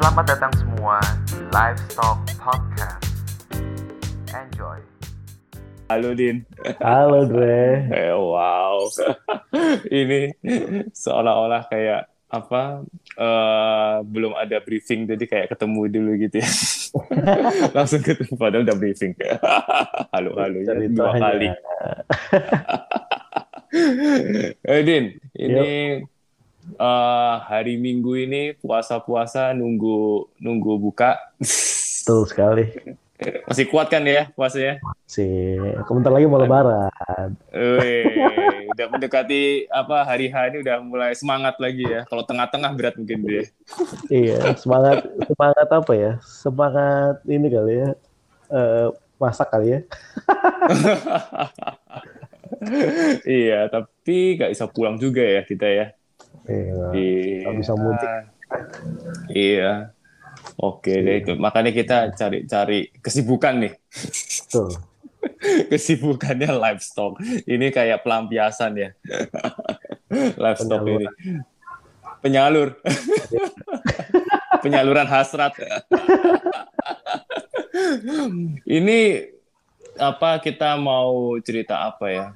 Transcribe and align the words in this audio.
Selamat 0.00 0.32
datang 0.32 0.52
semua 0.56 0.96
di 1.28 1.36
Livestock 1.52 2.24
Podcast. 2.40 3.04
Enjoy. 4.32 4.80
Halo 5.92 6.16
Din. 6.16 6.40
Halo 6.80 7.28
Dre. 7.28 7.84
Eh, 7.92 8.08
wow. 8.08 8.80
Ini 10.00 10.32
seolah-olah 10.96 11.68
kayak 11.68 12.08
apa 12.32 12.80
eh, 13.12 13.96
belum 14.08 14.40
ada 14.40 14.64
briefing 14.64 15.04
jadi 15.04 15.20
kayak 15.20 15.52
ketemu 15.52 15.92
dulu 15.92 16.16
gitu 16.16 16.40
ya. 16.40 16.48
Langsung 17.76 18.00
ketemu 18.00 18.40
padahal 18.40 18.64
udah 18.64 18.76
briefing. 18.80 19.12
halo 20.16 20.32
halo 20.40 20.64
ya 20.64 20.80
dua 20.80 21.12
kali. 21.12 21.48
Eh 24.64 24.80
Din, 24.80 25.20
ini 25.36 26.00
eh, 26.78 27.34
hari 27.46 27.76
Minggu 27.76 28.16
ini 28.16 28.56
puasa-puasa 28.58 29.52
nunggu 29.56 30.28
nunggu 30.40 30.72
buka. 30.80 31.18
Betul 31.40 32.26
sekali. 32.26 32.64
Masih 33.20 33.68
kuat 33.68 33.92
kan 33.92 34.00
ya 34.08 34.32
puasanya? 34.32 34.80
Si, 35.04 35.24
komentar 35.84 36.08
lagi 36.08 36.24
mau 36.24 36.40
lebaran. 36.40 37.36
Wih, 37.52 38.16
udah 38.72 38.86
mendekati 38.88 39.68
apa 39.68 40.08
hari 40.08 40.32
H 40.32 40.48
ini 40.48 40.64
udah 40.64 40.80
mulai 40.80 41.12
semangat 41.12 41.60
lagi 41.60 41.84
ya. 41.84 42.08
Kalau 42.08 42.24
tengah-tengah 42.24 42.72
berat 42.72 42.96
mungkin 42.96 43.20
dia. 43.20 43.44
Iya, 44.08 44.56
semangat 44.56 45.04
semangat 45.28 45.68
apa 45.68 45.92
ya? 45.92 46.12
Semangat 46.24 47.20
ini 47.28 47.46
kali 47.52 47.72
ya. 47.84 47.88
eh, 48.50 48.88
masak 49.20 49.52
kali 49.52 49.68
ya. 49.68 49.80
iya, 53.28 53.68
tapi 53.68 54.40
nggak 54.40 54.50
bisa 54.56 54.64
pulang 54.64 54.96
juga 54.96 55.20
ya 55.20 55.44
kita 55.44 55.68
ya. 55.68 55.86
Iya. 56.50 56.84
Iya. 56.94 57.48
bisa 57.54 57.72
mudik. 57.78 58.10
Iya. 59.30 59.72
Oke 60.58 60.92
deh 61.00 61.16
itu. 61.22 61.32
Makanya 61.38 61.70
kita 61.70 62.12
cari-cari 62.12 62.90
kesibukan 63.00 63.54
nih. 63.64 63.72
Betul. 63.78 64.70
Kesibukannya 65.72 66.50
livestock. 66.52 67.20
Ini 67.44 67.66
kayak 67.72 68.04
pelampiasan 68.04 68.72
ya. 68.76 68.90
livestock 70.44 70.82
ini. 70.84 71.06
Penyalur. 72.20 72.76
Penyaluran 74.64 75.08
hasrat. 75.08 75.56
ini 78.68 79.24
apa 79.96 80.36
kita 80.44 80.76
mau 80.76 81.36
cerita 81.40 81.88
apa 81.88 82.06
ya? 82.12 82.26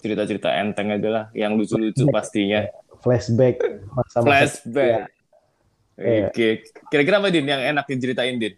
Cerita-cerita 0.00 0.50
enteng 0.56 0.90
aja 0.90 1.08
lah, 1.12 1.24
yang 1.36 1.54
lucu-lucu 1.54 2.08
pastinya. 2.10 2.66
Flashback 3.00 3.56
masa-masa 3.90 4.60
Flashback. 4.60 5.08
Iya. 6.00 6.28
Oke. 6.28 6.48
Kira-kira 6.88 7.20
apa 7.20 7.28
Din 7.28 7.44
yang 7.44 7.60
enak 7.60 7.84
diceritain 7.84 8.36
Din? 8.36 8.56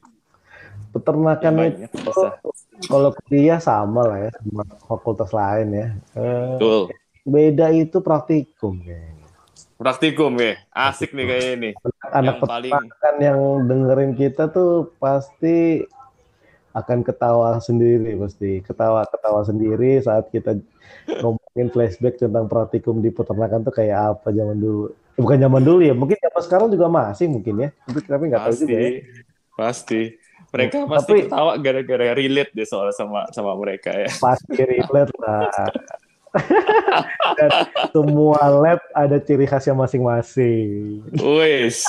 peternakan 0.93 1.53
Banyak 1.57 1.89
itu 1.89 2.12
kalau 2.85 3.11
kuliah 3.25 3.57
sama 3.57 4.05
lah 4.05 4.29
ya 4.29 4.31
sama 4.37 4.63
fakultas 4.85 5.33
lain 5.33 5.69
ya. 5.73 5.87
Eh, 6.13 6.53
Betul. 6.61 6.81
beda 7.25 7.67
itu 7.73 7.98
praktikum 8.05 8.77
kayaknya. 8.85 9.25
Praktikum 9.81 10.37
ya. 10.37 10.61
Asik 10.69 11.17
nih 11.17 11.25
kayak 11.25 11.47
ini. 11.57 11.70
Anak 12.13 12.39
Yang 12.39 12.45
paling- 12.45 12.73
peternakan 12.77 13.17
yang 13.19 13.41
dengerin 13.67 14.13
kita 14.15 14.53
tuh 14.53 14.93
pasti 15.01 15.83
akan 16.73 17.05
ketawa 17.05 17.61
sendiri 17.61 18.17
pasti 18.17 18.61
ketawa-ketawa 18.61 19.45
sendiri 19.45 20.01
saat 20.01 20.28
kita 20.28 20.56
ngomongin 21.20 21.69
flashback 21.69 22.17
tentang 22.17 22.48
praktikum 22.48 22.98
di 22.98 23.12
peternakan 23.12 23.61
tuh 23.61 23.75
kayak 23.75 24.17
apa 24.17 24.33
zaman 24.33 24.56
dulu. 24.56 24.89
Eh, 25.12 25.20
Bukan 25.20 25.37
zaman 25.37 25.61
dulu 25.61 25.81
ya, 25.84 25.92
mungkin 25.92 26.17
zaman 26.17 26.41
sekarang 26.41 26.69
juga 26.73 26.89
masih 26.89 27.29
mungkin 27.29 27.55
ya. 27.61 27.69
Tapi 27.87 28.23
nggak 28.27 28.42
tahu 28.42 28.52
Pasti. 28.57 28.63
juga 28.64 28.77
ya. 28.79 28.91
Pasti. 29.52 30.02
Mereka 30.52 30.85
pasti 30.85 31.08
Tapi- 31.13 31.23
ketawa 31.29 31.52
gara-gara 31.57 32.07
relate 32.13 32.52
deh 32.52 32.64
soal 32.64 32.92
sama 32.92 33.25
sama 33.33 33.52
mereka 33.57 33.92
ya. 33.92 34.08
Pasti 34.11 34.57
relate 34.57 35.13
lah. 35.17 35.48
Dan 37.36 37.51
semua 37.89 38.41
lab 38.48 38.80
ada 38.92 39.17
ciri 39.17 39.45
khasnya 39.45 39.73
masing-masing. 39.73 41.05
Wis. 41.20 41.85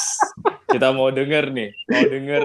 Kita 0.68 0.92
mau 0.92 1.08
denger 1.08 1.48
nih. 1.48 1.70
Mau 1.88 2.04
denger 2.04 2.44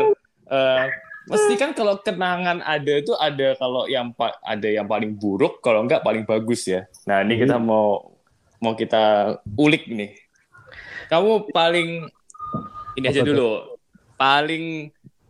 eh 0.49 0.85
mesti 1.29 1.55
kan 1.61 1.71
kalau 1.77 2.01
kenangan 2.01 2.65
ada 2.65 2.93
itu 2.99 3.13
ada 3.15 3.55
kalau 3.61 3.85
yang 3.87 4.11
ada 4.43 4.69
yang 4.69 4.89
paling 4.89 5.15
buruk, 5.15 5.61
kalau 5.61 5.85
enggak 5.85 6.03
paling 6.03 6.25
bagus 6.25 6.65
ya. 6.67 6.89
Nah, 7.05 7.23
ini 7.23 7.39
kita 7.39 7.61
mau 7.61 8.17
mau 8.59 8.75
kita 8.75 9.37
ulik 9.55 9.87
nih. 9.87 10.17
Kamu 11.09 11.53
paling 11.55 12.09
ini 12.99 13.07
aja 13.07 13.23
Apa 13.23 13.29
dulu. 13.29 13.51
Paling 14.19 14.65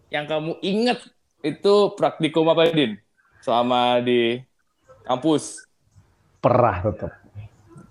yang 0.09 0.25
kamu 0.25 0.57
inget 0.65 0.99
itu 1.45 1.75
praktikum 1.95 2.49
apa, 2.49 2.73
Din? 2.73 2.97
Selama 3.45 4.01
di 4.01 4.41
kampus. 5.05 5.69
Perah 6.41 6.81
tetap. 6.83 7.13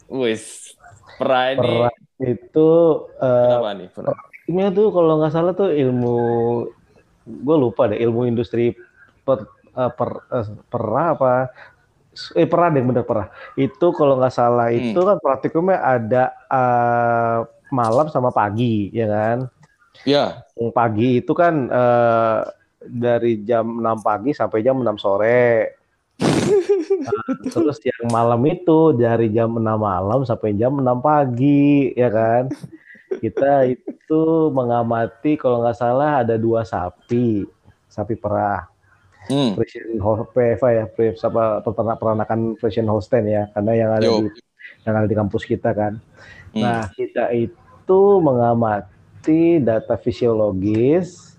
Wis. 0.09 0.73
Pera 1.17 1.57
ini 1.57 1.62
Perah 1.66 1.96
itu 2.22 2.69
eh, 3.17 3.46
kenapa 3.50 3.72
nih? 3.73 3.90
Pera? 3.90 4.13
Ini 4.47 4.62
tuh 4.72 4.88
kalau 4.96 5.13
nggak 5.19 5.34
salah 5.34 5.53
tuh 5.57 5.69
ilmu 5.73 6.17
gue 7.28 7.58
lupa 7.60 7.92
deh 7.92 8.00
ilmu 8.00 8.24
industri 8.24 8.72
per, 9.28 9.44
eh, 9.76 9.92
per, 9.92 10.10
perah 10.72 11.08
apa? 11.14 11.34
Eh 12.34 12.48
perah 12.50 12.72
deh 12.74 12.82
bener 12.82 13.04
perah. 13.04 13.30
Itu 13.60 13.94
kalau 13.94 14.18
nggak 14.18 14.34
salah 14.34 14.72
Hmm. 14.72 14.96
itu 14.96 15.00
kan 15.04 15.18
praktikumnya 15.20 15.78
ada 15.84 16.24
eh, 16.50 17.40
malam 17.70 18.08
sama 18.08 18.32
pagi 18.32 18.90
ya 18.96 19.06
kan? 19.06 19.38
Ya. 20.08 20.48
Yang 20.56 20.72
pagi 20.74 21.10
itu 21.22 21.34
kan 21.36 21.54
eh, 21.70 22.40
dari 22.82 23.44
jam 23.44 23.84
6 23.84 24.00
pagi 24.02 24.32
sampai 24.32 24.64
jam 24.64 24.80
6 24.80 24.98
sore. 24.98 25.76
Nah, 26.18 27.22
terus 27.54 27.78
yang 27.86 28.09
malam 28.09 28.42
itu 28.50 28.96
dari 28.98 29.30
jam 29.30 29.54
6 29.54 29.62
malam 29.62 30.26
sampai 30.26 30.58
jam 30.58 30.74
6 30.74 30.98
pagi 30.98 31.94
ya 31.94 32.09
kan 32.09 32.50
kita 33.07 33.66
itu 33.72 34.22
mengamati 34.51 35.40
kalau 35.40 35.63
nggak 35.63 35.78
salah 35.78 36.22
ada 36.25 36.35
dua 36.35 36.63
sapi 36.68 37.47
sapi 37.88 38.16
perah 38.16 38.68
Hmm. 39.28 39.59
Frisian 39.59 40.00
PFA 40.31 40.69
ya 40.72 40.85
apa 40.88 41.59
peternak 41.59 42.00
peranakan 42.00 42.56
Frisian 42.63 42.88
Holstein 42.88 43.28
ya 43.28 43.51
karena 43.51 43.72
yang 43.75 43.91
ada 43.91 44.07
Yo. 44.07 44.23
di 44.23 44.31
yang 44.88 44.96
ada 44.96 45.03
di 45.03 45.16
kampus 45.19 45.44
kita 45.44 45.75
kan 45.75 46.00
Hmm. 46.56 46.63
Nah, 46.63 46.81
kita 46.96 47.29
itu 47.35 48.01
mengamati 48.23 49.59
data 49.59 50.00
fisiologis 50.00 51.38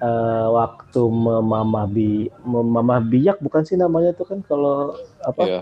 eh, 0.00 0.46
waktu 0.48 1.02
memamah 1.08 1.88
bi 1.88 2.28
memamah 2.44 3.00
biak 3.00 3.40
bukan 3.40 3.64
sih 3.64 3.80
namanya 3.80 4.12
itu 4.12 4.24
kan 4.28 4.44
kalau 4.44 4.96
apa 5.24 5.42
Iya. 5.44 5.60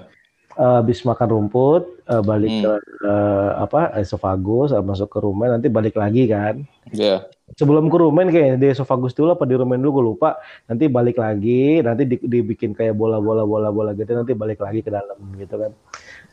Habis 0.59 1.07
makan 1.07 1.29
rumput 1.31 2.03
eh, 2.03 2.19
balik 2.19 2.51
Hmm. 2.51 2.63
ke 2.67 2.73
eh, 3.07 3.51
apa 3.63 3.95
esofagus 3.97 4.75
masuk 4.75 5.07
ke 5.07 5.19
rumen 5.23 5.55
nanti 5.55 5.71
balik 5.71 5.95
lagi 5.95 6.27
kan. 6.27 6.67
Iya. 6.91 7.31
Sebelum 7.55 7.87
ke 7.87 7.97
rumen 7.97 8.27
kayaknya 8.29 8.57
di 8.59 8.67
esofagus 8.69 9.15
dulu 9.15 9.33
apa 9.33 9.47
di 9.47 9.55
rumen 9.55 9.79
dulu 9.79 9.91
gue 9.95 10.05
lupa. 10.13 10.31
Nanti 10.67 10.91
balik 10.91 11.17
lagi, 11.17 11.79
nanti 11.79 12.03
di- 12.05 12.27
dibikin 12.27 12.75
kayak 12.75 12.93
bola-bola 12.93 13.47
bola-bola 13.47 13.95
gitu 13.95 14.11
nanti 14.13 14.35
balik 14.35 14.59
lagi 14.59 14.83
ke 14.83 14.91
dalam 14.91 15.17
gitu 15.39 15.55
kan. 15.57 15.73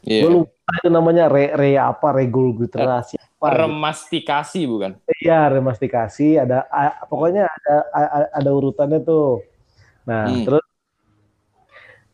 Iya. 0.02 0.22
Gue 0.26 0.32
lupa 0.42 0.72
itu 0.76 0.90
namanya 0.90 1.30
re, 1.30 1.54
re 1.54 1.78
apa 1.78 2.08
regurgitasi 2.10 3.16
apa. 3.22 3.46
gitu. 3.46 3.62
Remastikasi 3.62 4.60
bukan? 4.66 4.92
Iya, 5.22 5.54
remastikasi 5.54 6.42
ada 6.42 6.66
a- 6.68 7.06
pokoknya 7.06 7.46
ada 7.46 7.76
a- 7.94 8.12
a- 8.26 8.32
ada 8.42 8.50
urutannya 8.50 9.06
tuh. 9.06 9.46
Nah, 10.10 10.26
Hmm. 10.34 10.44
terus 10.50 10.66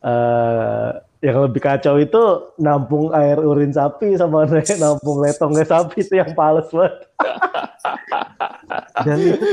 eh 0.02 0.90
yang 1.22 1.38
lebih 1.46 1.62
kacau 1.62 2.02
itu 2.02 2.18
nampung 2.58 3.14
air 3.14 3.38
urin 3.38 3.70
sapi 3.70 4.18
sama 4.18 4.42
nampung 4.82 5.22
letongnya 5.22 5.62
sapi 5.64 6.02
itu 6.02 6.14
yang 6.18 6.34
pales 6.34 6.66
banget. 6.74 6.94
Dan 9.06 9.18
itu 9.22 9.46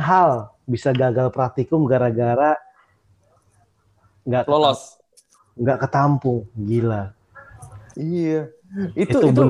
hal 0.00 0.30
bisa 0.64 0.90
gagal 0.96 1.28
praktikum 1.28 1.84
gara-gara 1.84 2.56
nggak 4.24 4.46
Lolos. 4.46 4.96
nggak 5.58 5.78
ketampung, 5.84 6.48
gila. 6.56 7.12
Iya. 7.98 8.48
Itu 8.96 9.18
Itu 9.20 9.28
itu 9.28 9.44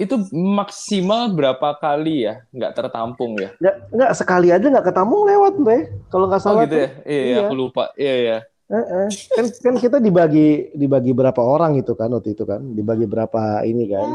itu 0.00 0.14
maksimal 0.32 1.30
berapa 1.30 1.78
kali 1.78 2.26
ya 2.26 2.42
nggak 2.50 2.72
tertampung 2.74 3.38
ya? 3.38 3.52
Nggak, 3.60 3.74
nggak 3.94 4.12
sekali 4.18 4.48
aja 4.50 4.66
nggak 4.66 4.86
ketampung 4.90 5.22
lewat, 5.28 5.54
Bre. 5.60 5.78
Kalau 6.10 6.26
nggak 6.26 6.42
Oh 6.42 6.42
salah 6.42 6.64
gitu 6.64 6.74
tuh. 6.74 6.80
ya? 6.82 6.88
Iya, 7.06 7.22
Iya. 7.22 7.40
aku 7.46 7.54
lupa. 7.54 7.84
Iya, 7.94 8.14
iya. 8.18 8.36
Eh, 8.72 8.76
eh. 8.80 9.08
kan 9.36 9.44
kan 9.60 9.74
kita 9.76 10.00
dibagi 10.00 10.72
dibagi 10.72 11.12
berapa 11.12 11.36
orang 11.38 11.76
itu 11.76 11.92
kan 11.92 12.08
waktu 12.08 12.32
itu 12.32 12.48
kan 12.48 12.64
dibagi 12.72 13.04
berapa 13.04 13.60
ini 13.68 13.84
kan 13.84 14.06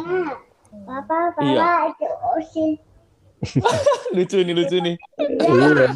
Papa, 0.88 1.36
papa, 1.36 1.42
Iya. 1.46 1.94
itu 1.94 2.08
osin. 2.34 2.72
lucu 4.18 4.38
nih, 4.42 4.54
lucu 4.56 4.78
nih. 4.82 4.96
iya 5.46 5.94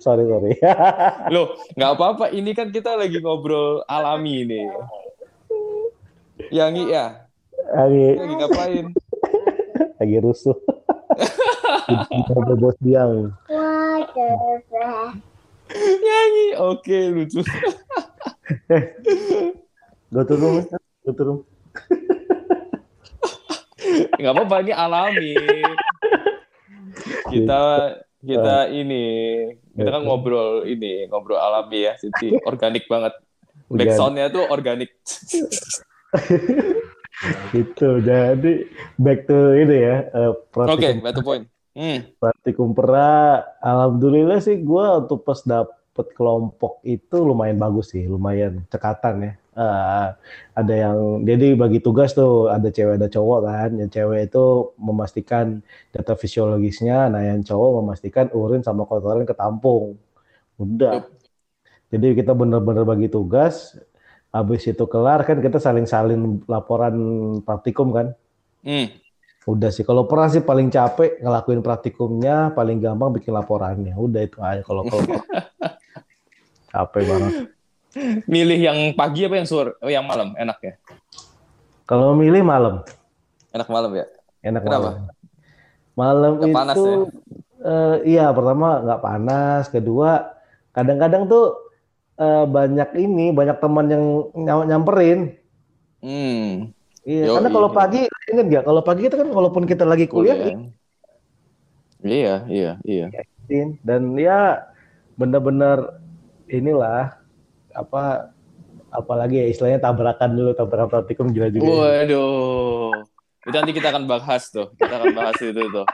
sorry 0.00 0.24
sorry 0.24 0.56
Loh, 1.28 1.52
nggak 1.76 1.90
apa-apa. 1.96 2.32
Ini 2.32 2.54
kan 2.56 2.72
kita 2.72 2.96
lagi 2.96 3.20
ngobrol 3.20 3.84
alami 3.84 4.48
nih. 4.48 4.66
Yang 6.48 6.88
ya, 6.88 7.28
lagi 7.76 8.04
lagi 8.16 8.34
ngapain? 8.40 8.86
lagi 10.00 10.16
rusuh 10.20 10.56
Ada 11.88 12.54
bos 12.56 12.76
biang. 12.80 13.32
Water 13.48 15.33
Nyanyi. 15.72 16.46
Oke, 16.60 16.98
lucu. 17.12 17.40
Go 20.12 20.20
to 20.22 20.34
room. 20.36 20.56
Go 21.04 21.12
to 21.12 21.22
room. 21.24 21.38
Nggak 24.20 24.32
apa-apa, 24.32 24.56
ini 24.64 24.72
alami. 24.72 25.32
Kita 27.28 27.60
kita 28.24 28.72
ini 28.72 29.04
kita 29.76 29.90
kan 29.92 30.02
ngobrol 30.08 30.64
ini 30.64 31.04
ngobrol 31.12 31.36
alami 31.36 31.92
ya 31.92 31.92
jadi 32.00 32.40
organik 32.48 32.88
banget 32.88 33.12
back 33.68 33.92
Udah. 33.92 33.96
soundnya 34.00 34.32
tuh 34.32 34.48
organik 34.48 34.88
Gitu. 37.54 38.02
Jadi 38.04 38.68
back 38.98 39.30
to 39.30 39.54
ini 39.54 39.76
ya. 39.80 39.96
eh, 40.12 40.28
oke 40.34 40.50
praktikum, 40.50 41.00
back 41.00 41.14
to 41.14 41.22
point 41.22 41.44
hmm. 41.74 42.18
praktikum 42.18 42.72
pera. 42.72 43.44
Alhamdulillah 43.60 44.40
sih 44.40 44.58
gue 44.62 44.86
untuk 45.04 45.26
pas 45.26 45.38
dapet 45.44 46.06
kelompok 46.16 46.82
itu 46.86 47.16
lumayan 47.20 47.58
bagus 47.60 47.92
sih, 47.94 48.06
lumayan 48.06 48.66
cekatan 48.70 49.14
ya. 49.22 49.32
Eh, 49.54 50.08
ada 50.58 50.74
yang 50.74 51.22
jadi 51.22 51.54
bagi 51.54 51.78
tugas 51.78 52.10
tuh 52.10 52.50
ada 52.50 52.66
cewek 52.74 52.98
ada 52.98 53.06
cowok 53.06 53.40
kan. 53.46 53.70
Yang 53.78 53.90
cewek 54.00 54.20
itu 54.30 54.44
memastikan 54.82 55.62
data 55.94 56.18
fisiologisnya, 56.18 57.06
nah 57.06 57.22
yang 57.22 57.46
cowok 57.46 57.70
memastikan 57.82 58.26
urin 58.34 58.66
sama 58.66 58.82
kotoran 58.82 59.22
ketampung. 59.22 59.94
Udah. 60.58 61.06
Jadi 61.94 62.18
kita 62.18 62.34
bener-bener 62.34 62.82
bagi 62.82 63.06
tugas. 63.06 63.78
Habis 64.34 64.66
itu 64.66 64.82
kelar 64.90 65.22
kan 65.22 65.38
kita 65.38 65.62
saling-saling 65.62 66.42
laporan 66.50 66.94
praktikum 67.46 67.94
kan. 67.94 68.06
Hmm. 68.66 68.90
Udah 69.44 69.68
sih, 69.68 69.84
kalau 69.84 70.08
pernah 70.08 70.28
sih 70.32 70.40
paling 70.40 70.72
capek 70.72 71.20
ngelakuin 71.20 71.60
praktikumnya, 71.60 72.48
paling 72.56 72.80
gampang 72.80 73.12
bikin 73.12 73.32
laporannya. 73.36 73.92
Udah 73.92 74.20
itu 74.24 74.38
aja 74.40 74.64
kalau 74.64 74.82
kalau 74.88 75.04
capek 76.72 77.02
banget. 77.06 77.34
milih 78.26 78.58
yang 78.58 78.78
pagi 78.98 79.22
apa 79.22 79.38
yang 79.38 79.46
sore 79.48 79.78
oh, 79.78 79.90
yang 79.90 80.02
malam 80.02 80.34
enak 80.34 80.58
ya 80.60 80.72
Kalau 81.84 82.16
milih 82.16 82.40
malam, 82.40 82.80
enak 83.52 83.68
malam 83.68 83.92
ya 83.92 84.06
enak 84.44 84.62
Kenapa? 84.64 84.88
malam. 84.90 84.94
Malam 85.94 86.34
Nggak 86.40 86.50
itu, 86.50 86.56
panas 86.56 86.78
ya? 86.82 86.96
eh, 87.62 87.96
iya 88.16 88.26
pertama 88.34 88.82
nggak 88.82 89.02
panas, 89.04 89.62
kedua 89.70 90.10
kadang-kadang 90.74 91.28
tuh 91.30 91.44
eh, 92.18 92.44
banyak 92.48 92.90
ini, 92.98 93.30
banyak 93.30 93.56
teman 93.62 93.86
yang 93.92 94.04
nyam- 94.34 94.66
nyamperin. 94.66 95.20
hmm 96.02 96.74
Iya, 97.04 97.28
Yoi. 97.28 97.34
karena 97.36 97.50
kalau 97.52 97.68
pagi 97.68 98.00
ingat 98.32 98.46
nggak? 98.48 98.64
Kalau 98.64 98.80
pagi 98.80 99.00
kita 99.04 99.16
kan 99.20 99.28
walaupun 99.28 99.68
kita 99.68 99.84
lagi 99.84 100.08
kuliah, 100.08 100.56
iya 102.00 102.48
iya 102.48 102.72
iya. 102.84 103.06
Ikutin. 103.12 103.76
dan 103.84 104.16
ya 104.16 104.64
bener-bener 105.20 106.00
inilah 106.48 107.20
apa 107.76 108.32
apalagi 108.88 109.36
ya 109.36 109.46
istilahnya 109.52 109.84
tabrakan 109.84 110.32
dulu 110.32 110.50
tabrakan 110.56 110.88
praktikum 110.88 111.28
juga 111.28 111.52
juga. 111.52 111.68
Waduh. 111.68 113.04
Itu 113.44 113.52
nanti 113.52 113.76
kita 113.76 113.92
akan 113.92 114.08
bahas 114.08 114.48
tuh 114.48 114.72
kita 114.80 114.94
akan 114.96 115.12
bahas 115.12 115.36
itu 115.44 115.60
tuh. 115.68 115.86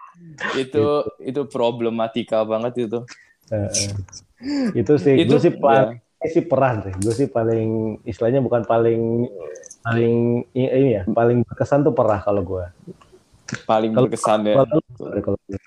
Itu 0.55 0.85
itu 1.19 1.41
problematika 1.51 2.47
banget 2.47 2.87
itu. 2.87 3.03
Eh. 3.51 3.67
itu 4.79 4.95
sih 4.95 5.27
Itu- 5.27 5.35
gue 5.37 5.41
sih 5.43 5.53
paling 5.59 5.99
sih 6.23 6.45
peran 6.47 6.87
sih. 6.87 6.95
Gue 7.03 7.15
sih 7.19 7.27
paling 7.27 7.99
istilahnya 8.07 8.39
bukan 8.39 8.63
paling 8.63 9.27
paling 9.81 10.17
ini 10.53 10.89
ya 10.93 11.03
paling 11.05 11.41
berkesan 11.43 11.81
tuh 11.81 11.91
perah 11.91 12.21
kalau 12.21 12.43
gue 12.43 12.65
paling 13.65 13.91
Kalau- 13.91 14.07
berkesan 14.07 14.41
ya 14.45 14.55
kalau 14.59 14.81
kalau 15.21 15.39
gue. 15.41 15.59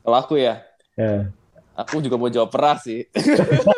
kalau 0.00 0.16
aku 0.16 0.34
ya 0.36 0.64
Ya. 0.94 1.30
aku 1.72 2.00
juga 2.00 2.16
mau 2.16 2.26
jawab 2.26 2.48
perah 2.48 2.74
sih 2.76 3.06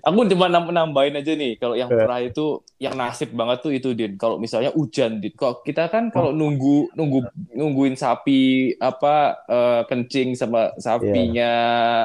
aku 0.00 0.16
cuma 0.26 0.46
nam- 0.46 0.70
nambahin 0.70 1.16
aja 1.16 1.32
nih 1.32 1.56
kalau 1.56 1.74
yang 1.74 1.86
Eh. 1.86 1.98
perah 1.98 2.20
itu 2.20 2.46
yang 2.76 2.94
nasib 2.94 3.30
banget 3.30 3.58
tuh 3.60 3.70
itu 3.70 3.90
din. 3.92 4.14
Kalau 4.14 4.36
misalnya 4.36 4.70
hujan 4.70 5.18
din. 5.18 5.32
Kok 5.32 5.62
kita 5.62 5.86
kan 5.86 6.08
kalau 6.08 6.30
nunggu 6.30 6.90
nunggu 6.92 7.18
nungguin 7.50 7.94
sapi 7.94 8.40
apa 8.76 9.14
eh, 9.44 9.82
kencing 9.86 10.34
sama 10.34 10.74
sapinya 10.76 11.50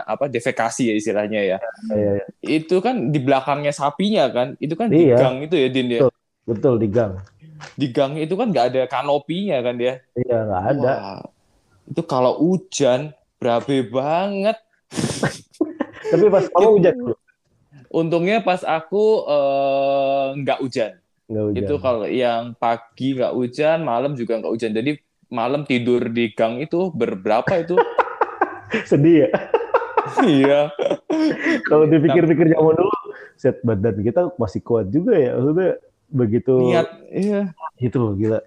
apa 0.04 0.26
defekasi 0.26 0.90
ya 0.90 0.96
istilahnya 0.96 1.42
ya. 1.46 1.58
Iya, 1.90 2.12
iya. 2.14 2.26
itu 2.44 2.78
kan 2.78 3.10
di 3.10 3.20
belakangnya 3.20 3.72
sapinya 3.72 4.26
kan 4.28 4.54
itu 4.58 4.74
kan 4.74 4.88
di 4.88 5.08
Iya. 5.08 5.18
gang 5.18 5.36
itu 5.42 5.56
ya 5.56 5.68
din 5.68 5.88
ya? 5.90 6.02
Betul. 6.02 6.14
betul 6.46 6.74
di 6.78 6.88
gang. 6.88 7.14
Di 7.74 7.88
gang 7.90 8.14
itu 8.16 8.34
kan 8.34 8.48
nggak 8.48 8.66
ada 8.72 8.82
kanopinya 8.86 9.58
kan 9.60 9.76
dia 9.76 10.00
iya 10.16 10.38
nggak 10.44 10.64
ada. 10.72 10.92
Wah, 10.94 11.22
itu 11.88 12.02
kalau 12.04 12.38
hujan 12.38 13.12
berabe 13.38 13.82
banget. 13.84 14.58
Tapi 16.08 16.26
pas 16.30 16.46
kamu 16.48 16.70
hujan 16.80 16.94
dulu 16.96 17.16
untungnya 17.90 18.44
pas 18.44 18.62
aku 18.64 19.26
eh, 19.28 20.26
nggak 20.42 20.60
hujan. 20.64 20.92
Nggak 21.28 21.44
hujan. 21.52 21.60
Itu 21.64 21.74
kalau 21.80 22.06
yang 22.08 22.56
pagi 22.56 23.16
nggak 23.16 23.34
hujan 23.36 23.84
malam 23.84 24.16
juga 24.16 24.40
nggak 24.40 24.54
hujan. 24.54 24.72
Jadi 24.76 24.92
malam 25.28 25.68
tidur 25.68 26.08
di 26.08 26.32
gang 26.32 26.60
itu 26.64 26.88
berberapa 26.92 27.48
itu? 27.60 27.76
Sedih 28.90 29.28
ya? 29.28 29.30
Iya. 30.24 30.60
Kalau 31.68 31.84
dipikir-pikir 31.88 32.56
zaman 32.56 32.74
dulu 32.80 32.96
set 33.38 33.60
badan 33.62 34.02
kita 34.02 34.32
masih 34.40 34.64
kuat 34.64 34.88
juga 34.88 35.16
ya? 35.20 35.36
Maksudnya 35.36 35.72
begitu 36.08 36.54
niat 36.64 36.88
iya. 37.12 37.42
Itu 37.76 38.00
loh 38.00 38.14
gila. 38.16 38.40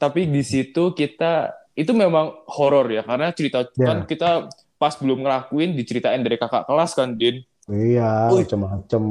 Tapi 0.00 0.30
di 0.30 0.40
situ 0.40 0.96
kita 0.96 1.52
itu 1.76 1.92
memang 1.92 2.32
horor 2.48 2.88
ya. 2.88 3.04
Karena 3.04 3.32
cerita 3.32 3.68
Ya. 3.76 3.92
kan 3.92 3.98
kita 4.08 4.48
pas 4.80 4.96
belum 4.98 5.22
ngelakuin 5.22 5.78
diceritain 5.78 6.20
dari 6.24 6.34
kakak 6.40 6.66
kelas 6.66 6.96
kan 6.96 7.14
din 7.14 7.44
iya 7.70 8.32
macam-macam 8.32 9.02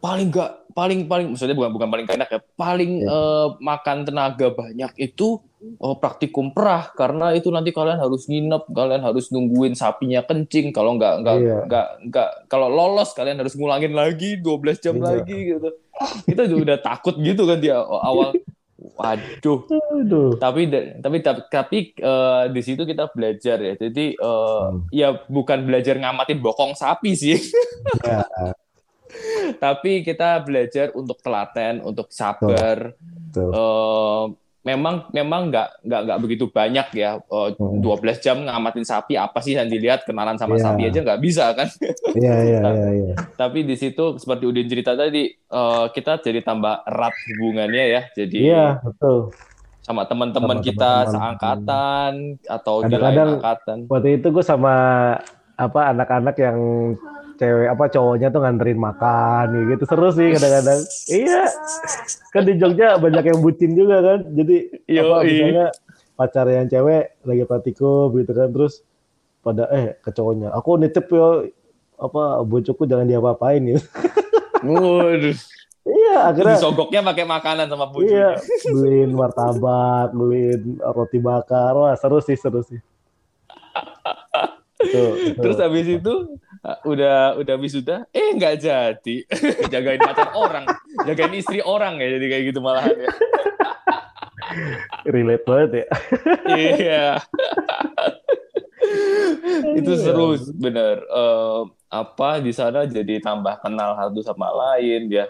paling 0.00 0.28
nggak 0.28 0.50
paling 0.70 1.00
paling 1.04 1.26
maksudnya 1.34 1.56
bukan 1.58 1.70
bukan 1.74 1.88
paling 1.90 2.04
gak 2.06 2.16
enak 2.16 2.30
ya 2.30 2.40
paling 2.54 2.92
Ya. 3.02 3.10
eh, 3.10 3.46
makan 3.58 4.06
tenaga 4.06 4.46
banyak 4.48 4.92
itu 4.96 5.42
oh, 5.76 5.94
praktikum 5.98 6.54
perah 6.54 6.88
karena 6.94 7.34
itu 7.34 7.50
nanti 7.50 7.74
kalian 7.74 7.98
harus 7.98 8.24
nginep 8.24 8.70
kalian 8.70 9.02
harus 9.02 9.28
nungguin 9.28 9.74
sapinya 9.74 10.22
kencing 10.22 10.70
kalau 10.70 10.94
nggak 10.96 11.20
nggak 11.20 11.36
Iya. 11.36 11.58
nggak 11.66 11.86
nggak 12.08 12.28
kalau 12.46 12.70
lolos 12.70 13.10
kalian 13.12 13.42
harus 13.42 13.58
ngulangin 13.58 13.92
lagi 13.92 14.38
12 14.38 14.78
jam 14.78 14.94
Iya. 14.96 15.04
lagi 15.20 15.36
gitu 15.52 15.68
kita 16.30 16.42
juga 16.48 16.60
udah 16.72 16.78
takut 16.80 17.14
gitu 17.18 17.42
kan 17.44 17.58
dia 17.58 17.76
awal 17.82 18.32
waduh 19.00 19.64
aduh 19.96 20.36
tapi 20.36 20.68
tapi 21.00 21.16
tapi, 21.24 21.40
tapi 21.48 21.78
eh, 21.96 22.44
di 22.52 22.60
situ 22.60 22.84
kita 22.84 23.08
belajar 23.10 23.56
ya 23.56 23.74
jadi 23.74 24.06
eh, 24.12 24.60
Hmm. 24.60 24.84
ya 24.92 25.08
bukan 25.26 25.64
belajar 25.64 25.96
ngamatin 25.96 26.38
bokong 26.38 26.76
sapi 26.76 27.16
sih 27.16 27.40
Ya. 28.04 28.28
tapi 29.64 30.04
kita 30.04 30.38
belajar 30.44 30.92
untuk 30.92 31.18
telaten 31.18 31.80
untuk 31.82 32.12
sabar 32.12 32.92
Betul. 32.94 33.50
Eh, 33.50 34.24
memang 34.60 35.08
memang 35.10 35.48
nggak 35.48 35.68
nggak 35.82 36.00
nggak 36.04 36.18
begitu 36.20 36.44
banyak 36.46 36.88
ya 36.94 37.16
Eh, 37.18 37.48
Hmm. 37.56 37.80
12 37.80 38.18
jam 38.18 38.36
ngamatin 38.38 38.84
sapi 38.84 39.16
apa 39.16 39.38
sih 39.38 39.54
yang 39.54 39.66
dilihat 39.66 40.04
kenalan 40.04 40.36
sama 40.36 40.54
Iya. 40.54 40.64
sapi 40.66 40.82
aja 40.84 40.98
nggak 41.00 41.20
bisa 41.20 41.44
kan? 41.52 41.68
Iya 42.12 42.34
iya 42.42 42.60
iya 42.70 42.88
iya. 42.92 43.14
Tapi 43.34 43.62
di 43.62 43.74
situ 43.74 44.16
seperti 44.16 44.44
Udin 44.44 44.66
cerita 44.66 44.92
tadi 44.92 45.28
eh, 45.28 45.84
kita 45.90 46.18
jadi 46.18 46.40
tambah 46.40 46.84
erat 46.84 47.14
hubungannya 47.30 47.84
ya 47.90 48.02
jadi 48.10 48.38
iya 48.38 48.66
betul. 48.78 49.32
sama 49.80 50.04
teman-teman 50.04 50.60
kita 50.60 51.08
seangkatan 51.08 52.12
atau 52.44 52.84
di 52.84 52.94
lain 52.94 53.40
angkatan. 53.40 53.78
waktu 53.86 54.20
itu 54.20 54.28
gue 54.28 54.44
sama 54.44 54.74
apa 55.56 55.80
anak-anak 55.88 56.36
yang 56.36 56.58
cewek 57.40 57.72
apa 57.72 57.84
cowoknya 57.88 58.28
tuh 58.28 58.44
nganterin 58.44 58.76
makan 58.76 59.46
gitu. 59.72 59.88
Seru 59.88 60.12
sih 60.12 60.28
kadang-kadang. 60.36 60.80
Iya. 61.08 61.42
Kan 62.36 62.42
di 62.44 62.54
Jogja 62.60 63.00
banyak 63.00 63.24
yang 63.24 63.40
bucin 63.40 63.72
juga 63.72 64.04
kan. 64.04 64.18
Jadi 64.36 64.56
apa 65.00 65.16
Yoi. 65.24 65.24
misalnya 65.24 65.66
pacar 66.20 66.46
yang 66.52 66.68
cewek 66.68 67.16
lagi 67.24 67.44
praktikum 67.48 68.12
gitu 68.20 68.36
kan 68.36 68.52
terus 68.52 68.84
pada 69.40 69.72
eh 69.72 69.96
ke 70.04 70.12
cowoknya 70.12 70.52
aku 70.52 70.76
nitip 70.76 71.08
yo 71.08 71.48
apa 71.96 72.44
bocokku 72.44 72.84
jangan 72.84 73.08
diapa-apain. 73.08 73.64
Gitu 73.64 73.80
Waduh, 74.60 75.32
iya 75.88 76.28
akhirnya 76.28 76.60
disogoknya 76.60 77.00
pakai 77.00 77.24
makanan 77.24 77.72
sama 77.72 77.88
bujuk. 77.88 78.12
iya 78.12 78.36
beliin 78.68 79.16
martabak 79.16 80.12
beliin 80.12 80.76
roti 80.76 81.16
bakar. 81.16 81.72
Wah 81.72 81.96
seru 81.96 82.20
sih 82.20 82.36
seru 82.36 82.60
sih 82.60 82.76
Tuh, 84.80 85.36
tuh. 85.36 85.42
Terus 85.44 85.56
habis 85.60 85.86
itu 85.86 86.14
uh, 86.64 86.78
udah 86.88 87.36
udah 87.36 87.54
wisuda, 87.60 88.08
eh 88.16 88.32
nggak 88.32 88.64
jadi. 88.64 89.16
jagain 89.72 90.00
pacar 90.00 90.32
orang, 90.32 90.64
jagain 91.04 91.34
istri 91.36 91.60
orang 91.60 92.00
ya 92.00 92.16
jadi 92.16 92.26
kayak 92.32 92.44
gitu 92.52 92.60
malahan 92.64 92.96
ya. 92.96 93.10
relate 95.06 95.46
banget 95.46 95.70
ya 95.70 95.86
Iya. 96.50 97.06
itu 99.78 99.92
seru 99.98 100.34
bener. 100.58 101.06
Eh, 101.06 101.60
apa 101.90 102.38
di 102.38 102.54
sana 102.54 102.86
jadi 102.86 103.18
tambah 103.18 103.62
kenal 103.62 103.98
satu 103.98 104.22
sama 104.22 104.50
lain 104.50 105.10
ya. 105.10 105.26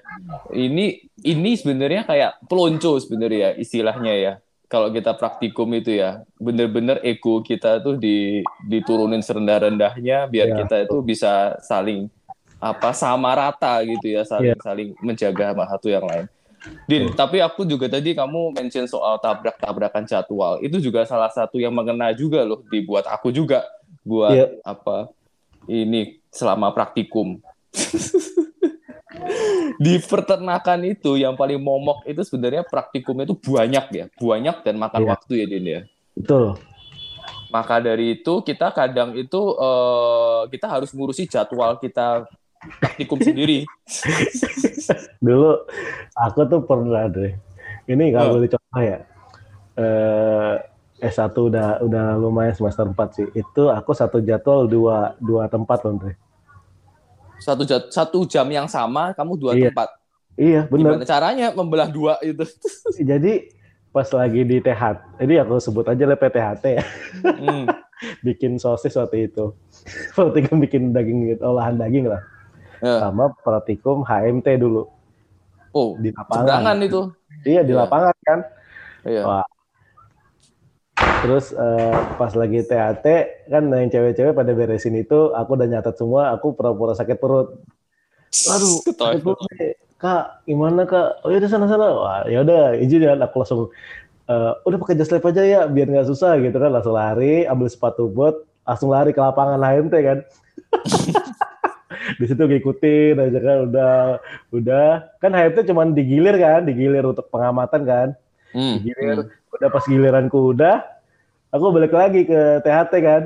Ini 0.53 1.09
ini 1.25 1.51
sebenarnya 1.57 2.05
kayak 2.09 2.45
pelonco 2.49 2.97
sebenarnya 3.01 3.57
istilahnya 3.61 4.15
ya. 4.17 4.33
Kalau 4.71 4.87
kita 4.89 5.11
praktikum 5.13 5.67
itu 5.75 5.99
ya 5.99 6.23
bener-bener 6.39 7.03
ego 7.03 7.43
kita 7.43 7.83
tuh 7.83 7.99
di 7.99 8.39
diturunin 8.65 9.19
serendah-rendahnya 9.19 10.31
biar 10.31 10.49
Iya. 10.49 10.57
kita 10.63 10.77
itu 10.87 10.97
bisa 11.03 11.59
saling 11.61 12.07
apa 12.57 12.95
sama 12.95 13.35
rata 13.35 13.83
gitu 13.83 14.07
ya 14.07 14.23
saling 14.23 14.55
Iya. 14.55 14.63
saling 14.63 14.89
menjaga 15.03 15.51
sama 15.51 15.65
satu 15.67 15.91
yang 15.91 16.07
lain. 16.07 16.31
Din, 16.85 17.09
tapi 17.17 17.41
aku 17.41 17.65
juga 17.65 17.89
tadi 17.89 18.13
kamu 18.13 18.53
mention 18.53 18.85
soal 18.85 19.17
tabrak-tabrakan 19.17 20.05
jadwal. 20.05 20.61
Itu 20.61 20.77
juga 20.77 21.09
salah 21.09 21.33
satu 21.33 21.57
yang 21.57 21.73
mengena 21.73 22.13
juga 22.13 22.45
loh 22.45 22.61
dibuat 22.69 23.09
aku 23.09 23.33
juga 23.33 23.65
buat 24.05 24.37
Iya. 24.37 24.47
apa 24.63 25.09
ini 25.67 26.21
selama 26.31 26.71
praktikum. 26.71 27.41
Di 29.77 29.97
peternakan 29.97 30.81
itu 30.85 31.17
yang 31.17 31.35
paling 31.35 31.57
momok 31.57 32.05
itu 32.05 32.21
sebenarnya 32.21 32.63
praktikumnya 32.63 33.25
itu 33.25 33.37
banyak 33.37 33.85
ya, 33.91 34.05
banyak 34.13 34.57
dan 34.61 34.75
makan 34.77 35.01
Iya. 35.03 35.09
waktu 35.09 35.33
ya 35.35 35.47
Din 35.47 35.65
ya. 35.67 35.81
Betul. 36.13 36.45
Maka 37.49 37.81
dari 37.81 38.15
itu 38.15 38.41
kita 38.41 38.71
kadang 38.71 39.15
itu 39.15 39.41
eh, 39.57 40.41
kita 40.49 40.67
harus 40.69 40.93
ngurusi 40.93 41.27
jadwal 41.27 41.77
kita 41.77 42.29
praktikum 42.79 43.19
sendiri. 43.19 43.65
Dulu 45.25 45.65
aku 46.13 46.41
tuh 46.47 46.61
pernah 46.63 47.09
deh. 47.09 47.33
Ini 47.89 48.03
nggak 48.13 48.23
Oh. 48.23 48.31
boleh 48.37 48.49
contoh 48.49 48.83
ya. 48.83 48.99
Eh, 49.75 50.55
S1 51.01 51.33
udah 51.33 51.81
udah 51.81 52.07
lumayan 52.15 52.53
semester 52.53 52.85
4 52.85 53.09
sih. 53.17 53.27
Itu 53.33 53.73
aku 53.73 53.97
satu 53.97 54.21
jadwal 54.21 54.69
dua 54.69 55.17
dua 55.17 55.49
tempat 55.49 55.81
loh, 55.83 55.97
Andre. 55.97 56.13
Satu 57.41 57.63
jat- 57.65 57.89
satu 57.89 58.23
jam 58.25 58.47
yang 58.47 58.65
sama 58.65 59.11
kamu 59.13 59.33
dua 59.35 59.53
Iya. 59.53 59.69
tempat. 59.69 59.89
Iya, 60.37 60.61
bener. 60.67 60.95
Gimana 60.95 61.05
caranya 61.05 61.47
membelah 61.51 61.89
dua 61.89 62.17
itu? 62.21 62.45
Jadi 63.11 63.51
pas 63.91 64.07
lagi 64.07 64.41
di 64.41 64.57
THT, 64.57 65.19
ini 65.21 65.35
aku 65.37 65.59
sebut 65.59 65.83
aja 65.85 66.05
lah 66.05 66.15
PTHT 66.15 66.65
ya, 66.71 66.85
Hmm. 67.35 67.67
bikin 68.27 68.57
sosis 68.57 68.95
waktu 68.95 69.27
itu. 69.27 69.51
Praktikum 70.15 70.61
bikin 70.61 70.95
daging 70.95 71.27
gitu, 71.29 71.43
olahan 71.45 71.75
daging 71.75 72.07
lah. 72.07 72.23
Ya. 72.79 73.03
Sama 73.03 73.35
praktikum 73.37 74.01
HMT 74.01 74.57
dulu. 74.57 74.89
Oh, 75.71 75.95
Di 75.97 76.09
lapangan. 76.11 76.81
itu. 76.81 77.13
Iya, 77.43 77.61
di 77.61 77.73
Iya. 77.73 77.85
lapangan 77.85 78.15
kan. 78.23 78.39
Iya. 79.03 79.23
Wah. 79.23 79.47
Terus 81.21 81.53
eh, 81.53 81.97
pas 82.17 82.33
lagi 82.33 82.65
THT 82.65 83.07
kan 83.53 83.63
yang 83.69 83.93
cewek-cewek 83.93 84.33
pada 84.33 84.53
beresin 84.57 84.97
itu, 84.97 85.37
aku 85.37 85.57
udah 85.57 85.69
nyatet 85.69 85.95
semua, 86.01 86.33
aku 86.33 86.57
pura-pura 86.57 86.97
sakit 86.97 87.21
perut. 87.21 87.61
Aduh, 88.49 88.81
sakit 88.99 89.21
perut 89.21 89.41
nih. 89.53 89.77
Kak, 90.01 90.49
gimana 90.49 90.89
kak? 90.89 91.21
Oh 91.21 91.29
ya 91.29 91.45
udah 91.45 91.51
sana 91.53 91.69
sana. 91.69 91.87
Wah, 91.93 92.25
ya 92.25 92.41
udah, 92.41 92.73
izin 92.81 93.05
ya. 93.05 93.13
Aku 93.21 93.45
langsung, 93.45 93.69
eh, 94.33 94.53
udah 94.65 94.79
pakai 94.81 94.97
jas 94.97 95.13
lab 95.13 95.29
aja 95.29 95.43
ya, 95.45 95.61
biar 95.69 95.93
nggak 95.93 96.09
susah 96.09 96.41
gitu 96.41 96.57
kan. 96.57 96.73
Langsung 96.73 96.97
lari, 96.97 97.45
ambil 97.45 97.69
sepatu 97.69 98.09
bot, 98.09 98.49
langsung 98.65 98.89
lari 98.89 99.13
ke 99.13 99.21
lapangan 99.21 99.61
HMT 99.61 99.95
kan. 100.01 100.19
Di 102.21 102.25
situ 102.25 102.41
ngikutin 102.41 103.21
aja 103.21 103.39
kan, 103.45 103.57
udah, 103.69 103.95
udah. 104.57 104.89
Kan 105.21 105.37
HMT 105.37 105.69
cuma 105.69 105.85
digilir 105.85 106.41
kan, 106.41 106.65
digilir 106.65 107.05
untuk 107.05 107.29
pengamatan 107.29 107.85
kan 107.85 108.09
Hmm. 108.51 108.83
gilir 108.83 109.31
udah 109.55 109.69
pas 109.71 109.85
giliranku 109.87 110.51
udah 110.55 110.83
aku 111.51 111.65
balik 111.71 111.93
lagi 111.93 112.25
ke 112.25 112.41
THT 112.63 112.93
kan. 113.01 113.23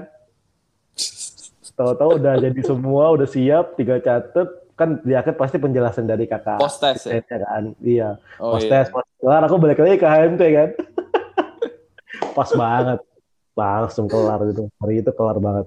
Tahu-tahu 1.75 2.23
udah 2.23 2.35
jadi 2.39 2.61
semua 2.63 3.11
udah 3.11 3.27
siap 3.27 3.75
tinggal 3.75 3.99
catet. 3.99 4.47
Kan 4.75 4.99
di 5.07 5.15
akhir 5.15 5.39
pasti 5.39 5.55
penjelasan 5.55 6.03
dari 6.03 6.27
kakak 6.27 6.59
Post 6.59 6.83
test 6.83 7.07
ya. 7.07 7.23
kan. 7.23 7.79
Iya 7.79 8.19
Oh, 8.43 8.59
post 8.59 8.67
iya. 8.67 8.83
test 8.83 8.91
post 8.91 9.07
kelar 9.23 9.43
aku 9.47 9.57
balik 9.57 9.79
lagi 9.79 9.97
ke 9.97 10.07
HMT 10.07 10.43
kan. 10.51 10.69
Pas 12.37 12.51
banget. 12.51 12.99
Langsung 13.55 14.11
kelar 14.11 14.43
gitu. 14.51 14.67
Hari 14.83 14.99
itu 14.99 15.11
kelar 15.15 15.39
banget. 15.39 15.67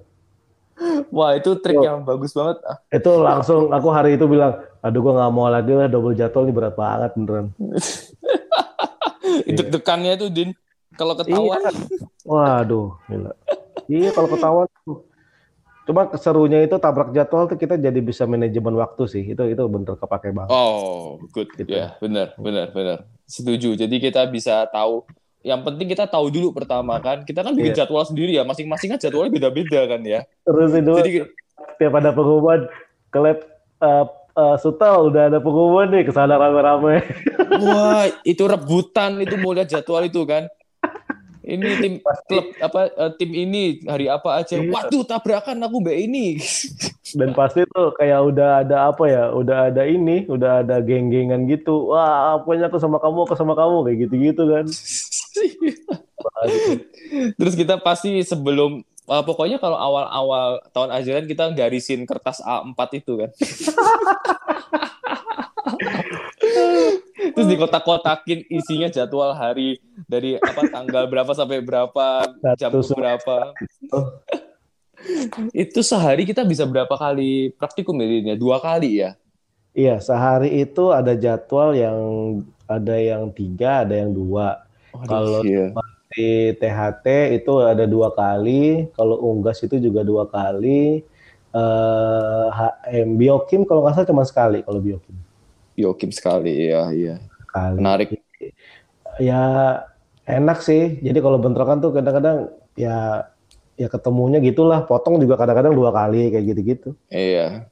Wah, 1.10 1.34
itu 1.34 1.58
trik 1.58 1.80
yang 1.80 2.04
bagus 2.04 2.36
banget. 2.36 2.62
Ah, 2.62 2.78
itu 2.92 3.10
langsung 3.18 3.72
aku 3.72 3.88
hari 3.90 4.14
itu 4.14 4.28
bilang 4.28 4.60
aduh 4.78 5.00
gua 5.02 5.14
nggak 5.18 5.32
mau 5.34 5.48
lagi 5.48 5.72
lah 5.74 5.88
double 5.90 6.14
jadwal 6.14 6.46
ini 6.46 6.54
berat 6.54 6.76
banget 6.76 7.12
beneran. 7.16 7.48
Itu 9.44 9.62
dekannya 9.64 10.16
itu 10.16 10.28
Din. 10.28 10.50
Kalau 10.96 11.14
ketahuan. 11.16 11.60
Iya. 11.60 11.72
Waduh, 12.28 13.00
gila. 13.08 13.32
Iya 13.88 14.12
kalau 14.12 14.28
ketahuan 14.28 14.68
tuh. 14.84 15.08
Cuma 15.88 16.04
keserunya 16.12 16.60
itu 16.60 16.76
tabrak 16.76 17.16
jadwal 17.16 17.48
tuh 17.48 17.56
kita 17.56 17.80
jadi 17.80 17.96
bisa 18.04 18.28
manajemen 18.28 18.76
waktu 18.76 19.08
sih. 19.08 19.24
Itu 19.24 19.48
itu 19.48 19.64
bener 19.72 19.96
kepake 19.96 20.36
banget. 20.36 20.52
Oh, 20.52 21.16
good. 21.32 21.48
Gitu. 21.56 21.72
Ya, 21.72 21.96
benar, 22.04 22.36
benar, 22.36 22.76
benar. 22.76 23.08
Setuju. 23.24 23.80
Jadi 23.80 23.96
kita 24.04 24.28
bisa 24.28 24.68
tahu. 24.68 25.08
Yang 25.40 25.64
penting 25.64 25.88
kita 25.88 26.04
tahu 26.04 26.28
dulu 26.28 26.52
pertama 26.52 27.00
kan. 27.00 27.24
Kita 27.24 27.40
kan 27.40 27.56
bikin 27.56 27.72
Iya. 27.72 27.88
jadwal 27.88 28.04
sendiri 28.04 28.36
ya. 28.36 28.44
Masing-masing 28.44 28.92
kan 28.92 29.00
jadwalnya 29.00 29.32
beda-beda 29.32 29.80
kan 29.88 30.04
ya. 30.04 30.28
Terus 30.44 30.76
itu 30.76 30.94
Jadi 31.00 31.12
tiap 31.80 31.94
ada 31.96 32.12
pengumuman 32.12 32.68
ke 33.08 33.20
lab 33.24 33.40
eh, 33.80 34.06
eh, 34.36 34.56
Sutal 34.60 35.08
udah 35.08 35.32
ada 35.32 35.40
pengumuman 35.40 35.88
nih 35.88 36.04
ke 36.04 36.12
sana 36.12 36.36
rame-rame. 36.36 37.00
wah, 37.64 38.04
itu 38.28 38.44
rebutan 38.44 39.24
itu 39.24 39.40
mau 39.40 39.56
lihat 39.56 39.72
jadwal 39.72 40.04
itu 40.04 40.20
kan. 40.28 40.52
Ini 41.48 41.80
tim 41.80 41.94
klub 42.28 42.46
apa 42.60 42.92
eh, 42.92 43.12
tim 43.16 43.32
ini 43.32 43.80
hari 43.88 44.12
apa 44.12 44.44
aja. 44.44 44.60
Iya. 44.60 44.68
Waduh, 44.68 45.08
tabrakan 45.08 45.64
aku 45.64 45.80
mbak 45.80 45.96
ini. 45.96 46.36
Dan 47.20 47.32
pasti 47.32 47.64
tuh 47.72 47.96
kayak 47.96 48.20
udah 48.20 48.68
ada 48.68 48.92
apa 48.92 49.08
ya, 49.08 49.32
udah 49.32 49.72
ada 49.72 49.88
ini, 49.88 50.28
udah 50.28 50.60
ada 50.60 50.84
geng-gengan 50.84 51.48
gitu. 51.48 51.96
Wah, 51.96 52.36
pokoknya 52.44 52.68
aku 52.68 52.84
sama 52.84 53.00
kamu, 53.00 53.24
aku 53.24 53.36
sama 53.40 53.56
kamu 53.56 53.88
kayak 53.88 53.98
gitu-gitu 54.04 54.44
kan. 54.44 54.66
Terus 57.40 57.54
kita 57.56 57.80
pasti 57.80 58.20
sebelum 58.28 58.84
eh, 58.84 59.24
pokoknya 59.24 59.64
kalau 59.64 59.80
awal-awal 59.80 60.60
tahun 60.76 60.92
ajaran 61.00 61.26
kita 61.32 61.56
garisin 61.56 62.04
kertas 62.04 62.44
A4 62.44 62.80
itu 63.00 63.24
kan. 63.24 63.32
Terus 67.18 67.48
dikotak-kotakin 67.50 68.46
isinya 68.46 68.88
jadwal 68.94 69.34
hari 69.34 69.82
dari 70.06 70.38
apa 70.38 70.70
tanggal 70.70 71.10
berapa 71.10 71.32
sampai 71.34 71.66
berapa, 71.66 72.38
jam 72.54 72.72
berapa. 72.78 73.58
Itu 75.54 75.82
sehari 75.82 76.30
kita 76.30 76.46
bisa 76.46 76.66
berapa 76.70 76.94
kali 76.94 77.54
praktikum 77.58 77.98
ya? 78.02 78.06
Din, 78.06 78.32
ya? 78.34 78.36
Dua 78.38 78.58
kali 78.62 79.02
ya? 79.02 79.18
Iya, 79.78 80.02
sehari 80.02 80.62
itu 80.62 80.90
ada 80.90 81.14
jadwal 81.14 81.74
yang 81.78 81.98
ada 82.66 82.96
yang 82.98 83.30
tiga, 83.34 83.86
ada 83.86 83.94
yang 83.94 84.14
dua. 84.14 84.66
Kalau 85.06 85.46
iya. 85.46 85.70
di 86.14 86.54
THT 86.58 87.06
itu 87.38 87.54
ada 87.62 87.86
dua 87.86 88.10
kali, 88.14 88.90
kalau 88.98 89.22
unggas 89.22 89.62
itu 89.62 89.78
juga 89.78 90.02
dua 90.02 90.26
kali. 90.26 91.06
Eh 91.54 92.48
HM 92.54 93.18
biokim 93.18 93.66
kalau 93.66 93.86
nggak 93.86 94.02
salah 94.02 94.10
cuma 94.10 94.26
sekali 94.26 94.62
kalau 94.62 94.82
biokim. 94.82 95.27
Yokim 95.78 96.10
sekali, 96.10 96.74
iya, 96.74 96.90
iya. 96.90 97.16
Kali. 97.54 97.78
Menarik. 97.78 98.18
Ya 99.22 99.42
enak 100.26 100.66
sih. 100.66 100.98
Jadi 101.00 101.22
kalau 101.22 101.38
bentrokan 101.38 101.78
tuh 101.78 101.94
kadang-kadang 101.94 102.50
ya 102.74 103.30
ya 103.78 103.88
ketemunya 103.88 104.42
gitulah. 104.42 104.84
Potong 104.90 105.22
juga 105.22 105.38
kadang-kadang 105.38 105.78
dua 105.78 105.94
kali 105.94 106.34
kayak 106.34 106.46
gitu-gitu. 106.50 106.90
Iya. 107.14 107.70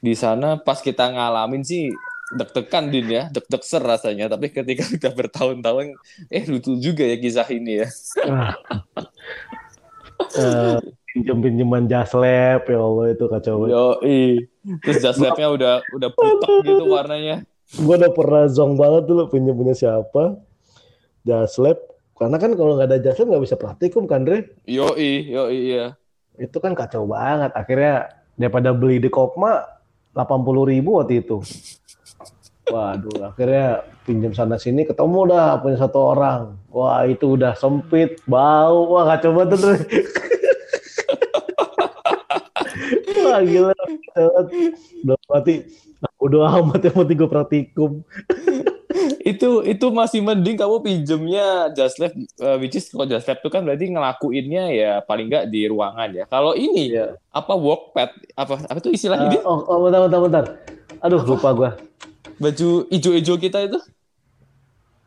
Di 0.00 0.16
sana 0.16 0.56
pas 0.56 0.80
kita 0.80 1.12
ngalamin 1.12 1.62
sih 1.62 1.92
deg-degan 2.32 2.88
din 2.88 3.06
ya, 3.12 3.28
deg-deg 3.28 3.62
ser 3.62 3.84
rasanya. 3.84 4.32
Tapi 4.32 4.48
ketika 4.48 4.88
udah 4.96 5.12
bertahun-tahun, 5.12 5.94
eh 6.32 6.44
lucu 6.48 6.80
juga 6.80 7.04
ya 7.04 7.16
kisah 7.20 7.48
ini 7.52 7.84
ya. 7.84 7.88
Eh, 10.32 10.78
pinjem-pinjeman 11.12 11.84
jas 11.86 12.16
lab 12.16 12.64
ya 12.64 12.78
Allah 12.80 13.06
itu 13.12 13.24
kacau 13.28 13.54
banget. 13.62 13.72
Yo, 13.76 13.86
Terus 14.80 14.96
jas 15.04 15.18
labnya 15.20 15.48
udah 15.52 15.74
udah 15.92 16.10
putek 16.10 16.64
gitu 16.64 16.84
warnanya. 16.88 17.36
gue 17.72 17.94
udah 17.96 18.12
pernah 18.12 18.44
zong 18.52 18.76
banget 18.76 19.08
dulu 19.08 19.28
punya 19.28 19.52
punya 19.52 19.72
siapa? 19.76 20.40
Jas 21.24 21.56
lab. 21.60 21.76
Karena 22.16 22.36
kan 22.40 22.52
kalau 22.56 22.76
nggak 22.76 22.88
ada 22.88 22.98
jas 23.00 23.16
lab 23.20 23.28
nggak 23.28 23.44
bisa 23.44 23.56
praktikum 23.60 24.04
kan 24.08 24.24
Dre 24.24 24.48
Yo, 24.64 24.96
yo, 24.96 25.52
iya. 25.52 25.96
itu 26.40 26.56
kan 26.56 26.72
kacau 26.72 27.04
banget. 27.04 27.52
Akhirnya 27.52 28.08
daripada 28.36 28.72
beli 28.72 28.96
di 28.96 29.12
Kopma 29.12 29.68
80 30.16 30.72
ribu 30.72 30.96
waktu 31.00 31.20
itu. 31.20 31.44
Waduh 32.72 33.28
akhirnya 33.28 33.84
pinjam 34.08 34.32
sana 34.32 34.56
sini 34.56 34.88
ketemu 34.88 35.28
dah 35.28 35.60
punya 35.60 35.76
satu 35.76 35.98
orang. 36.16 36.56
Wah 36.72 37.04
itu 37.04 37.36
udah 37.36 37.52
sempit 37.52 38.20
bau. 38.24 38.96
Wah 38.96 39.12
kacau 39.12 39.36
banget. 39.36 39.60
Wah 43.32 43.40
gila 43.42 43.72
udah 45.02 45.18
mati 45.32 45.54
udah 46.20 46.40
amat 46.60 46.80
yang 46.84 46.96
penting 47.00 47.16
gue 47.18 47.30
praktikum 47.30 47.90
Itu 49.22 49.62
itu 49.64 49.86
masih 49.88 50.20
mending 50.20 50.58
kamu 50.58 50.82
pinjemnya 50.82 51.70
jas 51.72 51.96
lab, 51.96 52.12
eh, 52.12 52.56
which 52.60 52.74
is 52.76 52.90
kalau 52.90 53.06
jas 53.08 53.24
lab 53.24 53.38
itu 53.40 53.48
kan 53.48 53.62
berarti 53.64 53.88
ngelakuinnya 53.88 54.64
ya 54.74 54.92
paling 55.00 55.30
nggak 55.30 55.46
di 55.48 55.64
ruangan 55.70 56.10
ya. 56.12 56.24
Kalau 56.28 56.52
ini 56.58 56.92
Iya. 56.92 57.16
apa 57.30 57.54
workpad 57.54 58.10
apa 58.36 58.54
apa 58.66 58.78
itu 58.82 58.90
istilahnya 58.92 59.32
Din? 59.32 59.42
oh, 59.46 59.62
oh, 59.64 59.78
bentar, 59.86 60.00
bentar, 60.06 60.20
bentar. 60.20 60.44
Aduh, 61.00 61.22
lupa 61.24 61.50
gua. 61.54 61.70
baju 62.36 62.90
ijo-ijo 62.90 63.34
kita 63.38 63.62
itu 63.64 63.78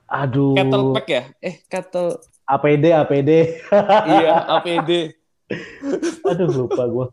Aduh. 0.07 0.55
kettle 0.55 0.83
pack 0.95 1.07
ya? 1.11 1.23
Eh 1.43 1.55
kettle 1.67 2.09
APD 2.47 2.85
APD. 2.95 3.31
iya, 4.15 4.33
APD. 4.57 5.11
Aduh 6.31 6.47
lupa 6.65 6.83
gue. 6.87 7.05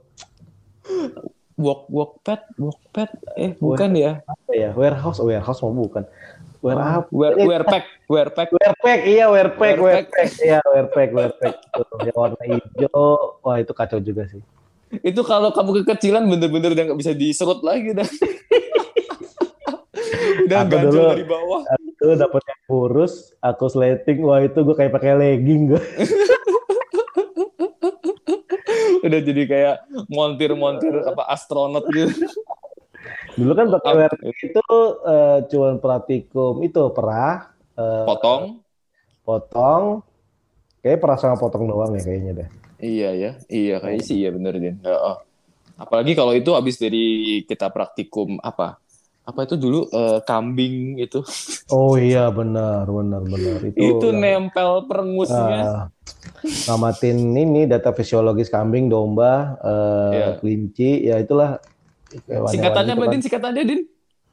Walk 1.53 1.85
walk 1.89 2.13
pad, 2.21 2.41
walk 2.57 2.81
pad. 2.91 3.09
Eh, 3.37 3.53
bukan 3.55 3.93
ya. 3.93 4.25
Apa 4.25 4.51
ya? 4.51 4.71
Warehouse, 4.73 5.21
oh, 5.21 5.27
warehouse 5.27 5.61
mau 5.61 5.71
bukan. 5.71 6.03
Wear 6.59 6.79
apa? 6.79 7.07
Wear, 7.11 7.33
wear 7.37 7.63
pack, 7.63 7.85
wear 8.07 8.29
pack. 8.31 8.49
Wearpack, 8.51 9.01
iya 9.03 9.27
wearpack, 9.27 9.77
Wearpack. 9.77 10.07
wearpack, 10.09 10.31
iya 10.39 10.59
wearpack, 10.65 11.09
wearpack. 11.11 11.55
Tuh, 11.71 11.85
Yang 12.01 12.17
warna 12.17 12.41
hijau, 12.41 13.07
wah 13.43 13.57
itu 13.59 13.73
kacau 13.73 13.99
juga 13.99 14.23
sih. 14.31 14.41
Itu 15.03 15.21
kalau 15.23 15.51
kamu 15.51 15.83
kekecilan 15.83 16.23
bener-bener 16.23 16.71
udah 16.71 16.83
nggak 16.87 16.99
bisa 16.99 17.13
diserut 17.13 17.61
lagi 17.61 17.93
dah. 17.93 18.07
udah 20.47 20.59
Aku 20.63 20.71
ganjel 20.71 20.91
dulu- 20.95 21.13
dari 21.13 21.27
bawah. 21.27 21.61
Itu 21.83 22.05
dapet 22.15 22.43
yang 22.47 22.61
kurus, 22.65 23.13
aku 23.39 23.65
slating, 23.67 24.19
wah 24.23 24.39
itu 24.39 24.57
gue 24.57 24.75
kayak 24.75 24.93
pakai 24.93 25.13
legging 25.15 25.75
gue. 25.75 25.83
Udah 29.03 29.21
jadi 29.21 29.43
kayak 29.51 29.77
montir-montir 30.07 30.95
apa 31.03 31.23
astronot 31.27 31.85
gitu. 31.91 32.15
Dulu 33.35 33.53
kan 33.57 33.67
wearpack 33.71 34.39
itu 34.39 34.63
eh, 35.09 35.39
cuman 35.51 35.75
praktikum 35.83 36.63
itu 36.63 36.83
perah, 36.95 37.51
eh, 37.75 38.05
Potong. 38.07 38.43
potong, 39.23 40.03
kayak 40.83 40.99
perah 40.99 41.19
sama 41.19 41.39
potong 41.39 41.71
doang 41.71 41.95
ya 41.95 42.03
kayaknya 42.03 42.33
deh. 42.43 42.49
Iya 42.83 43.09
ya, 43.15 43.31
iya 43.47 43.75
kayaknya 43.79 44.03
sih 44.03 44.17
iya 44.19 44.35
bener 44.35 44.59
Din. 44.59 44.77
Heeh. 44.83 45.17
Apalagi 45.79 46.13
kalau 46.19 46.35
itu 46.35 46.51
habis 46.55 46.77
dari 46.79 47.43
kita 47.47 47.71
praktikum 47.71 48.43
apa? 48.43 48.82
Apa 49.23 49.47
itu 49.47 49.55
dulu 49.55 49.87
eh, 49.89 50.19
kambing 50.27 50.99
itu? 50.99 51.23
Oh 51.71 51.95
iya 51.95 52.27
benar, 52.29 52.91
benar, 52.91 53.23
benar. 53.23 53.59
Itu, 53.71 53.79
itu 53.79 54.07
yang- 54.11 54.51
nempel 54.51 54.83
perengusnya. 54.91 55.63
Ah, 55.63 55.87
ngamatin 56.67 57.31
ini 57.31 57.71
data 57.71 57.95
fisiologis 57.95 58.51
kambing, 58.51 58.91
domba, 58.91 59.55
eh, 59.63 60.11
Iya. 60.13 60.29
kelinci, 60.43 60.91
ya 61.07 61.17
itulah. 61.23 61.63
Singkatannya 62.51 62.93
apa 62.93 63.03
kan. 63.07 63.13
Din? 63.15 63.23
Singkatannya 63.23 63.63
Din? 63.63 63.81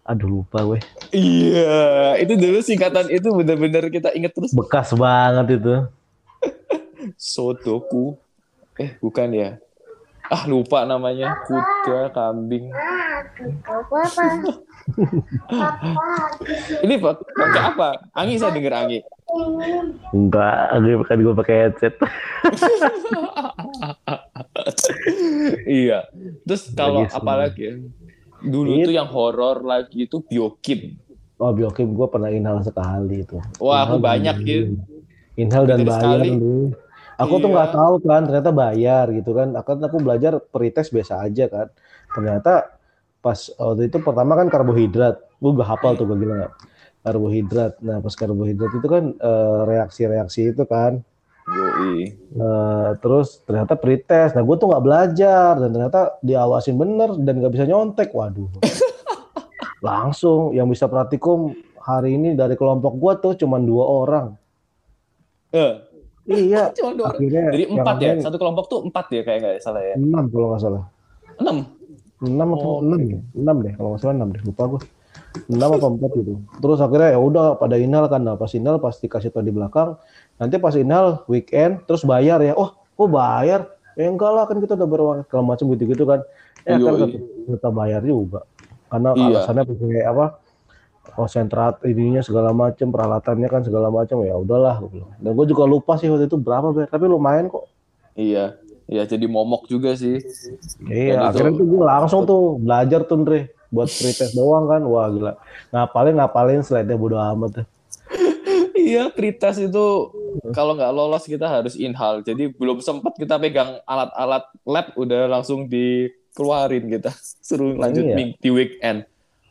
Aduh 0.03 0.41
lupa 0.41 0.65
gue. 0.65 0.81
Iya, 1.13 2.17
itu 2.17 2.33
dulu 2.33 2.57
singkatan 2.65 3.13
itu 3.13 3.29
bener-bener 3.29 3.93
kita 3.93 4.09
inget 4.17 4.33
terus. 4.33 4.49
Bekas 4.51 4.89
banget 4.97 5.61
itu. 5.61 5.85
Sotoku. 7.15 8.17
Eh, 8.75 8.97
bukan 8.97 9.29
ya? 9.31 9.49
Ah, 10.25 10.49
lupa 10.49 10.81
namanya. 10.83 11.37
Kuda, 11.45 12.09
kambing. 12.09 12.73
Papa. 13.61 14.01
Ini 16.81 16.93
pak, 16.97 17.13
pakai 17.29 17.61
apa? 17.61 17.87
Angi 18.13 18.35
saya 18.37 18.51
denger 18.55 18.73
Angi. 18.73 18.99
Enggak, 20.09 20.55
gue 20.81 21.05
kan 21.05 21.17
gue 21.21 21.33
pakai 21.37 21.55
headset. 21.67 21.95
iya. 25.65 26.09
Terus 26.45 26.63
kalau 26.73 27.05
Lagi 27.05 27.13
apa 27.13 27.33
lagi 27.37 27.61
ya? 27.61 27.73
Dulu 28.39 28.69
Itu. 28.79 28.87
tuh 28.89 28.93
yang 28.95 29.09
horor 29.11 29.61
lagi 29.61 30.07
itu 30.07 30.23
biokim. 30.23 30.95
Oh 31.39 31.51
biokim 31.51 31.95
gue 31.95 32.07
pernah 32.07 32.31
inhal 32.31 32.63
sekali 32.63 33.23
itu. 33.23 33.39
Wah, 33.59 33.87
aku 33.87 33.99
banyak 33.99 34.35
gitu. 34.43 34.75
Inhal 35.39 35.63
dan 35.67 35.83
Jadi 35.83 35.89
bayar 35.91 36.19
dulu. 36.25 36.71
Aku 37.19 37.35
tuh 37.43 37.51
Iya. 37.51 37.55
nggak 37.55 37.71
tahu 37.75 37.95
kan, 37.99 38.21
ternyata 38.23 38.51
bayar 38.55 39.05
gitu 39.11 39.31
kan. 39.35 39.51
Akan 39.55 39.83
aku 39.83 39.99
belajar 39.99 40.39
pretest 40.39 40.91
biasa 40.95 41.27
aja 41.27 41.51
kan. 41.51 41.67
Ternyata 42.15 42.78
pas 43.19 43.39
waktu 43.59 43.91
itu 43.91 43.97
pertama 43.99 44.35
kan 44.39 44.47
karbohidrat. 44.47 45.19
Gue 45.39 45.51
gak 45.55 45.69
hafal 45.69 45.95
tuh 45.95 46.07
gue 46.07 46.17
gila 46.19 46.35
nggak. 46.45 46.53
Karbohidrat. 47.03 47.73
Nah 47.83 47.97
pas 48.03 48.13
karbohidrat 48.15 48.71
itu 48.75 48.87
kan 48.87 49.03
eh, 49.15 49.59
reaksi-reaksi 49.67 50.55
itu 50.55 50.63
kan. 50.67 51.03
Yoi. 51.49 52.13
Eh, 52.15 52.89
terus 53.01 53.41
ternyata 53.43 53.75
pretest. 53.79 54.35
Nah 54.35 54.43
gue 54.43 54.55
tuh 54.55 54.67
nggak 54.67 54.83
belajar 54.83 55.51
dan 55.59 55.69
ternyata 55.71 56.19
diawasin 56.23 56.75
bener 56.75 57.09
dan 57.19 57.33
nggak 57.39 57.53
bisa 57.55 57.65
nyontek. 57.67 58.11
Waduh. 58.11 58.49
Langsung 59.87 60.51
yang 60.51 60.67
bisa 60.67 60.91
praktikum 60.91 61.55
hari 61.79 62.19
ini 62.19 62.35
dari 62.35 62.59
kelompok 62.59 62.93
gue 62.99 63.13
tuh 63.23 63.33
cuma 63.39 63.57
dua 63.59 63.85
orang. 63.87 64.27
Eh, 65.55 65.89
Iya. 66.29 66.69
cuma 66.77 66.93
dua 66.93 67.09
orang. 67.09 67.19
Akhirnya 67.19 67.43
Jadi 67.49 67.63
empat 67.73 67.95
ya? 67.97 68.11
Satu 68.21 68.37
kelompok 68.37 68.65
tuh 68.69 68.79
empat 68.85 69.05
ya 69.09 69.21
kayak 69.25 69.39
nggak 69.41 69.55
salah 69.65 69.81
ya? 69.81 69.95
enam 69.97 70.25
kalau 70.29 70.47
nggak 70.53 70.61
salah. 70.61 70.83
Enam. 71.41 71.78
Enam 72.19 72.47
atau 72.55 72.69
Oh, 72.69 72.83
enam 72.83 72.99
ya? 72.99 73.19
enam 73.35 73.55
deh 73.63 73.73
kalau 73.75 73.95
nggak 73.95 74.01
salah 74.03 74.15
enam 74.19 74.29
deh 74.35 74.41
lupa 74.43 74.63
gue 74.75 74.81
enam 75.49 75.69
apa 75.77 75.87
empat 75.87 76.11
gitu. 76.17 76.33
Terus 76.59 76.79
akhirnya 76.81 77.09
ya 77.15 77.19
udah 77.21 77.45
pada 77.55 77.75
inhal 77.77 78.05
kan 78.09 78.21
nah 78.25 78.35
pas 78.35 78.49
inhal 78.51 78.81
pas 78.81 78.97
dikasih 78.97 79.29
tau 79.29 79.45
di 79.45 79.53
belakang 79.53 79.95
nanti 80.35 80.57
pas 80.57 80.73
inhal 80.73 81.23
weekend 81.29 81.85
terus 81.85 82.03
bayar 82.03 82.41
ya. 82.41 82.57
Oh 82.57 82.73
kok 82.75 83.09
bayar? 83.09 83.69
Ya 83.93 84.07
enggak 84.07 84.31
lah 84.31 84.43
kan 84.47 84.57
kita 84.57 84.73
udah 84.79 84.87
beruang 84.89 85.17
kalau 85.27 85.43
macam 85.45 85.69
gitu 85.75 85.85
gitu 85.85 86.03
kan. 86.03 86.23
Ya 86.67 86.75
kan 86.77 86.93
iya. 86.97 87.19
tetap 87.55 87.71
bayar 87.71 88.01
juga. 88.01 88.43
Karena 88.89 89.09
Iya. 89.13 89.25
alasannya 89.45 89.63
pakai 89.69 90.03
apa 90.03 90.25
konsentrat 91.09 91.81
ininya 91.83 92.21
segala 92.21 92.53
macam 92.53 92.93
peralatannya 92.93 93.47
kan 93.49 93.61
segala 93.65 93.89
macam 93.89 94.21
ya 94.21 94.37
udahlah 94.37 94.77
dan 95.19 95.31
gue 95.33 95.45
juga 95.49 95.65
lupa 95.65 95.97
sih 95.97 96.05
waktu 96.05 96.29
itu 96.29 96.37
berapa 96.37 96.69
bayar 96.69 96.89
tapi 96.89 97.05
lumayan 97.09 97.49
kok. 97.49 97.65
Iya. 98.13 98.57
Iya, 98.89 99.05
jadi 99.05 99.29
momok 99.29 99.69
juga 99.69 99.93
sih. 99.93 100.17
Iya, 100.81 101.29
akhirnya 101.29 101.53
tuh 101.53 101.67
gue 101.69 101.83
langsung 101.85 102.21
tuh 102.25 102.57
belajar 102.57 103.05
tuh 103.05 103.21
Andre 103.21 103.39
buat 103.69 103.85
pretest 103.85 104.33
doang 104.33 104.65
kan. 104.65 104.81
Wah 104.81 105.07
gila. 105.07 105.33
Ngapalin 105.69 106.17
ngapalin 106.17 106.61
slide-nya 106.65 106.97
bodo 106.97 107.17
amat. 107.17 107.61
tuh. 107.61 107.67
Iya, 108.79 109.11
pretest 109.11 109.59
itu 109.59 109.85
kalau 110.49 110.73
nggak 110.73 110.89
lolos 110.89 111.27
kita 111.27 111.45
harus 111.45 111.75
inhal. 111.75 112.23
Jadi 112.23 112.49
belum 112.49 112.79
sempat 112.79 113.13
kita 113.13 113.35
pegang 113.37 113.77
alat-alat 113.83 114.49
lab 114.65 114.95
udah 114.95 115.27
langsung 115.29 115.67
dikeluarin 115.67 116.89
kita. 116.89 117.11
Suruh 117.45 117.75
lanjut 117.75 118.01
Iya. 118.07 118.33
di 118.33 118.49
weekend. 118.49 119.05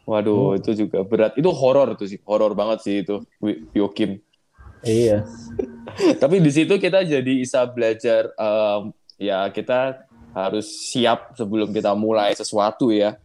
Waduh, 0.09 0.57
itu 0.57 0.73
juga 0.75 1.05
berat. 1.05 1.37
Itu 1.37 1.53
horor 1.53 1.93
tuh 1.95 2.09
sih, 2.09 2.19
horor 2.25 2.57
banget 2.57 2.81
sih 2.81 3.05
itu 3.05 3.21
biokim. 3.71 4.19
Iya. 4.81 5.29
Tapi 6.23 6.41
di 6.41 6.49
situ 6.49 6.75
kita 6.75 7.05
jadi 7.05 7.33
bisa 7.39 7.69
belajar 7.69 8.33
em, 8.33 8.91
ya 9.19 9.51
kita 9.51 10.07
harus 10.33 10.67
siap 10.71 11.35
sebelum 11.35 11.75
kita 11.75 11.93
mulai 11.99 12.33
sesuatu 12.33 12.95
ya. 12.95 13.19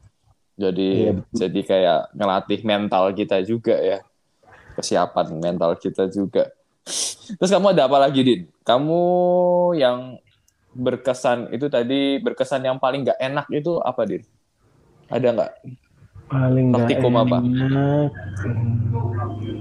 Jadi 0.53 1.09
Iya, 1.09 1.13
jadi 1.33 1.59
kayak 1.65 2.01
ngelatih 2.13 2.61
mental 2.65 3.13
kita 3.13 3.41
juga 3.45 3.77
ya. 3.77 4.01
Kesiapan 4.73 5.37
mental 5.37 5.77
kita 5.77 6.09
juga. 6.09 6.49
Terus 7.37 7.49
kamu 7.49 7.73
ada 7.73 7.85
apa 7.85 7.97
lagi, 8.01 8.21
Din? 8.25 8.41
Kamu 8.65 9.01
yang 9.77 10.17
berkesan 10.73 11.53
itu 11.53 11.69
tadi 11.69 12.17
berkesan 12.17 12.65
yang 12.65 12.77
paling 12.81 13.05
nggak 13.05 13.21
enak 13.21 13.45
itu 13.53 13.77
apa, 13.81 14.01
Din? 14.05 14.25
Ada 15.09 15.27
nggak? 15.33 15.51
Paling 16.29 16.67
Praktikum 16.73 17.13
apa? 17.17 17.37
enak. 17.41 18.09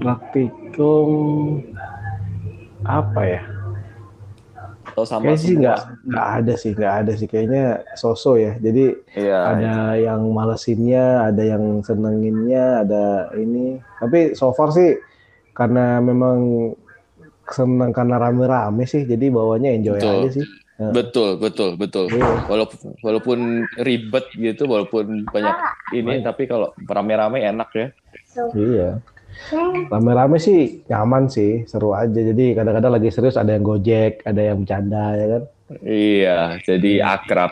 Praktikum 0.01 1.09
apa 2.83 3.21
ya? 3.23 3.41
Atau 4.93 5.09
sama 5.09 5.33
Kayaknya 5.33 5.41
sih 5.41 5.53
nggak 5.57 5.79
nggak 6.05 6.27
ada 6.37 6.53
sih 6.53 6.71
nggak 6.77 6.93
ada 7.01 7.11
sih 7.17 7.27
kayaknya 7.27 7.63
sosok 7.97 8.35
ya. 8.37 8.51
Jadi 8.61 8.85
Iya. 9.17 9.39
ada 9.57 9.75
yang 9.97 10.21
malesinnya, 10.29 11.33
ada 11.33 11.41
yang 11.41 11.81
senenginnya, 11.81 12.85
ada 12.85 13.33
ini. 13.33 13.81
Tapi 13.97 14.37
so 14.37 14.53
far 14.53 14.69
sih 14.69 15.01
karena 15.57 15.97
memang 15.97 16.69
seneng 17.49 17.89
karena 17.89 18.21
rame-rame 18.21 18.85
sih, 18.85 19.03
jadi 19.03 19.33
bawanya 19.33 19.73
enjoy 19.73 19.97
Betul. 19.97 20.13
aja 20.21 20.29
sih. 20.29 20.47
Betul, 20.93 21.29
betul, 21.37 21.69
betul. 21.77 22.05
Iya. 22.09 22.49
Walaupun 22.49 22.77
walaupun 23.05 23.39
ribet 23.81 24.25
gitu, 24.33 24.65
walaupun 24.65 25.25
banyak 25.29 25.55
ini, 25.93 26.21
tapi 26.25 26.49
kalau 26.49 26.73
rame-rame 26.85 27.45
enak 27.45 27.69
ya. 27.73 27.87
Iya. 28.57 28.89
Rame-rame 29.89 30.37
sih 30.41 30.85
nyaman 30.89 31.29
sih, 31.29 31.65
seru 31.69 31.93
aja. 31.93 32.15
Jadi 32.15 32.53
kadang-kadang 32.57 32.93
lagi 32.97 33.09
serius 33.13 33.37
ada 33.37 33.53
yang 33.53 33.65
gojek, 33.65 34.23
ada 34.25 34.41
yang 34.41 34.61
bercanda 34.63 35.05
ya 35.17 35.25
kan. 35.27 35.43
Iya, 35.81 36.37
jadi 36.65 36.91
akrab. 37.01 37.51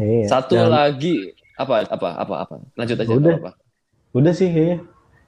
Iya. 0.00 0.26
Satu 0.28 0.56
Dan 0.56 0.72
lagi 0.72 1.36
apa 1.54 1.84
apa 1.86 2.08
apa 2.16 2.34
apa. 2.48 2.54
Lanjut 2.74 2.96
aja 2.96 3.12
Udah. 3.12 3.36
apa. 3.38 3.50
Udah 4.12 4.32
sih 4.32 4.48
kayaknya. 4.48 4.78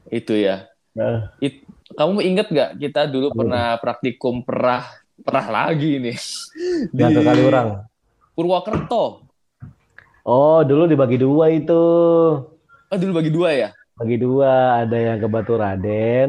Itu 0.08 0.34
ya. 0.36 0.68
Nah, 0.94 1.32
It- 1.42 1.66
kamu 1.94 2.24
inget 2.24 2.48
nggak 2.48 2.70
kita 2.80 3.06
dulu 3.06 3.30
Apa 3.30 3.38
pernah 3.38 3.66
praktikum 3.78 4.40
perah 4.42 4.88
perah 5.20 5.46
lagi 5.46 6.00
nih 6.00 6.16
ke 7.14 7.20
kali 7.22 7.42
orang. 7.44 7.86
Purwokerto. 8.34 9.28
Oh, 10.24 10.64
dulu 10.64 10.88
dibagi 10.88 11.20
dua 11.20 11.52
itu. 11.52 11.82
Oh, 12.88 12.96
dulu 12.96 13.20
bagi 13.20 13.30
dua 13.30 13.50
ya? 13.52 13.68
Bagi 13.98 14.16
dua, 14.24 14.52
ada 14.82 14.96
yang 15.06 15.18
ke 15.22 15.28
Batu 15.34 15.54
Raden, 15.62 16.28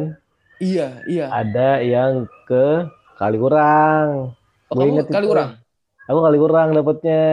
Iya, 0.59 1.03
iya. 1.07 1.25
ada 1.29 1.69
yang 1.83 2.25
ke 2.47 2.65
Kaliurang. 3.19 4.33
Oh, 4.69 4.73
Gue 4.75 4.85
kamu 4.85 4.91
inget 4.91 5.07
kali 5.13 5.25
itu. 5.25 5.33
orang. 5.33 5.49
Aku 6.09 6.19
Kaliurang 6.25 6.69
dapatnya. 6.77 7.23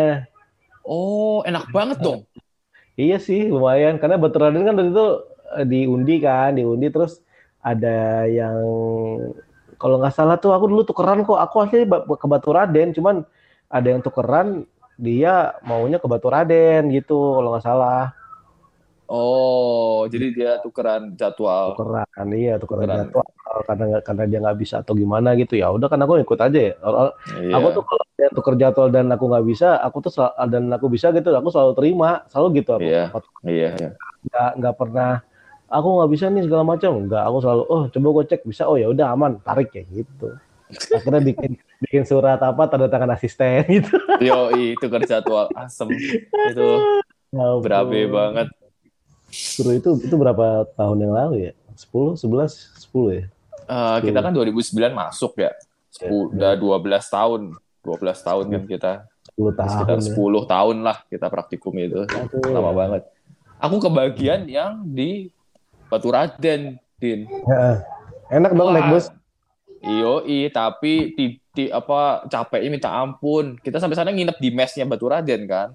Oh, 0.96 1.42
enak 1.48 1.64
banget 1.76 1.98
dong. 2.06 2.20
Iya 3.00 3.16
sih, 3.26 3.40
lumayan. 3.54 3.94
Karena 4.00 4.16
Batu 4.22 4.36
Raden 4.40 4.64
kan 4.66 4.74
waktu 4.78 4.92
itu 4.94 5.04
eh, 5.58 5.66
diundi 5.72 6.12
kan, 6.26 6.50
diundi 6.58 6.86
terus 6.94 7.12
ada 7.70 7.88
yang 8.38 8.58
kalau 9.80 9.98
nggak 9.98 10.14
salah 10.14 10.36
tuh 10.38 10.54
aku 10.54 10.70
dulu 10.70 10.82
tukeran 10.86 11.26
kok. 11.26 11.38
Aku 11.38 11.56
asli 11.64 11.84
ba- 11.88 12.04
ke 12.06 12.26
Batu 12.30 12.50
Raden, 12.54 12.94
cuman 12.94 13.26
ada 13.72 13.86
yang 13.88 14.00
tukeran 14.04 14.62
dia 15.00 15.56
maunya 15.66 15.98
ke 15.98 16.06
Batu 16.06 16.28
Raden 16.30 16.92
gitu 16.94 17.38
kalau 17.40 17.48
nggak 17.56 17.64
salah. 17.66 18.14
Oh, 19.12 20.08
jadi 20.08 20.26
dia 20.32 20.52
tukeran 20.64 21.12
jadwal. 21.20 21.76
Tukeran, 21.76 22.26
iya 22.32 22.56
tukeran 22.56 22.88
Tukeran. 22.88 22.98
jadwal 23.12 23.28
karena 23.68 23.84
karena 24.00 24.24
dia 24.24 24.38
nggak 24.40 24.58
bisa 24.64 24.80
atau 24.80 24.96
gimana 24.96 25.36
gitu 25.36 25.60
ya. 25.60 25.68
Udah 25.68 25.92
kan 25.92 26.00
aku 26.00 26.24
ikut 26.24 26.40
aja 26.40 26.56
ya. 26.56 26.74
Iya. 27.36 27.52
Aku 27.60 27.66
tuh 27.76 27.84
kalau 27.84 28.04
dia 28.16 28.28
tuker 28.32 28.54
jadwal 28.56 28.88
dan 28.88 29.12
aku 29.12 29.28
nggak 29.28 29.44
bisa, 29.44 29.76
aku 29.84 30.00
tuh 30.00 30.12
sel- 30.16 30.32
dan 30.48 30.72
aku 30.72 30.88
bisa 30.88 31.12
gitu, 31.12 31.28
aku 31.36 31.52
selalu 31.52 31.72
terima, 31.76 32.24
selalu 32.32 32.64
gitu 32.64 32.70
aku. 32.80 32.88
Iya. 32.88 33.04
Iya, 33.44 33.68
iya. 33.76 33.90
nggak 34.22 34.50
nggak 34.62 34.74
pernah 34.80 35.10
aku 35.66 35.88
nggak 35.98 36.10
bisa 36.14 36.24
nih 36.30 36.42
segala 36.46 36.62
macam 36.62 36.94
nggak 37.10 37.24
aku 37.26 37.36
selalu 37.42 37.62
oh 37.66 37.82
coba 37.90 38.08
gue 38.14 38.24
cek 38.30 38.42
bisa 38.46 38.62
oh 38.70 38.78
ya 38.78 38.86
udah 38.86 39.06
aman 39.18 39.42
tarik 39.42 39.74
ya 39.74 39.82
gitu 39.90 40.30
akhirnya 40.94 41.18
bikin 41.18 41.58
bikin 41.82 42.02
surat 42.06 42.38
apa 42.38 42.62
tanda 42.70 42.86
tangan 42.86 43.18
asisten 43.18 43.66
gitu 43.66 43.98
Yo, 44.22 44.54
tuker 44.78 45.02
jadwal 45.02 45.50
asem. 45.58 45.90
Itu 46.46 46.68
Ya 47.32 47.48
berabe 47.64 48.04
banget. 48.12 48.52
Suruh 49.32 49.72
itu 49.72 49.96
itu 49.98 50.12
berapa 50.12 50.68
tahun 50.76 50.98
yang 51.00 51.12
lalu 51.12 51.48
ya 51.48 51.52
10 51.74 52.20
11 52.20 52.84
10 52.84 53.16
ya 53.16 53.24
Eh, 53.62 53.98
kita 54.04 54.20
kan 54.20 54.34
2009 54.34 54.92
masuk 54.92 55.32
ya. 55.40 55.48
Sepu- 55.88 56.28
Ya, 56.34 56.52
Udah 56.52 56.52
12 56.58 57.08
tahun. 57.08 57.40
12 57.80 58.20
tahun 58.20 58.44
kan 58.46 58.62
kita. 58.66 58.92
10 59.32 59.48
Sekitar 59.54 59.86
tahun 59.88 60.02
ya. 60.02 60.12
10 60.12 60.42
tahun 60.44 60.76
lah 60.82 60.96
kita 61.08 61.26
praktikum 61.32 61.72
itu. 61.76 62.04
Aduh. 62.04 62.52
Lama 62.52 62.72
banget. 62.74 63.02
Aku 63.56 63.78
kebagian 63.78 64.44
yang 64.44 64.82
di 64.82 65.30
Batu 65.88 66.10
Raden, 66.10 66.76
Din. 66.98 67.24
Heeh. 67.24 67.76
enak 68.28 68.52
dong 68.52 68.72
naik 68.72 68.88
bus 68.88 69.06
Iyo, 69.82 70.20
tapi 70.48 71.10
ti, 71.12 71.24
ti- 71.50 71.68
apa 71.68 72.22
capeknya 72.26 72.70
minta 72.70 72.90
ampun. 72.92 73.56
Kita 73.56 73.76
sampai 73.76 73.96
sana 73.96 74.12
nginep 74.12 74.36
di 74.36 74.48
mesnya 74.48 74.84
Batu 74.84 75.08
Raden 75.08 75.42
kan. 75.44 75.74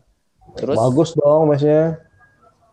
Terus 0.54 0.76
bagus 0.76 1.12
dong 1.12 1.50
mesnya 1.50 2.00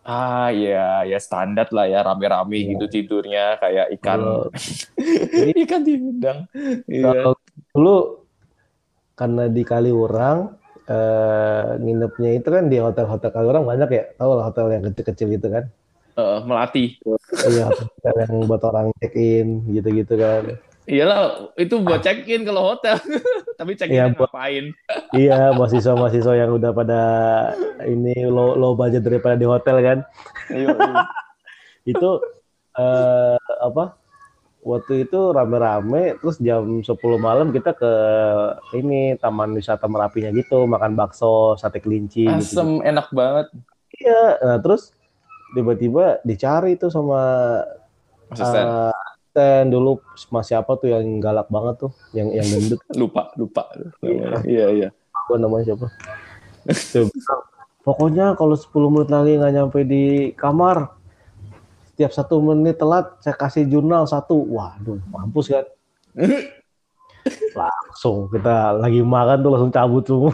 ah 0.05 0.47
ya 0.47 1.01
ya 1.03 1.17
standar 1.17 1.65
lah 1.69 1.85
ya 1.85 1.99
rame-rame 1.99 2.55
Iya. 2.55 2.67
gitu 2.71 2.85
tidurnya 2.87 3.57
kayak 3.57 3.87
ikan 3.97 4.19
Kalau- 4.21 4.49
ikan 5.65 5.81
di 5.81 5.93
udang. 5.97 6.39
Iya. 6.85 7.09
kalau 7.11 7.33
dulu 7.73 7.95
karena 9.13 9.43
di 9.47 9.63
Kaliurang 9.63 10.39
eh, 10.85 11.65
nginepnya 11.79 12.31
itu 12.35 12.47
kan 12.47 12.69
di 12.69 12.77
hotel-hotel 12.77 13.29
Kaliurang 13.29 13.65
banyak 13.65 13.89
ya 13.89 14.03
tahu 14.13 14.31
lah 14.35 14.45
hotel 14.45 14.69
yang 14.71 14.83
kecil-kecil 14.85 15.29
itu 15.33 15.49
kan 15.49 15.65
Eh, 16.15 16.39
melati. 16.47 16.95
Iya, 17.43 17.67
hotel 17.67 18.15
yang 18.23 18.47
buat 18.47 18.63
orang 18.63 18.87
check 18.95 19.11
in 19.13 19.67
gitu-gitu 19.67 20.15
kan. 20.15 20.55
Iyalah, 20.85 21.49
itu 21.57 21.81
buat 21.81 22.05
check-in 22.05 22.45
kalau 22.45 22.73
hotel. 22.73 23.01
Tapi 23.59 23.73
check-in 23.73 23.97
Iya, 23.97 24.05
buat- 24.13 24.29
ngapain? 24.29 24.65
Iya, 25.11 25.49
mahasiswa-mahasiswa 25.57 26.33
yang 26.37 26.51
udah 26.53 26.71
pada 26.71 27.01
ini 27.85 28.13
low, 28.29 28.53
low 28.53 28.73
budget 28.77 29.01
daripada 29.01 29.33
di 29.33 29.49
hotel 29.49 29.81
kan. 29.81 29.97
Iyo, 30.53 30.69
iyo. 30.77 30.95
Itu 31.97 32.09
eh, 32.77 33.37
apa? 33.61 33.97
Waktu 34.65 35.05
itu 35.05 35.29
rame-rame, 35.29 36.17
terus 36.17 36.41
jam 36.41 36.65
10 36.81 37.21
malam 37.21 37.53
kita 37.53 37.77
ke 37.77 37.91
ini 38.73 39.13
Taman 39.13 39.53
Wisata 39.53 39.85
Merapinya 39.85 40.33
gitu, 40.33 40.65
makan 40.65 40.97
bakso, 40.97 41.53
sate 41.53 41.77
kelinci 41.77 42.25
gitu. 42.25 42.65
Asem, 42.65 42.81
enak 42.81 43.13
banget. 43.13 43.53
Iya, 43.93 44.41
nah, 44.41 44.57
terus 44.57 44.89
tiba-tiba 45.53 46.17
dicari 46.25 46.81
tuh 46.81 46.89
sama 46.89 47.21
Asisten. 48.33 48.65
eh, 48.65 48.93
asisten 49.35 49.67
dulu 49.71 49.99
masih 50.31 50.55
apa 50.55 50.71
tuh 50.79 50.95
yang 50.95 51.19
galak 51.19 51.51
banget 51.51 51.75
tuh, 51.87 51.91
yang 52.15 52.31
yang 52.31 52.47
gendut 52.47 52.79
lupa, 53.01 53.31
lupa. 53.35 53.67
Iya. 53.99 54.39
Iya, 54.47 54.65
iya. 54.71 54.89
namanya 55.35 55.75
siapa? 55.75 55.87
Pokoknya 57.85 58.33
kalau 58.33 58.57
10 58.57 58.71
menit 58.89 59.09
lagi 59.13 59.37
nggak 59.37 59.53
nyampe 59.53 59.79
di 59.85 60.33
kamar, 60.33 60.89
setiap 61.93 62.11
satu 62.15 62.41
menit 62.41 62.81
telat 62.81 63.13
saya 63.21 63.35
kasih 63.37 63.67
jurnal 63.69 64.07
satu. 64.09 64.39
Waduh, 64.39 64.97
mampus 65.11 65.51
kan? 65.51 65.65
Langsung 67.57 68.29
kita 68.31 68.79
lagi 68.79 69.01
makan 69.01 69.37
tuh 69.41 69.51
langsung 69.53 69.73
cabut 69.73 70.03
semua. 70.05 70.33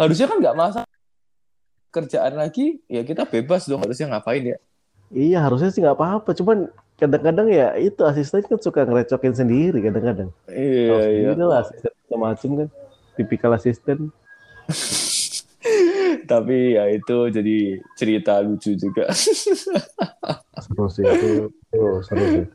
Harusnya 0.00 0.26
kan 0.28 0.36
nggak 0.40 0.56
masalah 0.56 0.88
kerjaan 1.92 2.34
lagi, 2.40 2.80
ya 2.88 3.04
kita 3.04 3.28
bebas 3.28 3.68
dong. 3.68 3.84
Harusnya 3.84 4.08
ngapain 4.08 4.56
ya? 4.56 4.58
Iya 5.12 5.44
harusnya 5.44 5.68
sih 5.68 5.84
nggak 5.84 5.96
apa-apa, 6.00 6.32
cuman 6.32 6.72
kadang-kadang 6.96 7.52
ya 7.52 7.76
itu 7.76 8.00
asisten 8.00 8.40
kan 8.40 8.56
suka 8.56 8.88
ngerecokin 8.88 9.36
sendiri 9.36 9.84
kadang-kadang. 9.84 10.32
Iya, 10.48 10.88
Tahu 10.88 11.36
iya. 11.36 11.44
lah 11.44 11.58
asisten 11.60 11.92
macam 12.16 12.50
kan, 12.64 12.68
tipikal 13.20 13.52
asisten. 13.52 14.08
Tapi 16.30 16.56
ya 16.80 16.88
itu 16.90 17.16
jadi 17.28 17.56
cerita 17.94 18.40
lucu 18.40 18.72
juga. 18.74 19.10
Seru 20.64 20.86
sih 20.88 21.02
itu, 21.02 21.50
itu 21.50 21.82
seru 22.06 22.24
sih. 22.30 22.46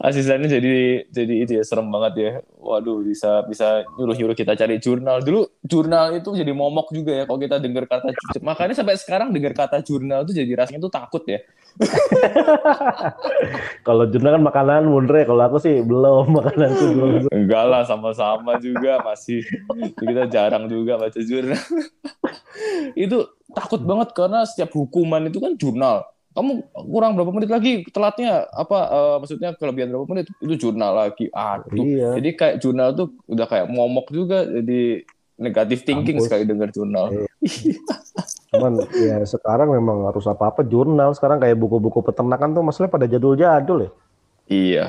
Asistennya 0.00 0.48
jadi 0.48 1.04
jadi 1.10 1.34
itu 1.44 1.52
ya 1.58 1.64
serem 1.66 1.90
banget 1.90 2.14
ya. 2.16 2.32
Waduh 2.56 3.02
bisa 3.02 3.42
bisa 3.46 3.82
nyuruh 3.98 4.16
nyuruh 4.16 4.36
kita 4.38 4.54
cari 4.54 4.78
jurnal 4.78 5.20
dulu. 5.20 5.50
Jurnal 5.66 6.18
itu 6.18 6.30
jadi 6.32 6.52
momok 6.54 6.94
juga 6.94 7.12
ya 7.12 7.24
kalau 7.26 7.40
kita 7.42 7.56
dengar 7.58 7.84
kata 7.90 8.14
makanya 8.40 8.74
sampai 8.78 8.96
sekarang 8.96 9.34
dengar 9.34 9.52
kata 9.52 9.82
jurnal 9.82 10.24
itu 10.24 10.32
jadi 10.36 10.64
rasanya 10.64 10.80
tuh 10.86 10.92
takut 10.92 11.22
ya. 11.26 11.40
Kalau 13.86 14.04
jurnal 14.10 14.38
kan 14.38 14.44
makanan 14.44 14.90
Mundre, 14.90 15.24
kalau 15.24 15.42
aku 15.46 15.58
sih 15.62 15.80
belum 15.80 16.34
makananku 16.34 16.84
belum. 16.92 17.10
Enggak 17.32 17.64
lah 17.66 17.82
sama-sama 17.86 18.58
juga 18.58 19.00
masih 19.06 19.42
kita 19.96 20.28
jarang 20.28 20.66
juga 20.66 20.98
baca 20.98 21.20
jurnal. 21.22 21.62
itu 23.04 23.18
takut 23.54 23.80
banget 23.82 24.12
karena 24.12 24.44
setiap 24.46 24.74
hukuman 24.74 25.30
itu 25.30 25.38
kan 25.38 25.54
jurnal. 25.56 26.04
Kamu 26.30 26.50
kurang 26.86 27.18
berapa 27.18 27.34
menit 27.34 27.50
lagi 27.50 27.82
telatnya 27.90 28.46
apa 28.54 28.78
eh, 28.86 29.16
maksudnya 29.18 29.50
kelebihan 29.58 29.90
berapa 29.90 30.06
menit 30.06 30.26
itu 30.38 30.54
jurnal 30.68 30.94
lagi. 30.94 31.26
Aduh. 31.34 31.82
Iya. 31.82 32.14
Jadi 32.22 32.30
kayak 32.38 32.56
jurnal 32.62 32.94
tuh 32.94 33.10
udah 33.26 33.46
kayak 33.50 33.66
momok 33.66 34.14
juga 34.14 34.46
jadi 34.46 35.02
negatif 35.40 35.82
thinking 35.82 36.20
Kampus. 36.20 36.28
sekali 36.30 36.44
dengar 36.46 36.68
jurnal. 36.70 37.26
Cuman 38.52 38.72
ya 38.92 39.24
sekarang 39.24 39.74
memang 39.74 40.06
harus 40.06 40.28
apa-apa 40.28 40.62
jurnal. 40.62 41.16
Sekarang 41.16 41.40
kayak 41.42 41.56
buku-buku 41.58 42.04
peternakan 42.04 42.54
tuh 42.54 42.62
masalahnya 42.62 42.94
pada 42.94 43.06
jadul-jadul 43.08 43.78
ya. 43.88 43.90
Iya. 44.50 44.86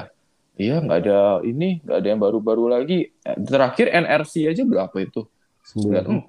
Iya, 0.62 0.77
nggak 0.84 0.99
ada 1.08 1.19
ini, 1.41 1.82
nggak 1.82 1.97
ada 1.97 2.08
yang 2.12 2.21
baru-baru 2.21 2.69
lagi. 2.69 3.10
Eh, 3.25 3.38
Terakhir 3.41 3.89
NRC 3.89 4.45
aja 4.45 4.62
berapa 4.62 4.93
itu? 4.99 5.25
94. 5.73 6.21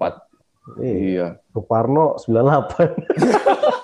94. 0.73 0.81
Iya. 0.81 0.95
Iya. 0.97 1.27
Suparno 1.53 2.17
98. 2.17 3.77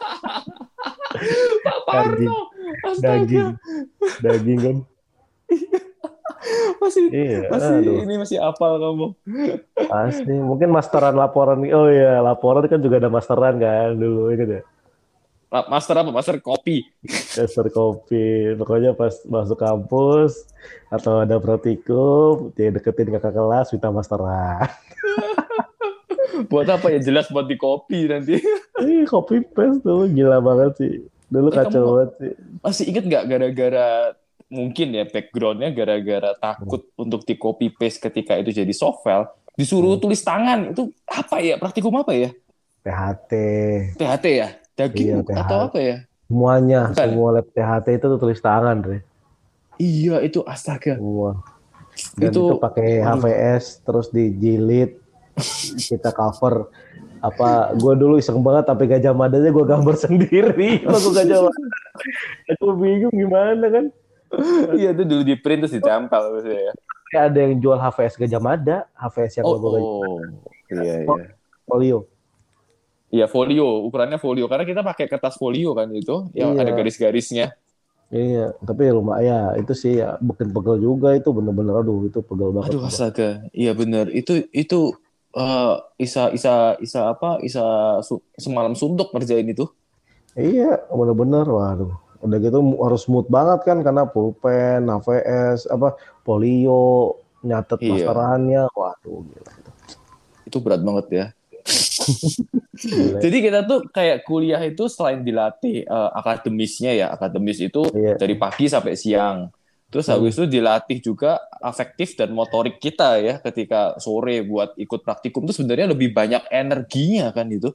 Daging. 1.89 2.29
Parno. 2.29 2.37
Astaga. 2.81 3.09
Daging. 3.19 3.47
Daging 4.21 4.59
kan. 4.59 4.77
Masih 6.79 7.11
Iya. 7.11 7.51
masih 7.51 7.73
aduh. 7.83 7.99
ini 7.99 8.15
masih 8.15 8.37
apal 8.39 8.79
kamu. 8.79 9.07
Pasti. 9.75 10.31
Mungkin 10.31 10.71
masteran 10.71 11.11
laporan. 11.11 11.59
Oh 11.67 11.91
iya, 11.91 12.23
laporan 12.23 12.63
kan 12.65 12.79
juga 12.79 12.95
ada 12.95 13.11
masteran 13.11 13.59
kan 13.59 13.91
dulu 13.93 14.31
gitu 14.31 14.63
ya. 14.63 14.63
La- 15.49 15.67
Master 15.67 15.99
apa? 15.99 16.15
Master 16.15 16.39
kopi. 16.39 16.87
Master 17.35 17.67
kopi. 17.67 18.55
Pokoknya 18.55 18.95
pas 18.95 19.11
masuk 19.27 19.59
kampus 19.59 20.47
atau 20.87 21.19
ada 21.19 21.41
praktikum, 21.41 22.53
dia 22.53 22.71
deketin 22.71 23.11
kakak 23.11 23.35
kelas 23.35 23.73
minta 23.75 23.91
masteran. 23.91 24.69
Buat 26.49 26.71
apa 26.71 26.87
ya? 26.87 27.03
Jelas 27.03 27.27
buat 27.27 27.51
di 27.51 27.59
kopi 27.59 28.07
nanti. 28.07 28.39
Ih, 28.79 29.03
copy 29.03 29.43
paste 29.43 29.83
dulu 29.83 30.07
gila 30.07 30.39
banget 30.39 30.71
sih. 30.79 30.93
Dulu 31.29 31.47
kacau 31.49 31.81
banget 31.95 32.09
sih. 32.17 32.33
Masih 32.59 32.85
inget 32.87 33.03
nggak 33.05 33.23
gara-gara 33.25 33.87
mungkin 34.47 34.87
ya 34.91 35.05
backgroundnya 35.05 35.69
gara-gara 35.69 36.33
takut 36.35 36.89
untuk 36.95 37.21
di 37.21 37.35
copy 37.35 37.69
paste 37.69 38.01
ketika 38.01 38.33
itu 38.33 38.49
jadi 38.51 38.73
software 38.73 39.29
disuruh 39.53 39.93
Hmm. 39.93 40.01
tulis 40.01 40.19
tangan 40.19 40.73
itu 40.73 40.89
apa 41.05 41.37
ya 41.37 41.55
praktikum 41.55 41.93
apa 41.95 42.11
ya 42.11 42.29
THT. 42.81 43.31
THT 43.93 44.25
ya 44.27 44.47
daging 44.73 45.05
Iya, 45.05 45.17
THT. 45.21 45.37
atau 45.37 45.57
apa 45.63 45.77
ya 45.77 45.97
Semuanya, 46.25 46.79
Bukan. 46.87 46.97
semua 47.03 47.29
lab 47.31 47.47
THT 47.47 47.87
itu 47.91 48.05
tuh 48.07 48.19
tulis 48.19 48.37
tangan, 48.39 48.77
Re. 48.79 49.01
iya 49.77 50.21
itu 50.21 50.41
astaga 50.41 50.93
Semua. 50.95 51.41
Dan 52.15 52.29
Itu- 52.29 52.47
itu, 52.47 52.57
pakai. 52.57 53.01
HVS 53.01 53.65
terus 53.81 54.07
dijilid 54.09 54.97
kita 55.79 56.09
cover 56.09 56.69
apa 57.19 57.75
gue 57.75 57.93
dulu 57.99 58.15
iseng 58.15 58.39
banget 58.39 58.71
tapi 58.71 58.87
gajah 58.87 59.11
madanya 59.11 59.51
gue 59.51 59.65
gambar 59.67 59.95
sendiri. 60.07 60.83
Lagu 60.87 61.09
gajah 61.11 61.39
mada. 61.47 61.67
Aku 62.55 62.75
bingung 62.79 63.13
gimana 63.13 63.65
kan. 63.67 63.85
Iya 64.77 64.93
itu 64.93 65.03
dulu 65.03 65.21
di 65.25 65.35
print 65.35 65.65
terus 65.65 65.75
ditempel 65.75 66.21
maksudnya 66.31 66.71
ya. 66.71 66.73
Kayak 67.09 67.23
ada 67.33 67.39
yang 67.41 67.53
jual 67.57 67.77
HVS 67.81 68.13
gajah 68.21 68.41
mada 68.41 68.77
HVS 68.93 69.33
yang 69.41 69.45
oh, 69.45 69.53
gajah 69.57 69.81
oh. 69.81 70.19
iya 70.71 70.93
iya. 71.03 71.27
Folio. 71.67 71.99
Iya 73.09 73.25
folio, 73.25 73.89
ukurannya 73.89 74.21
folio. 74.21 74.45
Karena 74.45 74.65
kita 74.69 74.85
pakai 74.85 75.09
kertas 75.09 75.33
folio 75.33 75.73
kan 75.73 75.89
itu. 75.89 76.29
Yang 76.37 76.49
Iya. 76.53 76.61
ada 76.61 76.71
garis-garisnya. 76.77 77.45
Iya, 78.09 78.53
tapi 78.65 78.89
lumayan. 78.89 79.57
Itu 79.57 79.73
sih 79.73 79.97
ya 80.01 80.17
bikin 80.21 80.53
pegel 80.53 80.77
juga 80.77 81.17
itu. 81.17 81.29
Bener-bener 81.33 81.73
aduh 81.81 82.05
itu 82.05 82.21
pegel 82.21 82.53
banget. 82.53 82.73
Aduh 82.73 82.85
astaga, 82.85 83.49
iya 83.53 83.73
bener. 83.73 84.13
Itu 84.13 84.45
itu 84.53 84.93
eh, 85.31 85.73
Isa 85.97 86.29
Isa 86.31 86.53
Isa 86.77 87.11
apa? 87.11 87.37
Isa 87.39 87.61
su- 88.01 88.23
semalam 88.33 88.73
suntuk 88.73 89.11
ngerjain 89.11 89.45
itu. 89.45 89.67
Iya, 90.33 90.85
bener-bener 90.89 91.43
waduh. 91.43 91.93
Udah 92.19 92.37
gitu 92.37 92.59
harus 92.79 93.03
smooth 93.03 93.27
banget 93.27 93.63
kan 93.63 93.79
karena 93.79 94.03
pulpen, 94.03 94.85
AVS, 94.85 95.65
apa 95.65 95.95
polio, 96.21 97.15
nyatet 97.41 97.79
Iya. 97.79 97.91
masterannya. 98.05 98.63
Waduh, 98.69 99.23
gila. 99.25 99.51
Itu 100.43 100.57
berat 100.59 100.81
banget 100.81 101.05
ya. 101.09 101.25
Jadi 103.19 103.37
kita 103.43 103.67
tuh 103.67 103.85
kayak 103.91 104.23
kuliah 104.23 104.59
itu 104.63 104.87
selain 104.87 105.21
dilatih 105.21 105.83
eh, 105.83 106.09
akademisnya 106.15 106.91
ya, 106.95 107.07
akademis 107.11 107.59
itu 107.59 107.83
Iya. 107.91 108.15
dari 108.15 108.35
pagi 108.35 108.65
sampai 108.67 108.95
siang. 108.95 109.51
Terus 109.89 110.05
Hmm. 110.05 110.21
habis 110.21 110.37
itu 110.37 110.45
dilatih 110.45 111.01
juga 111.01 111.41
afektif 111.65 112.13
dan 112.13 112.29
motorik 112.29 112.77
kita 112.77 113.17
ya 113.17 113.41
ketika 113.41 113.97
sore 113.97 114.45
buat 114.45 114.77
ikut 114.77 115.01
praktikum 115.01 115.49
itu 115.49 115.57
sebenarnya 115.57 115.89
lebih 115.89 116.13
banyak 116.13 116.45
energinya 116.53 117.33
kan 117.33 117.49
itu. 117.49 117.73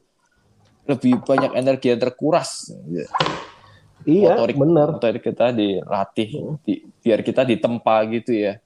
Lebih 0.87 1.27
banyak 1.27 1.53
energi 1.59 1.91
yang 1.91 2.01
terkuras. 2.01 2.71
Iya, 4.05 4.37
motorik 4.37 4.57
bener. 4.61 4.89
motorik 4.95 5.23
kita 5.27 5.51
dilatih 5.51 6.29
di- 6.63 6.83
biar 7.03 7.21
kita 7.25 7.43
ditempa 7.43 8.05
gitu 8.15 8.37
ya. 8.37 8.61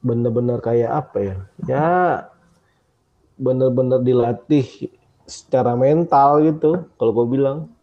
Bener-bener 0.00 0.62
kayak 0.62 0.90
apa 1.04 1.18
ya? 1.20 1.36
Ya, 1.66 1.90
bener-bener 3.36 4.00
dilatih 4.00 4.88
secara 5.28 5.76
mental 5.76 6.40
gitu. 6.48 6.86
Kalau 6.96 7.12
gue 7.12 7.26
bilang 7.28 7.75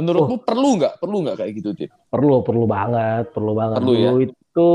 Menurutmu 0.00 0.36
perlu 0.40 0.68
nggak? 0.80 0.94
Perlu 0.96 1.16
nggak 1.22 1.36
kayak 1.44 1.52
gitu, 1.60 1.70
Tip? 1.76 1.90
perlu, 2.08 2.40
perlu 2.40 2.64
banget, 2.64 3.30
perlu 3.36 3.52
banget. 3.52 3.76
Perlu 3.78 3.92
ya? 3.94 4.10
Dulu 4.10 4.16
itu 4.24 4.70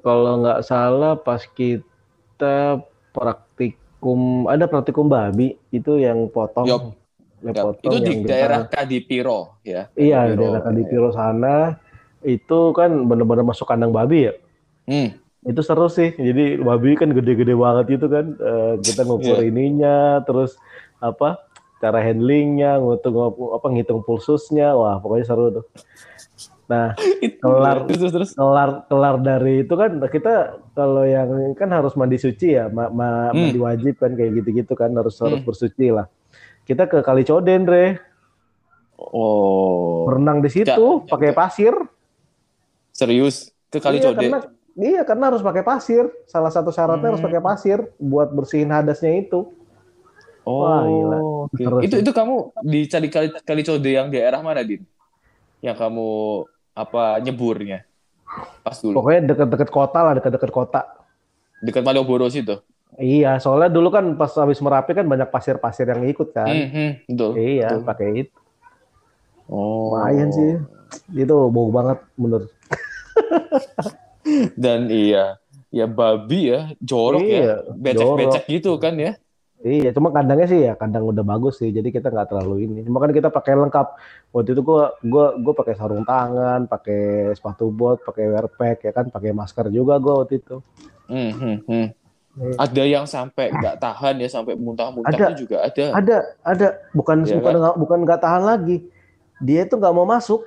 kalau 0.00 0.32
nggak 0.42 0.60
salah 0.64 1.14
pas 1.20 1.44
kita 1.44 2.80
praktikum, 3.12 4.48
ada 4.48 4.64
praktikum 4.64 5.06
babi 5.06 5.60
itu 5.70 6.00
yang 6.00 6.26
potong. 6.32 6.66
Yup. 6.66 6.82
yang 7.40 7.56
Ya, 7.56 7.62
potong 7.64 7.88
itu 7.88 7.98
di 8.04 8.12
yang 8.12 8.20
daerah 8.28 8.58
bentar- 8.68 8.84
Kadipiro 8.84 9.40
ya. 9.64 9.88
Iya, 9.96 10.28
di 10.28 10.34
daerah 10.36 10.60
Kadipiro 10.60 11.08
sana 11.08 11.72
itu 12.20 12.76
kan 12.76 12.92
bener-bener 13.08 13.48
masuk 13.48 13.64
kandang 13.64 13.96
babi 13.96 14.28
ya. 14.28 14.32
Hmm. 14.84 15.16
Itu 15.40 15.64
seru 15.64 15.88
sih. 15.88 16.12
Jadi 16.12 16.60
babi 16.60 17.00
kan 17.00 17.08
gede-gede 17.16 17.56
banget 17.56 17.96
itu 17.96 18.06
kan. 18.12 18.36
Eh, 18.36 18.74
kita 18.84 19.08
ngukur 19.08 19.40
Iya. 19.40 19.48
ininya, 19.48 20.20
terus 20.28 20.60
apa? 21.00 21.40
Cara 21.80 21.98
handlingnya, 21.98 22.76
ngitung 22.76 23.16
apa 23.50 23.66
ngitung 23.66 24.04
pulsusnya. 24.04 24.76
Wah, 24.76 25.00
pokoknya 25.00 25.24
seru 25.24 25.46
tuh. 25.50 25.64
Nah, 26.68 26.94
Kelar. 27.42 27.88
terus 27.88 28.12
terus 28.12 28.30
kelar 28.30 28.86
kelar 28.86 29.16
dari 29.18 29.64
itu 29.64 29.74
kan 29.74 29.98
kita 29.98 30.34
kalau 30.70 31.02
yang 31.02 31.26
kan 31.56 31.66
harus 31.66 31.96
mandi 31.96 32.14
suci 32.14 32.54
ya, 32.54 32.68
ma- 32.68 32.86
ma- 32.88 33.32
Hmm. 33.32 33.48
mandi 33.48 33.58
wajib 33.58 33.96
kan 33.96 34.12
kayak 34.12 34.38
gitu-gitu 34.38 34.72
kan 34.74 34.92
harus 34.92 35.16
harus 35.18 35.40
Hmm. 35.40 35.48
bersuci 35.48 35.90
lah. 35.90 36.06
Kita 36.62 36.86
ke 36.86 37.00
Kali 37.00 37.24
Coden, 37.24 37.64
Re. 37.64 37.98
Oh, 38.94 40.04
Berenang 40.06 40.38
di 40.38 40.52
situ 40.52 41.02
pakai 41.04 41.32
pasir. 41.32 41.72
serius 42.92 43.48
ke 43.66 43.80
Kali 43.80 43.96
iya, 43.96 44.04
Code. 44.04 44.18
karena 44.20 44.38
iya 44.76 45.02
karena 45.02 45.24
harus 45.26 45.40
pakai 45.40 45.64
pasir. 45.64 46.04
Salah 46.26 46.52
satu 46.52 46.68
syaratnya 46.68 47.08
harus 47.08 47.18
Hmm. 47.18 47.26
pakai 47.26 47.40
pasir 47.40 47.78
buat 47.96 48.28
bersihin 48.28 48.68
hadasnya 48.68 49.16
itu. 49.18 49.48
Oh, 50.50 50.66
Wah, 50.66 50.82
gila. 50.82 51.18
oke. 51.46 51.62
Seru 51.62 51.76
Itu 51.86 51.94
itu 52.02 52.10
kamu 52.10 52.34
di 52.66 52.80
Kali 52.90 53.06
Kali 53.06 53.28
Kali 53.46 53.62
Code 53.62 53.90
yang 53.90 54.10
daerah 54.10 54.42
mana, 54.42 54.66
Din? 54.66 54.82
Yang 55.62 55.76
kamu 55.78 56.08
apa 56.74 57.22
nyeburnya? 57.22 57.86
Pas 58.66 58.74
dulu. 58.82 58.98
Pokoknya 58.98 59.30
deket-deket 59.30 59.70
kota 59.70 59.98
lah, 60.02 60.12
deket-deket 60.18 60.50
kota. 60.50 60.82
Dekat 61.62 61.86
Malioboro 61.86 62.26
situ. 62.26 62.58
Iya, 62.98 63.38
soalnya 63.38 63.70
dulu 63.70 63.94
kan 63.94 64.18
pas 64.18 64.34
habis 64.34 64.58
Merapi 64.58 64.98
kan 64.98 65.06
banyak 65.06 65.30
pasir-pasir 65.30 65.86
yang 65.86 66.02
ikut 66.10 66.34
kan. 66.34 66.50
Hmm, 66.50 66.68
hmm, 66.74 66.90
betul. 67.06 67.30
Iya, 67.38 67.68
betul. 67.78 67.86
pakai 67.86 68.08
itu. 68.26 68.38
Oh. 69.46 69.94
Lumayan 69.94 70.28
sih. 70.34 70.52
Itu 71.14 71.46
bau 71.54 71.70
banget 71.70 71.98
bener. 72.18 72.50
Dan 74.58 74.90
iya, 74.90 75.38
ya 75.70 75.86
babi 75.86 76.50
ya, 76.50 76.74
jorok 76.82 77.22
Iya, 77.22 77.38
ya, 77.38 77.54
becek-becek 77.72 78.44
gitu 78.50 78.74
kan 78.82 78.94
ya. 78.98 79.14
Iya, 79.60 79.92
cuma 79.92 80.08
kandangnya 80.08 80.48
sih 80.48 80.60
ya 80.64 80.72
kandang 80.72 81.04
udah 81.04 81.20
bagus 81.20 81.60
sih, 81.60 81.68
jadi 81.68 81.84
kita 81.92 82.08
nggak 82.08 82.32
terlalu 82.32 82.64
ini. 82.64 82.80
Cuma 82.80 82.96
kan 82.96 83.12
kita 83.12 83.28
pakai 83.28 83.60
lengkap. 83.60 83.92
Waktu 84.32 84.56
itu 84.56 84.62
gua 84.64 84.96
gua 85.04 85.36
gua 85.36 85.52
pakai 85.52 85.76
sarung 85.76 86.00
tangan, 86.08 86.64
pakai 86.64 87.32
sepatu 87.36 87.68
bot, 87.68 88.00
pakai 88.00 88.24
wear 88.32 88.48
pack 88.48 88.88
ya 88.88 88.92
kan, 88.96 89.12
pakai 89.12 89.36
masker 89.36 89.68
juga 89.68 90.00
gua 90.00 90.24
waktu 90.24 90.40
itu. 90.40 90.64
Hmm, 91.12 91.32
hmm, 91.36 91.56
hmm. 91.68 91.86
Iya. 92.40 92.56
Ada 92.56 92.82
yang 92.88 93.04
sampai 93.04 93.52
nggak 93.52 93.76
tahan 93.84 94.14
ya, 94.22 94.28
sampai 94.32 94.56
muntah-muntah 94.56 95.34
juga 95.36 95.66
ada. 95.66 95.84
Ada, 95.92 96.16
ada, 96.40 96.66
bukan 96.96 97.28
Iya 97.28 97.36
bukan 97.36 97.54
kan? 97.60 97.74
bukan 97.76 97.98
nggak 98.08 98.20
tahan 98.22 98.42
lagi. 98.48 98.76
Dia 99.44 99.68
itu 99.68 99.76
nggak 99.76 99.92
mau 99.92 100.08
masuk, 100.08 100.40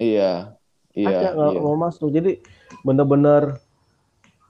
Iya, 0.00 0.58
iya, 0.90 1.06
ada 1.06 1.28
nggak 1.38 1.52
iya. 1.54 1.60
mau 1.62 1.76
masuk. 1.78 2.10
Jadi 2.10 2.42
bener-bener 2.82 3.62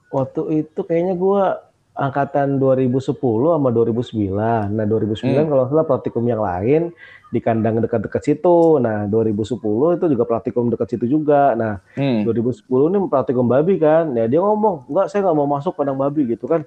waktu 0.09 0.64
itu 0.64 0.81
kayaknya 0.88 1.18
gua 1.18 1.74
angkatan 1.95 2.59
2010 2.59 3.55
sama 3.55 3.71
2009. 3.71 4.67
Nah, 4.75 4.85
2009 4.85 5.47
Hmm. 5.47 5.51
kalau 5.51 5.65
salah 5.71 5.87
praktikum 5.87 6.27
yang 6.27 6.43
lain 6.43 6.91
di 7.31 7.39
kandang 7.39 7.79
dekat-dekat 7.79 8.23
situ. 8.23 8.83
Nah, 8.83 9.07
2010 9.07 9.95
itu 9.95 10.11
juga 10.11 10.27
praktikum 10.27 10.67
dekat 10.75 10.99
situ 10.99 11.07
juga. 11.07 11.55
Nah, 11.55 11.79
Hmm. 11.95 12.27
2010 12.27 12.91
ini 12.91 12.99
praktikum 13.07 13.47
babi 13.47 13.79
kan. 13.79 14.11
Ya 14.19 14.27
dia 14.27 14.43
ngomong, 14.43 14.91
enggak 14.91 15.07
saya 15.07 15.23
nggak 15.23 15.39
mau 15.39 15.47
masuk 15.47 15.79
kandang 15.79 15.99
babi 15.99 16.27
gitu 16.27 16.51
kan. 16.51 16.67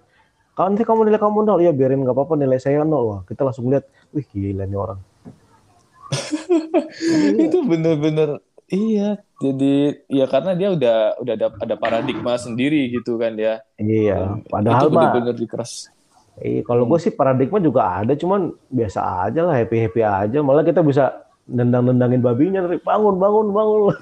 Kalau 0.56 0.74
nanti 0.74 0.82
kamu 0.88 1.06
nilai 1.06 1.22
kamu 1.22 1.46
nol, 1.46 1.60
ya 1.62 1.70
biarin 1.76 2.02
nggak 2.02 2.16
apa-apa 2.18 2.34
nilai 2.34 2.58
saya 2.58 2.82
nol. 2.88 3.04
Wah, 3.06 3.20
kita 3.28 3.46
langsung 3.46 3.70
lihat, 3.70 3.86
wih 4.16 4.26
gila 4.26 4.64
nih 4.66 4.80
orang. 4.80 5.00
itu 7.46 7.58
bener-bener 7.68 8.40
iya 8.68 9.10
jadi 9.38 9.74
ya 10.08 10.26
karena 10.26 10.52
dia 10.54 10.70
udah 10.74 10.98
udah 11.20 11.34
ada 11.36 11.48
ada 11.62 11.76
paradigma 11.76 12.36
sendiri 12.36 12.90
gitu 12.92 13.16
kan 13.16 13.36
ya 13.36 13.62
Iya, 13.78 14.42
padahal 14.46 14.90
mah, 14.90 15.14
bener-bener 15.14 15.36
dikeras 15.38 15.88
iya, 16.38 16.62
kalau 16.62 16.84
gue 16.86 17.00
sih 17.00 17.10
paradigma 17.10 17.58
juga 17.58 18.02
ada, 18.02 18.14
cuman 18.14 18.54
biasa 18.68 19.00
aja 19.26 19.42
lah, 19.42 19.58
happy 19.58 19.90
happy 19.90 20.02
aja. 20.02 20.38
Malah 20.42 20.62
kita 20.62 20.86
bisa 20.86 21.26
nendang-nendangin 21.50 22.22
babinya, 22.22 22.62
dari 22.62 22.78
bangun, 22.78 23.18
bangun, 23.18 23.50
bangun. 23.50 23.94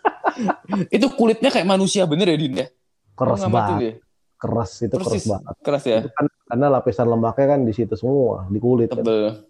itu 0.96 1.06
kulitnya 1.12 1.50
kayak 1.50 1.66
manusia 1.66 2.06
bener 2.06 2.30
ya 2.30 2.36
Din 2.38 2.54
ya 2.56 2.66
Keras 3.12 3.42
banget, 3.44 3.80
ya? 3.82 3.92
keras 4.38 4.70
itu 4.80 4.94
keras 4.94 5.06
persis 5.10 5.26
banget. 5.26 5.54
keras 5.60 5.84
ya 5.84 5.98
Itu 6.06 6.10
kan 6.14 6.24
karena 6.46 6.66
lapisan 6.70 7.06
lemaknya 7.10 7.46
kan 7.50 7.60
di 7.66 7.72
situ 7.74 7.94
semua, 7.98 8.46
di 8.46 8.58
kulit. 8.62 8.88
kan. 8.88 9.02
tebel 9.02 9.42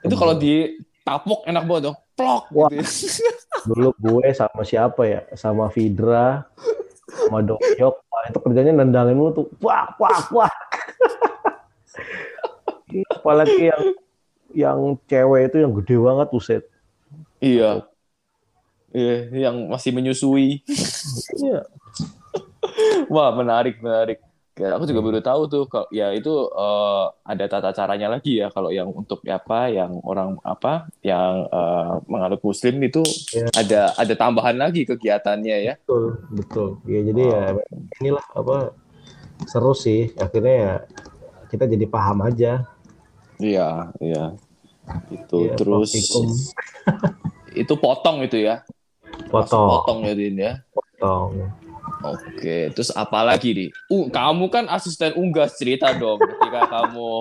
itu 0.00 0.14
kalau 0.16 0.34
ditapok 0.38 1.44
enak 1.44 1.62
banget 1.66 1.82
dong 1.90 1.96
plok 2.14 2.42
Wah. 2.54 2.70
gitu 2.70 2.80
ya. 2.80 3.32
Dulu 3.66 3.88
gue 3.98 4.26
sama 4.32 4.62
siapa 4.64 5.02
ya? 5.04 5.20
Sama 5.36 5.68
Vidra, 5.72 6.46
sama 7.26 7.44
Dokyok. 7.44 7.94
Wah, 8.08 8.22
itu 8.28 8.38
kerjanya 8.40 8.72
nendangin 8.72 9.16
lu 9.16 9.32
tuh. 9.32 9.46
Wah, 9.60 9.92
wah, 10.00 10.20
wah. 10.32 10.54
Apalagi 13.10 13.70
yang 13.70 13.82
yang 14.50 14.78
cewek 15.06 15.52
itu 15.52 15.56
yang 15.62 15.72
gede 15.78 15.96
banget 16.00 16.28
buset. 16.34 16.64
iya 17.38 17.86
iya 18.90 19.46
yang 19.48 19.70
masih 19.70 19.94
menyusui 19.94 20.60
Iya. 21.38 21.70
Wah, 23.10 23.30
menarik, 23.34 23.78
menarik. 23.82 24.18
Ya, 24.60 24.76
aku 24.76 24.84
juga 24.84 25.00
baru 25.00 25.24
tahu 25.24 25.42
tuh 25.48 25.64
kalau 25.72 25.88
ya 25.88 26.12
itu 26.12 26.28
eh, 26.52 27.04
ada 27.24 27.44
tata 27.48 27.72
caranya 27.72 28.12
lagi 28.12 28.44
ya 28.44 28.52
kalau 28.52 28.68
yang 28.68 28.92
untuk 28.92 29.24
apa 29.24 29.72
yang 29.72 30.04
orang 30.04 30.36
apa 30.44 30.84
yang 31.00 31.48
eh, 31.48 31.92
menganut 32.04 32.44
muslim 32.44 32.76
itu 32.84 33.00
Ya. 33.32 33.48
ada 33.56 33.96
ada 33.96 34.12
tambahan 34.12 34.60
lagi 34.60 34.84
kegiatannya 34.84 35.56
ya. 35.64 35.74
Betul, 35.80 36.04
betul. 36.28 36.68
Ya 36.84 37.00
jadi 37.08 37.22
ya 37.24 37.42
inilah 38.04 38.26
apa 38.36 38.76
seru 39.48 39.72
sih. 39.72 40.12
Akhirnya 40.20 40.54
ya 40.60 40.72
kita 41.48 41.64
jadi 41.64 41.88
paham 41.88 42.20
aja. 42.28 42.68
Iya, 43.40 43.96
iya. 43.96 44.36
Itu 45.08 45.48
Ya, 45.48 45.56
terus 45.56 45.88
itu 47.64 47.74
potong 47.80 48.20
itu 48.28 48.44
ya. 48.44 48.60
Potong, 49.32 49.68
Potong 49.88 49.98
ya 50.04 50.12
Din 50.12 50.36
ya. 50.36 50.52
potong. 50.68 51.48
Oke, 52.00 52.70
terus 52.70 52.90
apa 52.90 53.20
lagi 53.20 53.50
nih? 53.50 53.68
Uh, 53.86 54.06
kamu 54.08 54.46
kan 54.48 54.64
asisten 54.66 55.12
unggas 55.14 55.54
cerita 55.54 55.90
dong 55.92 56.16
ketika 56.16 56.66
kamu 56.78 57.12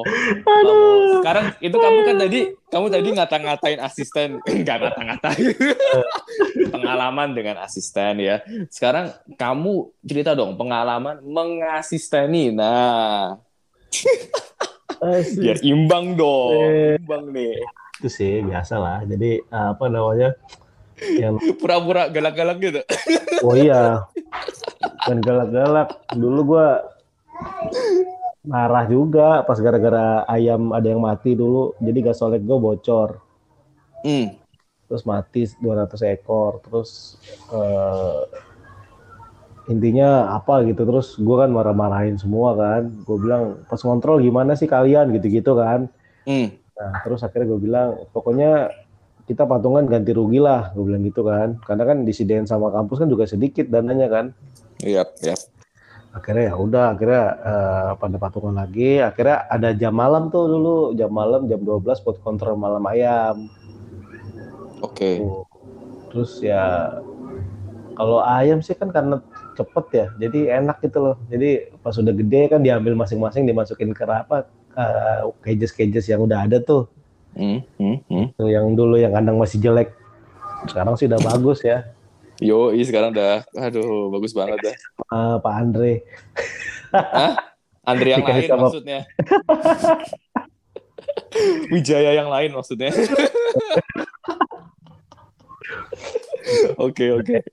kamu 0.42 0.76
sekarang 1.20 1.46
itu 1.60 1.74
kamu 1.74 2.00
kan 2.04 2.16
tadi 2.18 2.40
kamu 2.68 2.86
tadi 2.88 3.08
ngata-ngatain 3.12 3.80
asisten 3.80 4.30
nggak 4.62 4.78
ngata-ngatain 4.80 5.46
pengalaman 6.74 7.30
dengan 7.34 7.60
asisten 7.60 8.20
ya. 8.20 8.40
Sekarang 8.68 9.10
kamu 9.36 9.74
cerita 10.02 10.32
dong 10.34 10.56
pengalaman 10.56 11.20
mengasisteni. 11.22 12.52
Nah, 12.52 13.36
Eh, 15.00 15.24
biar 15.40 15.64
imbang 15.64 16.12
dong, 16.14 16.60
Eh. 16.60 17.00
imbang 17.00 17.32
nih. 17.32 17.56
itu 18.00 18.08
sih 18.12 18.44
biasa 18.44 18.76
lah. 18.76 19.00
Jadi 19.04 19.40
apa 19.48 19.88
namanya? 19.88 20.36
Yang 21.18 21.36
Pura-pura 21.62 22.12
galak-galak 22.12 22.58
gitu. 22.60 22.82
oh 23.46 23.56
iya. 23.56 24.04
Dan 25.08 25.24
galak-galak. 25.24 25.90
Dulu 26.16 26.40
gua 26.46 26.68
marah 28.44 28.88
juga 28.88 29.44
pas 29.44 29.60
gara-gara 29.60 30.24
ayam 30.28 30.72
ada 30.76 30.88
yang 30.88 31.02
mati 31.04 31.36
dulu. 31.36 31.76
Jadi 31.80 32.00
gas 32.04 32.24
olek 32.24 32.44
gue 32.44 32.58
bocor. 32.60 33.22
Hmm. 34.00 34.32
terus 34.90 35.06
mati 35.06 35.46
200 35.46 36.18
ekor. 36.18 36.66
Terus 36.66 37.20
eh, 37.54 38.24
intinya 39.70 40.34
apa 40.34 40.66
gitu. 40.66 40.82
Terus 40.82 41.14
gue 41.20 41.36
kan 41.38 41.54
marah-marahin 41.54 42.18
semua 42.18 42.58
kan. 42.58 42.90
Gue 43.06 43.18
bilang 43.22 43.62
pas 43.70 43.80
kontrol 43.80 44.18
gimana 44.24 44.58
sih 44.58 44.66
kalian? 44.66 45.14
Gitu-gitu 45.14 45.54
kan. 45.56 45.88
Hmm. 46.28 46.52
nah 46.80 46.96
terus 47.04 47.20
akhirnya 47.28 47.52
gue 47.52 47.60
bilang 47.60 47.90
pokoknya 48.16 48.72
kita 49.30 49.46
patungan 49.46 49.86
ganti 49.86 50.10
rugi 50.10 50.42
lah 50.42 50.74
gue 50.74 50.84
bilang 50.90 51.06
gitu 51.06 51.22
kan 51.22 51.62
karena 51.62 51.84
kan 51.86 51.98
disediain 52.02 52.50
sama 52.50 52.74
kampus 52.74 53.06
kan 53.06 53.10
juga 53.10 53.30
sedikit 53.30 53.70
dananya 53.70 54.10
kan 54.10 54.26
Iya, 54.82 55.06
iya. 55.22 55.38
akhirnya 56.10 56.50
ya 56.50 56.56
udah 56.58 56.86
akhirnya 56.98 57.26
eh, 57.38 57.92
pada 58.02 58.18
patungan 58.18 58.58
lagi 58.58 58.98
akhirnya 58.98 59.46
ada 59.46 59.70
jam 59.78 59.94
malam 59.94 60.34
tuh 60.34 60.50
dulu 60.50 60.76
jam 60.98 61.14
malam 61.14 61.46
jam 61.46 61.62
12 61.62 62.02
buat 62.02 62.18
kontrol 62.26 62.58
malam 62.58 62.82
ayam 62.90 63.46
Oke. 64.80 65.20
Tuh. 65.20 65.44
Terus 66.10 66.32
ya 66.42 66.96
kalau 67.94 68.24
ayam 68.24 68.64
sih 68.64 68.74
kan 68.74 68.90
karena 68.90 69.20
cepet 69.60 69.86
ya, 69.92 70.06
jadi 70.16 70.64
enak 70.64 70.80
gitu 70.80 71.04
loh. 71.04 71.16
Jadi 71.28 71.76
pas 71.84 71.92
udah 72.00 72.16
gede 72.16 72.42
kan 72.48 72.64
diambil 72.64 72.96
masing-masing 72.96 73.44
dimasukin 73.44 73.92
ke 73.92 74.08
apa 74.08 74.48
eh, 74.80 75.20
cages-cages 75.44 76.08
yang 76.08 76.24
udah 76.24 76.48
ada 76.48 76.64
tuh. 76.64 76.88
Hmm, 77.38 77.62
hmm, 77.78 77.98
hmm. 78.10 78.26
Yang 78.42 78.66
dulu 78.76 78.96
yang 78.98 79.14
kandang 79.14 79.38
masih 79.38 79.62
jelek. 79.62 79.94
Sekarang 80.68 80.98
sih 81.00 81.08
udah 81.08 81.22
bagus 81.22 81.62
ya. 81.64 81.86
Yo, 82.40 82.72
sekarang 82.72 83.12
udah, 83.12 83.44
aduh, 83.52 84.08
bagus 84.12 84.32
banget 84.32 84.60
dah. 84.64 84.76
Eh, 85.12 85.36
Pak 85.44 85.54
Andre. 85.54 85.94
Andre 87.84 88.08
yang 88.16 88.24
Dikasih 88.24 88.40
lain 88.40 88.50
sama- 88.50 88.64
maksudnya. 88.68 89.00
Wijaya 91.72 92.12
yang 92.16 92.30
lain 92.32 92.52
maksudnya. 92.56 92.92
Oke, 96.82 97.14
oke. 97.14 97.46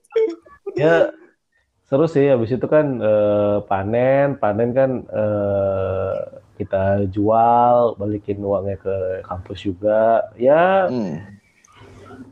Ya 0.73 1.13
seru 1.85 2.09
sih 2.09 2.25
habis 2.27 2.49
itu 2.49 2.65
kan 2.65 2.97
eh, 2.97 3.57
panen, 3.69 4.41
panen 4.41 4.73
kan 4.73 5.05
eh, 5.05 6.13
kita 6.57 7.05
jual, 7.07 7.93
balikin 7.95 8.41
uangnya 8.41 8.77
ke 8.81 8.95
kampus 9.23 9.59
juga. 9.63 10.25
Ya 10.35 10.89
Hmm. 10.89 11.21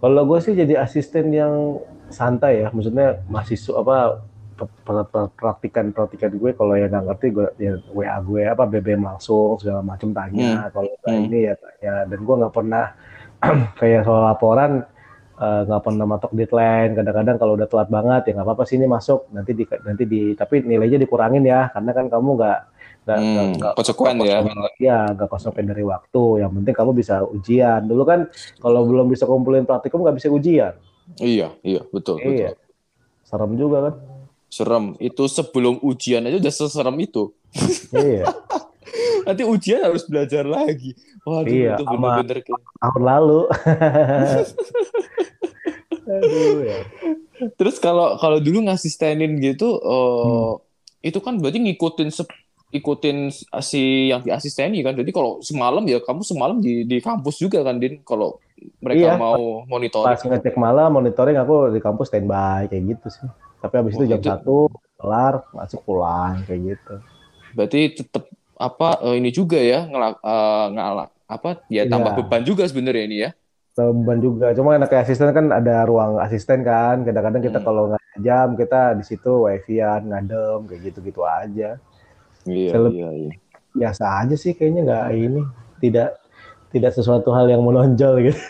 Kalau 0.01 0.21
gue 0.25 0.39
sih 0.41 0.53
jadi 0.53 0.81
asisten 0.81 1.29
yang 1.31 1.79
santai 2.09 2.65
ya, 2.65 2.67
maksudnya 2.73 3.21
mahasiswa 3.29 3.79
apa 3.81 3.97
praktikan 5.35 5.91
praktikan 5.91 6.31
gue. 6.35 6.51
Kalau 6.53 6.73
yang 6.73 6.89
nggak 6.89 7.05
ngerti 7.11 7.27
gue 7.31 7.47
ya 7.59 7.73
WA 7.91 8.17
gue 8.21 8.43
apa 8.45 8.63
BBM 8.65 9.03
langsung 9.03 9.59
segala 9.61 9.81
macam 9.85 10.09
tanya. 10.11 10.69
Kalau 10.73 10.89
nggak 10.89 11.13
Hmm. 11.13 11.25
ini 11.27 11.39
ya 11.47 11.53
tanya. 11.57 11.93
Dan 12.09 12.19
gue 12.23 12.35
nggak 12.41 12.53
pernah 12.55 12.85
kayak 13.79 14.01
soal 14.07 14.23
laporan 14.25 14.71
eh, 15.35 15.61
nggak 15.67 15.81
pernah 15.83 16.05
matok 16.07 16.31
deadline. 16.33 16.91
Kadang-kadang 16.95 17.35
kalau 17.37 17.53
udah 17.59 17.67
telat 17.67 17.89
banget 17.91 18.21
ya 18.25 18.31
nggak 18.39 18.47
apa-apa 18.47 18.63
sih 18.65 18.75
ini 18.79 18.87
masuk. 18.87 19.27
Nanti 19.35 19.51
di 19.53 19.63
nanti 19.83 20.03
di 20.07 20.21
tapi 20.33 20.63
nilainya 20.63 20.97
dikurangin 20.97 21.43
ya. 21.43 21.69
Karena 21.73 21.91
kan 21.91 22.05
kamu 22.09 22.29
nggak 22.39 22.59
nggak 23.05 23.17
Hmm, 23.17 23.53
nggak- 23.53 23.75
konsekuen 23.75 24.17
ya. 24.19 24.41
ya 24.77 24.99
nggak 25.07 25.29
kosongin 25.29 25.65
dari 25.65 25.81
waktu 25.81 26.41
yang 26.41 26.51
penting 26.51 26.73
kamu 26.73 26.91
bisa 26.91 27.21
ujian 27.23 27.81
dulu 27.81 28.01
kan 28.01 28.25
kalau 28.57 28.81
belum 28.83 29.05
bisa 29.05 29.23
kumpulin 29.23 29.61
praktikum 29.61 30.01
nggak 30.01 30.17
bisa 30.17 30.27
ujian 30.27 30.73
Iya, 31.15 31.53
iya, 31.61 31.85
betul, 31.87 32.17
Iya. 32.17 32.49
betul. 32.51 32.65
serem 33.23 33.51
juga 33.53 33.77
kan 33.83 33.93
Serem. 34.47 34.85
Itu 34.97 35.27
sebelum 35.27 35.77
ujian 35.79 36.23
aja 36.23 36.39
udah 36.39 36.49
seserem 36.49 36.95
itu. 36.97 37.29
iya 37.91 38.25
Nanti 39.25 39.41
ujian 39.43 39.81
harus 39.83 40.01
belajar 40.03 40.41
lagi. 40.41 40.93
Waduh, 41.21 41.45
Iya, 41.45 41.73
itu 41.75 41.83
bener-bener 41.83 42.37
tahun 42.79 43.01
lalu 43.03 43.39
aduh 46.07 46.59
ya 46.63 46.79
Terus 47.53 47.75
kalau 47.77 48.15
kalau 48.15 48.39
dulu 48.39 48.63
ngasistenin 48.63 49.35
gitu, 49.37 49.75
eh, 49.75 50.23
Hmm. 50.23 50.55
itu 51.03 51.19
kan 51.19 51.35
berarti 51.35 51.59
ngikutin 51.59 52.09
ikutin 52.75 53.31
si 53.59 54.09
yang 54.09 54.21
diasisteni 54.21 54.79
kan. 54.79 54.93
Jadi 54.93 55.09
kalau 55.09 55.39
semalam 55.39 55.83
ya 55.83 55.97
kamu 55.97 56.21
semalam 56.21 56.57
di 56.59 56.83
di 56.83 56.99
kampus 56.99 57.37
juga 57.37 57.61
kan, 57.61 57.75
Din. 57.75 58.01
Kalau 58.01 58.37
Iya, 58.55 58.71
mereka 58.79 59.07
mau 59.15 59.67
monitoring. 59.67 60.07
pas 60.07 60.21
ngecek 60.21 60.55
malam 60.55 60.87
monitoring 60.89 61.35
aku 61.35 61.69
di 61.69 61.79
kampus 61.79 62.07
standby 62.07 62.65
kayak 62.65 62.83
gitu 62.87 63.07
sih 63.11 63.27
tapi 63.59 63.73
habis 63.75 63.93
itu 63.93 64.07
Wah, 64.07 64.09
jam 64.15 64.19
itu- 64.19 64.29
satu 64.31 64.57
kelar 64.95 65.33
masuk 65.51 65.81
pulang 65.83 66.39
kayak 66.47 66.61
gitu 66.71 66.93
Berarti 67.51 67.79
tetap 67.93 68.23
apa 68.55 68.95
eh, 69.03 69.19
ini 69.19 69.29
juga 69.29 69.59
ya 69.59 69.83
ngelak 69.83 70.15
eh, 70.17 70.65
ngalak 70.71 71.09
apa 71.27 71.49
ya 71.67 71.83
tambah 71.83 72.15
Iya. 72.15 72.17
beban 72.17 72.41
juga 72.41 72.63
sebenarnya 72.63 73.03
ini 73.03 73.17
ya. 73.21 73.31
beban 73.75 74.19
juga 74.23 74.55
cuma 74.55 74.71
enak 74.71 74.87
kayak 74.87 75.03
asisten 75.03 75.29
kan 75.29 75.51
ada 75.51 75.83
ruang 75.83 76.15
asisten 76.17 76.63
kan 76.63 77.03
kadang-kadang 77.03 77.43
kita 77.43 77.59
Hmm. 77.59 77.67
kalau 77.67 77.83
nggak 77.91 78.03
jam 78.17 78.47
kita 78.55 78.95
di 78.95 79.03
situ 79.03 79.43
wifi-an 79.43 80.07
ngadem 80.07 80.63
kayak 80.63 80.81
gitu-gitu 80.85 81.21
aja 81.21 81.75
Iya, 82.45 82.71
Seleb- 82.71 82.93
iya, 82.93 83.09
iya. 83.11 83.31
biasa 83.71 84.03
aja 84.23 84.35
sih 84.35 84.53
kayaknya 84.53 84.81
nggak 84.85 85.05
ini 85.13 85.41
tidak 85.79 86.15
tidak 86.71 86.91
sesuatu 86.91 87.29
hal 87.29 87.45
yang 87.45 87.59
menonjol 87.59 88.23
gitu 88.23 88.39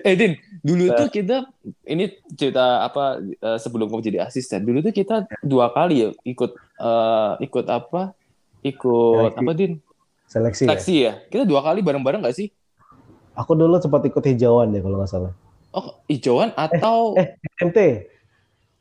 Eh 0.00 0.14
Din, 0.14 0.32
dulu 0.62 0.88
Nah. 0.88 0.96
tuh 0.96 1.08
kita 1.10 1.36
ini 1.84 2.08
cerita 2.32 2.84
apa 2.84 3.18
eh, 3.20 3.58
sebelum 3.58 3.90
kamu 3.90 4.00
jadi 4.02 4.18
asisten. 4.22 4.62
Dulu 4.62 4.80
tuh 4.80 4.94
kita 4.94 5.26
dua 5.42 5.68
kali 5.68 6.04
ya 6.04 6.08
ikut 6.22 6.50
eh, 6.56 7.32
ikut 7.42 7.66
apa? 7.66 8.14
Ikut 8.60 9.34
Seleksi. 9.34 9.40
apa 9.40 9.50
Din? 9.52 9.72
seleksi 10.24 10.62
ya. 10.62 10.68
Seleksi 10.70 10.94
ya. 11.00 11.12
Kita 11.26 11.42
dua 11.44 11.60
kali 11.60 11.80
bareng-bareng 11.80 12.22
nggak 12.22 12.36
sih? 12.36 12.48
aku 13.30 13.54
dulu 13.54 13.78
sempat 13.78 14.04
ikut 14.04 14.20
hijauan 14.20 14.68
ya 14.68 14.82
kalau 14.82 15.00
nggak 15.00 15.08
salah 15.08 15.32
Oh, 15.70 16.02
hijauan 16.06 16.50
atau 16.52 17.14
eh 17.14 17.38
MT 17.62 17.78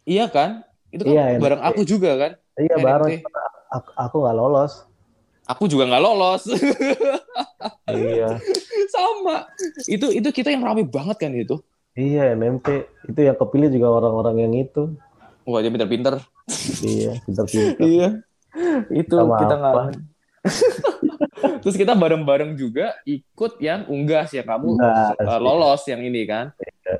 iya 0.03 0.25
kan? 0.27 0.65
Itu 0.89 1.05
kan 1.05 1.13
Iya, 1.13 1.37
bareng 1.37 1.61
aku 1.63 1.85
juga 1.85 2.17
kan? 2.17 2.31
Iya 2.59 2.75
bareng 2.77 3.23
aku 3.69 3.89
aku 3.95 4.15
nggak 4.19 4.37
lolos 4.37 4.73
Aku 5.49 5.65
juga 5.65 5.89
nggak 5.89 6.03
lolos. 6.03 6.45
iya 7.89 8.37
Sama. 8.87 9.49
Itu 9.89 10.13
itu 10.13 10.29
kita 10.29 10.53
yang 10.53 10.61
rame 10.61 10.85
banget 10.85 11.17
kan 11.17 11.33
itu. 11.33 11.57
iya 11.97 12.31
MMT 12.31 12.67
itu 13.09 13.19
yang 13.19 13.33
kepilih 13.33 13.67
juga 13.67 13.87
orang-orang 13.91 14.45
yang 14.45 14.53
itu 14.55 14.93
Wah, 15.43 15.57
dia 15.59 15.73
pinter-pinter. 15.73 16.21
iya 16.85 17.17
pintar-pintar 17.25 17.81
Iya. 17.81 18.07
Itu 18.93 19.15
Sama 19.17 19.41
kita 19.41 19.55
apa? 19.57 19.65
nggak. 19.65 19.85
Terus 21.65 21.75
kita 21.75 21.97
bareng-bareng 21.97 22.53
juga 22.53 22.93
ikut 23.03 23.57
yang 23.57 23.89
unggas 23.89 24.29
ya 24.29 24.45
kamu 24.45 24.77
iya. 24.77 25.41
lolos 25.41 25.81
yang 25.85 25.99
ini 25.99 26.29
kan. 26.29 26.53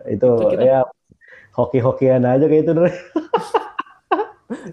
itu 0.10 0.26
Itu 0.26 0.50
kita- 0.50 0.66
ya 0.66 0.80
hoki-hokian 1.54 2.26
aja 2.26 2.50
kayak 2.50 2.66
itu. 2.66 2.74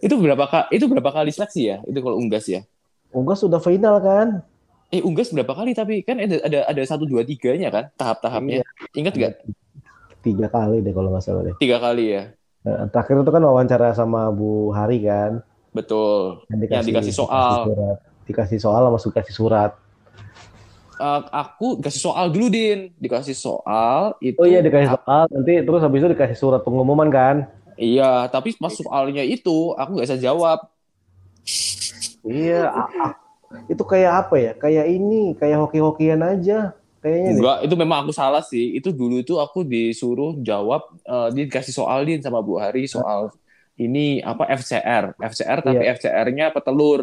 Itu 0.01 0.17
berapa 0.17 0.45
kali 0.49 0.67
itu 0.73 0.85
berapa 0.89 1.11
kali 1.13 1.31
seleksi 1.33 1.63
ya? 1.69 1.77
Itu 1.85 2.01
kalau 2.01 2.17
unggas 2.17 2.49
ya. 2.49 2.65
Unggas 3.13 3.41
sudah 3.45 3.61
final 3.61 4.01
kan 4.01 4.41
Eh 4.89 5.03
unggas 5.03 5.35
berapa 5.35 5.51
kali 5.51 5.75
tapi 5.75 6.07
kan 6.07 6.15
ada 6.23 6.37
ada 6.47 6.59
ada 6.71 6.83
satu 6.87 7.05
dua 7.11 7.27
tiganya 7.27 7.69
kan 7.75 7.85
tahap-tahapnya. 7.99 8.63
Ingat 8.95 9.15
nggak? 9.19 9.35
tiga 10.23 10.47
kali 10.51 10.83
deh 10.83 10.91
kalau 10.91 11.15
nggak 11.15 11.23
salah 11.23 11.43
deh 11.47 11.55
Tiga 11.59 11.79
kali 11.79 12.19
ya. 12.19 12.35
Nah, 12.67 12.91
terakhir 12.91 13.23
itu 13.23 13.31
kan 13.31 13.43
wawancara 13.47 13.95
sama 13.95 14.27
Bu 14.35 14.75
Hari 14.75 14.99
kan 15.07 15.39
Betul. 15.71 16.43
Yang 16.51 16.85
dikasih 16.91 17.15
soal. 17.15 17.63
surat. 17.71 17.99
dikasih 18.27 18.59
soal 18.59 18.83
sama 18.91 18.99
su- 18.99 19.13
dikasih 19.15 19.35
surat 19.39 19.73
Eh, 20.97 21.21
aku 21.29 21.77
dikasih 21.77 22.01
soal 22.09 22.27
dulu 22.33 22.49
din, 22.49 22.89
dikasih 22.97 23.37
soal 23.37 24.17
itu. 24.25 24.41
oh 24.41 24.49
iya 24.49 24.65
dikasih 24.65 24.97
soal 24.97 25.29
nanti 25.29 25.61
terus 25.61 25.85
habis 25.85 26.01
itu 26.01 26.09
dikasih 26.17 26.39
surat 26.41 26.61
pengumuman 26.65 27.07
kan 27.13 27.45
Iya, 27.85 28.05
tapi 28.33 28.49
pas 28.63 28.73
soalnya 28.81 29.23
itu 29.33 29.51
aku 29.79 29.89
nggak 29.93 30.07
bisa 30.09 30.19
jawab. 30.27 30.59
iya 32.27 32.67
itu 33.73 33.83
kayak 33.91 34.13
apa 34.27 34.35
ya 34.45 34.53
kayak 34.63 34.87
ini 34.97 35.35
kayak 35.39 35.59
hoki-hokian 35.67 36.23
aja 36.23 36.75
kayaknya 37.03 37.31
deh. 37.43 37.49
Enggak, 37.49 37.57
itu 37.67 37.75
memang 37.83 37.99
aku 38.07 38.13
salah 38.15 38.43
sih. 38.45 38.65
Itu 38.79 38.89
dulu 38.95 39.15
itu 39.23 39.35
aku 39.45 39.59
disuruh 39.67 40.31
jawab, 40.49 40.83
eh, 41.11 41.29
dia 41.35 41.45
dikasih 41.49 41.75
soal 41.75 42.01
din 42.07 42.21
sama 42.23 42.39
Bu 42.47 42.55
Hari 42.63 42.87
soal 42.87 43.21
ini 43.83 44.23
apa 44.23 44.47
FCR, 44.59 45.05
FCR 45.19 45.59
tapi 45.67 45.83
FCR-nya 45.97 46.47
petelur. 46.55 47.01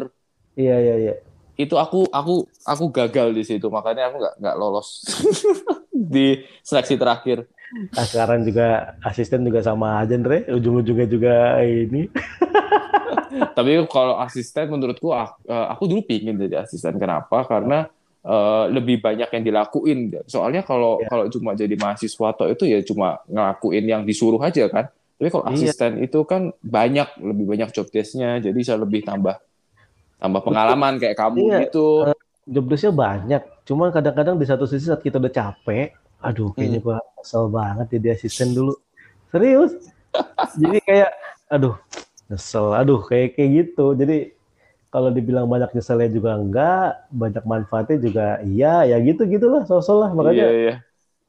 iya 0.60 0.76
iya 0.84 0.94
iya 1.04 1.14
Itu 1.54 1.74
aku 1.78 2.10
aku 2.10 2.50
aku 2.66 2.84
gagal 2.90 3.28
di 3.38 3.42
situ, 3.46 3.66
makanya 3.70 4.10
aku 4.10 4.16
nggak 4.22 4.34
nggak 4.42 4.56
lolos 4.58 4.88
di 5.94 6.26
seleksi 6.60 6.98
terakhir. 6.98 7.46
Nah, 7.94 8.04
sekarang 8.04 8.42
juga 8.42 8.66
asisten 9.00 9.42
juga 9.42 9.62
sama 9.62 10.02
aja 10.02 10.14
Andre 10.14 10.46
ujung-ujungnya 10.46 11.06
juga 11.06 11.34
ini 11.62 12.06
Tapi 13.56 13.82
kalau 13.90 14.14
asisten 14.18 14.70
menurutku 14.70 15.10
aku, 15.10 15.42
aku 15.46 15.82
dulu 15.86 16.02
pingin 16.06 16.38
jadi 16.38 16.62
asisten. 16.62 16.98
Kenapa? 16.98 17.42
Karena 17.46 17.86
eh, 18.22 18.64
lebih 18.70 19.02
banyak 19.02 19.26
yang 19.28 19.44
dilakuin. 19.44 19.98
Soalnya 20.24 20.62
kalau 20.62 21.02
Iya. 21.02 21.08
kalau 21.10 21.24
cuma 21.28 21.50
jadi 21.52 21.74
mahasiswa 21.74 22.28
toh 22.32 22.48
itu 22.48 22.64
ya 22.64 22.78
cuma 22.80 23.20
ngelakuin 23.26 23.84
yang 23.84 24.02
disuruh 24.06 24.38
aja 24.38 24.64
kan. 24.70 24.86
Tapi 25.18 25.28
kalau 25.28 25.44
Iya. 25.50 25.54
asisten 25.70 25.98
itu 26.00 26.18
kan 26.24 26.54
banyak 26.62 27.20
lebih 27.20 27.44
banyak 27.44 27.68
job 27.70 27.90
desk-nya, 27.90 28.38
jadi 28.38 28.54
bisa 28.54 28.74
lebih 28.74 29.04
tambah 29.04 29.36
tambah 30.16 30.40
pengalaman 30.40 30.96
kayak 30.96 31.18
kamu 31.18 31.42
Iya. 31.52 31.58
gitu. 31.68 31.86
Job 32.48 32.64
desk-nya 32.64 32.92
banyak. 32.94 33.42
Cuman 33.64 33.88
kadang-kadang 33.90 34.36
di 34.36 34.44
satu 34.44 34.68
sisi 34.68 34.92
saat 34.92 35.00
kita 35.00 35.16
udah 35.16 35.32
capek, 35.32 35.96
aduh 36.20 36.52
kayaknya 36.52 36.80
Hmm. 36.80 36.86
gua 36.86 36.98
kesel 37.20 37.44
banget 37.48 37.86
jadi 37.96 38.16
asisten 38.16 38.52
dulu. 38.52 38.76
Serius. 39.32 39.72
jadi 40.60 40.78
kayak 40.84 41.10
aduh, 41.48 41.74
kesel. 42.28 42.76
Aduh, 42.76 43.00
kayak 43.04 43.34
kayak 43.40 43.50
gitu. 43.64 43.96
Jadi 43.96 44.36
kalau 44.92 45.10
dibilang 45.10 45.50
banyak 45.50 45.74
nyeselnya 45.74 46.06
juga 46.06 46.38
enggak, 46.38 47.10
banyak 47.10 47.42
manfaatnya 47.42 47.98
juga 47.98 48.38
iya, 48.46 48.86
ya 48.86 48.96
gitu 49.02 49.26
gitulah, 49.26 49.66
sosok 49.66 49.96
lah. 50.06 50.10
Makanya 50.14 50.46
Iya, 50.46 50.50
iya. 50.54 50.74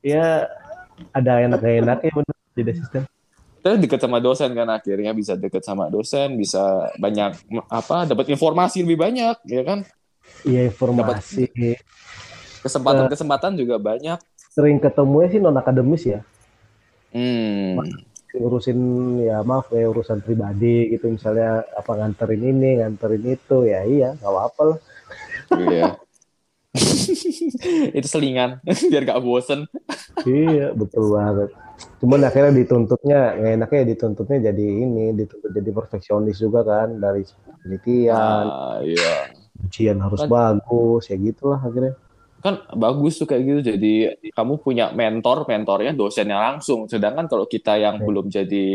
ya 0.06 0.28
ada 1.12 1.32
enak-enaknya 1.44 2.12
bener 2.14 2.36
jadi 2.54 2.72
asisten. 2.78 3.04
Terus 3.66 3.82
deket 3.82 3.98
sama 3.98 4.22
dosen 4.22 4.54
kan 4.54 4.70
akhirnya 4.70 5.10
bisa 5.18 5.34
deket 5.34 5.66
sama 5.66 5.90
dosen, 5.90 6.38
bisa 6.38 6.94
banyak 7.02 7.34
apa 7.66 8.06
dapat 8.06 8.30
informasi 8.30 8.86
lebih 8.86 9.02
banyak, 9.02 9.36
ya 9.50 9.64
kan? 9.66 9.82
Iya 10.46 10.70
informasi. 10.70 11.50
Kesempatan-kesempatan 12.66 13.54
juga 13.54 13.78
banyak. 13.78 14.18
Sering 14.50 14.82
ketemunya 14.82 15.28
sih 15.30 15.38
non 15.38 15.54
akademis 15.54 16.04
ya. 16.10 16.20
Hmm. 17.14 17.78
Ngurusin 18.36 18.80
ya 19.24 19.46
maaf 19.46 19.70
ya 19.72 19.88
urusan 19.88 20.20
pribadi 20.20 20.92
gitu 20.92 21.08
misalnya 21.08 21.64
apa 21.78 21.92
nganterin 21.94 22.42
ini, 22.42 22.82
nganterin 22.82 23.24
itu 23.32 23.70
ya 23.70 23.86
iya 23.86 24.10
nggak 24.18 24.32
apa-apa 24.34 24.62
lah. 24.66 24.80
Iya. 25.56 25.86
itu 27.96 28.08
selingan 28.12 28.60
biar 28.92 29.04
gak 29.08 29.24
bosen. 29.24 29.64
iya 30.28 30.76
betul 30.76 31.16
banget. 31.16 31.56
Cuman 32.04 32.20
akhirnya 32.28 32.52
dituntutnya 32.52 33.20
nggak 33.40 33.54
enaknya 33.62 33.82
dituntutnya 33.96 34.38
jadi 34.52 34.66
ini, 34.84 35.16
dituntut 35.16 35.52
jadi 35.56 35.70
perfeksionis 35.72 36.36
juga 36.36 36.64
kan 36.68 37.00
dari 37.00 37.24
penelitian, 37.64 38.46
Ah, 38.48 38.80
iya. 38.84 39.32
ujian 39.64 39.98
harus 40.04 40.24
Kan- 40.24 40.32
bagus 40.32 41.08
ya 41.08 41.16
gitulah 41.16 41.60
akhirnya. 41.62 41.96
Kan 42.46 42.62
bagus 42.72 43.18
tuh 43.18 43.26
kayak 43.26 43.42
gitu. 43.42 43.60
Jadi 43.74 43.94
kamu 44.30 44.62
punya 44.62 44.94
mentor, 44.94 45.44
mentornya 45.44 45.92
dosennya 45.92 46.38
langsung. 46.38 46.86
Sedangkan 46.86 47.26
kalau 47.26 47.46
kita 47.46 47.74
yang 47.76 47.98
Iya. 47.98 48.06
belum 48.06 48.26
jadi 48.30 48.66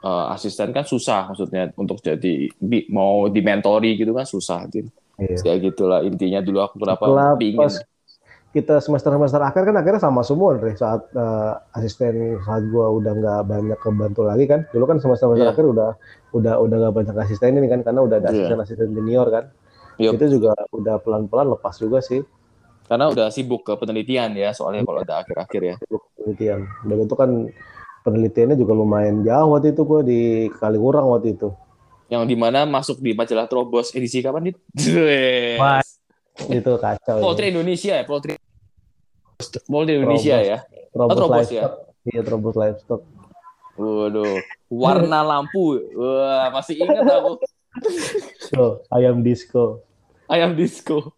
eh, 0.00 0.26
asisten 0.32 0.70
kan 0.70 0.86
susah 0.86 1.28
maksudnya 1.28 1.74
untuk 1.74 1.98
jadi 1.98 2.48
mau 2.88 3.26
dimentori 3.26 3.98
gitu 3.98 4.14
kan 4.14 4.24
susah. 4.24 4.64
Din. 4.64 4.86
Iya. 5.18 5.36
Ya 5.44 5.54
gitulah 5.60 6.00
intinya 6.00 6.40
dulu 6.40 6.62
aku 6.62 6.78
kenapa 6.78 7.04
Setelah 7.04 7.30
pingin. 7.36 7.58
pas 7.58 7.74
kita 8.50 8.80
semester 8.80 9.12
semester 9.12 9.38
akhir 9.38 9.62
kan 9.62 9.76
akhirnya 9.76 10.00
sama 10.00 10.22
semua 10.22 10.56
Andre 10.56 10.74
saat 10.74 11.06
eh, 11.12 11.52
asisten 11.76 12.14
saat 12.40 12.66
gua 12.66 12.90
udah 12.90 13.12
nggak 13.12 13.40
banyak 13.44 13.78
kebantu 13.78 14.22
lagi 14.24 14.48
kan 14.48 14.66
dulu 14.70 14.88
kan 14.88 14.98
semester 14.98 15.28
semester 15.28 15.46
Iya. 15.46 15.54
akhir 15.54 15.66
udah 15.68 15.90
udah 16.32 16.54
udah 16.58 16.76
nggak 16.80 16.94
banyak 16.96 17.14
asisten 17.20 17.54
ini 17.54 17.68
kan 17.68 17.80
karena 17.82 18.00
udah 18.00 18.16
ada 18.18 18.30
Iya. 18.30 18.48
asisten 18.48 18.58
asisten 18.58 18.88
junior 18.90 19.26
kan 19.28 19.44
Yup. 19.98 20.16
itu 20.16 20.40
juga 20.40 20.56
udah 20.72 20.96
pelan 20.98 21.28
pelan 21.28 21.52
lepas 21.52 21.76
juga 21.76 22.00
sih 22.00 22.24
Karena 22.90 23.06
udah 23.06 23.30
sibuk 23.30 23.62
ke 23.62 23.78
penelitian 23.78 24.34
ya, 24.34 24.50
soalnya 24.50 24.82
kalau 24.82 24.98
ada 25.06 25.22
akhir-akhir 25.22 25.62
ya. 25.62 25.76
penelitian 26.18 26.66
dan 26.90 26.96
itu 27.06 27.14
kan 27.14 27.30
penelitiannya 28.02 28.56
juga 28.58 28.72
lumayan 28.74 29.22
jauh 29.22 29.54
waktu 29.54 29.70
itu 29.72 29.82
gua 29.86 30.02
di 30.02 30.50
Kaliurang 30.58 31.06
waktu 31.06 31.38
itu 31.38 31.54
Yang 32.10 32.34
di 32.34 32.36
mana 32.36 32.66
masuk 32.66 32.98
di 32.98 33.14
majalah 33.14 33.46
Trobos 33.46 33.94
edisi 33.94 34.18
kapan 34.18 34.50
nih? 34.50 34.54
Wah, 35.62 35.78
itu 36.58 36.72
kacau 36.82 37.16
Poltri 37.22 37.54
Indonesia 37.54 37.94
ya, 37.94 38.02
Poltri. 38.02 38.34
Poltri 39.70 39.94
Indonesia 39.94 40.36
Trobos. 40.42 40.50
ya. 40.50 40.58
Trobos 40.90 41.14
Trobos 41.14 41.30
livestock 41.30 41.72
iya 42.10 42.20
Trobos 42.26 42.56
livestock 42.58 43.02
Waduh, 43.80 44.44
warna 44.68 45.24
lampu. 45.24 45.78
Wah, 45.96 46.52
masih 46.52 46.84
ingat 46.84 47.06
aku. 47.06 47.38
so 48.50 48.82
ayam 48.92 49.22
disco 49.22 49.80
Ayam 50.26 50.58
disco. 50.58 51.14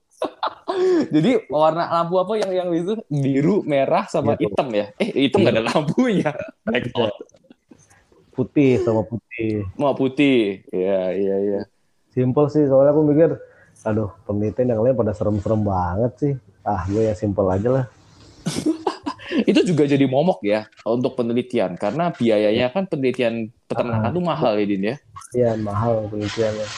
Jadi 1.09 1.47
warna 1.47 1.86
lampu 1.88 2.18
apa 2.18 2.34
yang 2.34 2.51
yang 2.51 2.68
itu 2.72 2.99
biru, 3.07 3.62
merah 3.62 4.07
sama 4.07 4.34
Iya, 4.34 4.49
hitam 4.49 4.68
ya? 4.70 4.86
Eh, 4.97 5.11
hitam 5.22 5.38
nggak 5.40 5.55
ada 5.55 5.64
lampunya. 5.64 6.30
Blackout. 6.62 7.14
putih 8.32 8.80
sama 8.80 9.05
putih 9.05 9.68
Mau 9.76 9.93
putih. 9.93 10.64
Iya, 10.68 11.12
iya, 11.12 11.36
iya. 11.38 11.61
Simple 12.09 12.49
sih, 12.49 12.64
soalnya 12.64 12.90
aku 12.90 13.05
mikir, 13.05 13.36
aduh 13.82 14.09
penelitian 14.24 14.72
yang 14.72 14.80
lain 14.80 14.97
pada 14.97 15.12
serem-serem 15.12 15.61
banget 15.61 16.12
sih. 16.16 16.34
Ah, 16.62 16.82
gue 16.86 17.03
yang 17.03 17.14
simple 17.14 17.45
aja 17.47 17.68
lah. 17.70 17.84
Itu 19.49 19.64
juga 19.64 19.84
jadi 19.84 20.05
momok 20.05 20.45
ya 20.45 20.64
untuk 20.82 21.14
penelitian 21.14 21.72
karena 21.74 22.11
biayanya 22.11 22.68
kan 22.68 22.84
penelitian 22.84 23.49
peternakan 23.64 24.05
Ah. 24.05 24.12
itu 24.12 24.20
mahal 24.20 24.53
ya 24.57 24.66
Din 24.66 24.82
ya. 24.82 24.97
Iya, 25.32 25.51
mahal 25.57 26.05
penelitiannya. 26.09 26.68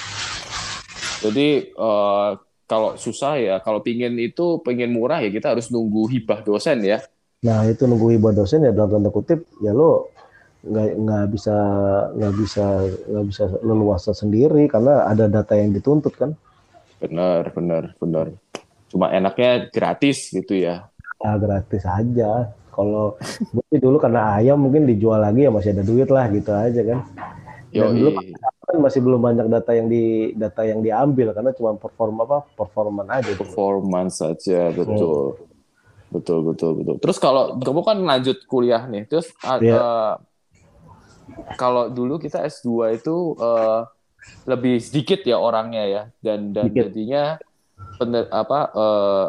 Jadi 1.20 1.48
eh, 1.70 2.30
kalau 2.64 2.96
susah 2.96 3.36
ya, 3.36 3.54
kalau 3.60 3.84
pingin 3.84 4.16
itu 4.16 4.60
pengen 4.64 4.92
murah 4.96 5.20
ya 5.20 5.28
kita 5.28 5.52
harus 5.52 5.68
nunggu 5.68 6.08
hibah 6.08 6.40
dosen 6.40 6.80
ya. 6.80 7.04
Nah, 7.44 7.68
itu 7.68 7.84
nunggu 7.84 8.16
hibah 8.16 8.32
dosen 8.32 8.64
ya 8.64 8.72
dalam 8.72 8.98
tanda 8.98 9.12
kutip, 9.12 9.44
ya 9.60 9.76
lo 9.76 10.08
nggak 10.64 10.88
nggak 10.96 11.24
bisa 11.28 11.56
nggak 12.16 12.32
bisa 12.40 12.64
nggak 13.04 13.24
bisa 13.28 13.44
leluasa 13.60 14.10
sendiri 14.16 14.64
karena 14.64 15.04
ada 15.04 15.28
data 15.28 15.52
yang 15.52 15.76
dituntut 15.76 16.16
kan. 16.16 16.32
Benar, 17.04 17.52
benar, 17.52 17.92
benar. 18.00 18.32
Cuma 18.88 19.12
enaknya 19.12 19.68
gratis 19.68 20.32
gitu 20.32 20.56
ya. 20.56 20.88
Ah, 21.20 21.36
gratis 21.36 21.84
aja. 21.84 22.48
Kalau 22.72 23.20
dulu 23.84 24.00
karena 24.00 24.40
ayam 24.40 24.56
mungkin 24.56 24.88
dijual 24.88 25.20
lagi 25.20 25.44
ya 25.44 25.52
masih 25.52 25.76
ada 25.76 25.84
duit 25.84 26.08
lah 26.08 26.32
gitu 26.32 26.48
aja 26.48 26.80
kan. 26.80 27.00
Dan 27.74 27.98
dulu 27.98 28.10
kan 28.64 28.76
masih 28.78 29.00
belum 29.02 29.20
banyak 29.20 29.46
data 29.50 29.70
yang 29.74 29.90
di 29.90 30.30
data 30.38 30.62
yang 30.62 30.80
diambil 30.80 31.34
karena 31.34 31.50
cuma 31.52 31.74
perform 31.74 32.22
apa 32.22 32.38
performan 32.54 33.06
aja. 33.10 33.34
dulu. 33.34 33.40
performance 33.44 34.22
saja 34.22 34.70
betul 34.70 35.36
betul 36.14 36.38
betul 36.46 36.70
betul 36.78 36.96
terus 37.02 37.18
kalau 37.18 37.58
kamu 37.58 37.80
kan 37.82 37.98
lanjut 37.98 38.38
kuliah 38.46 38.86
nih 38.86 39.04
terus 39.10 39.34
uh, 39.42 39.58
Iya. 39.58 39.74
uh, 39.74 40.14
kalau 41.58 41.90
dulu 41.90 42.22
kita 42.22 42.46
S2 42.46 42.94
itu 43.02 43.34
uh, 43.42 43.82
lebih 44.48 44.80
sedikit 44.80 45.20
ya 45.26 45.36
orangnya 45.36 45.84
ya 45.84 46.02
dan 46.22 46.54
dan 46.54 46.70
Sedikit. 46.70 46.80
jadinya 46.88 47.22
bener 47.98 48.24
apa 48.30 48.58
uh, 48.72 49.24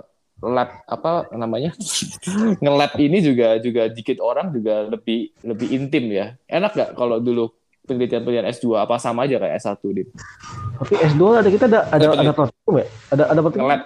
lab 0.45 0.69
apa 0.85 1.31
namanya 1.33 1.71
ngelab 2.63 2.93
ini 2.99 3.17
juga 3.23 3.57
juga 3.59 3.87
dikit 3.89 4.19
orang 4.21 4.51
juga 4.53 4.85
lebih 4.85 5.31
lebih 5.41 5.67
intim 5.73 6.05
ya 6.11 6.35
enak 6.45 6.71
nggak 6.75 6.91
kalau 6.95 7.17
dulu 7.19 7.49
penelitian 7.85 8.21
penelitian 8.21 8.47
S2 8.49 8.65
apa 8.75 8.95
sama 8.97 9.23
aja 9.23 9.37
kayak 9.37 9.55
S1 9.57 9.81
di 9.93 10.03
Tapi 10.75 10.93
S2 11.13 11.23
ada 11.37 11.49
kita 11.49 11.65
ada 11.65 11.79
ada 11.89 12.05
ada 12.11 12.31
praktikum 12.33 12.73
ya? 12.75 12.87
Ada 13.09 13.23
ada 13.29 13.39
praktikum? 13.39 13.63
ngelab 13.63 13.81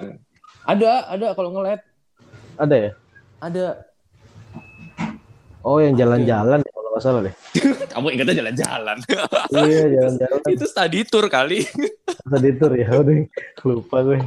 ada 0.65 0.89
ada 1.07 1.27
kalau 1.33 1.49
ngelab 1.51 1.79
Ada 2.57 2.75
ya? 2.75 2.91
ada 3.39 3.65
Oh, 5.59 5.75
yang 5.83 5.91
jalan-jalan 5.91 6.63
ya, 6.63 6.71
kalau 6.71 6.89
nggak 6.89 7.03
salah 7.03 7.19
deh. 7.19 7.35
kamu 7.91 8.07
ingatnya 8.15 8.35
jalan-jalan 8.39 8.97
iya, 9.59 9.83
jalan-jalan. 9.91 10.39
itu 10.47 10.65
study 10.65 11.03
tour 11.03 11.27
kali 11.27 11.67
Tadi 12.07 12.49
tur 12.55 12.71
ya, 12.79 12.87
udah 12.95 13.27
lupa 13.67 13.97
gue. 14.01 14.19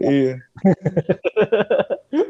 iya 0.00 0.40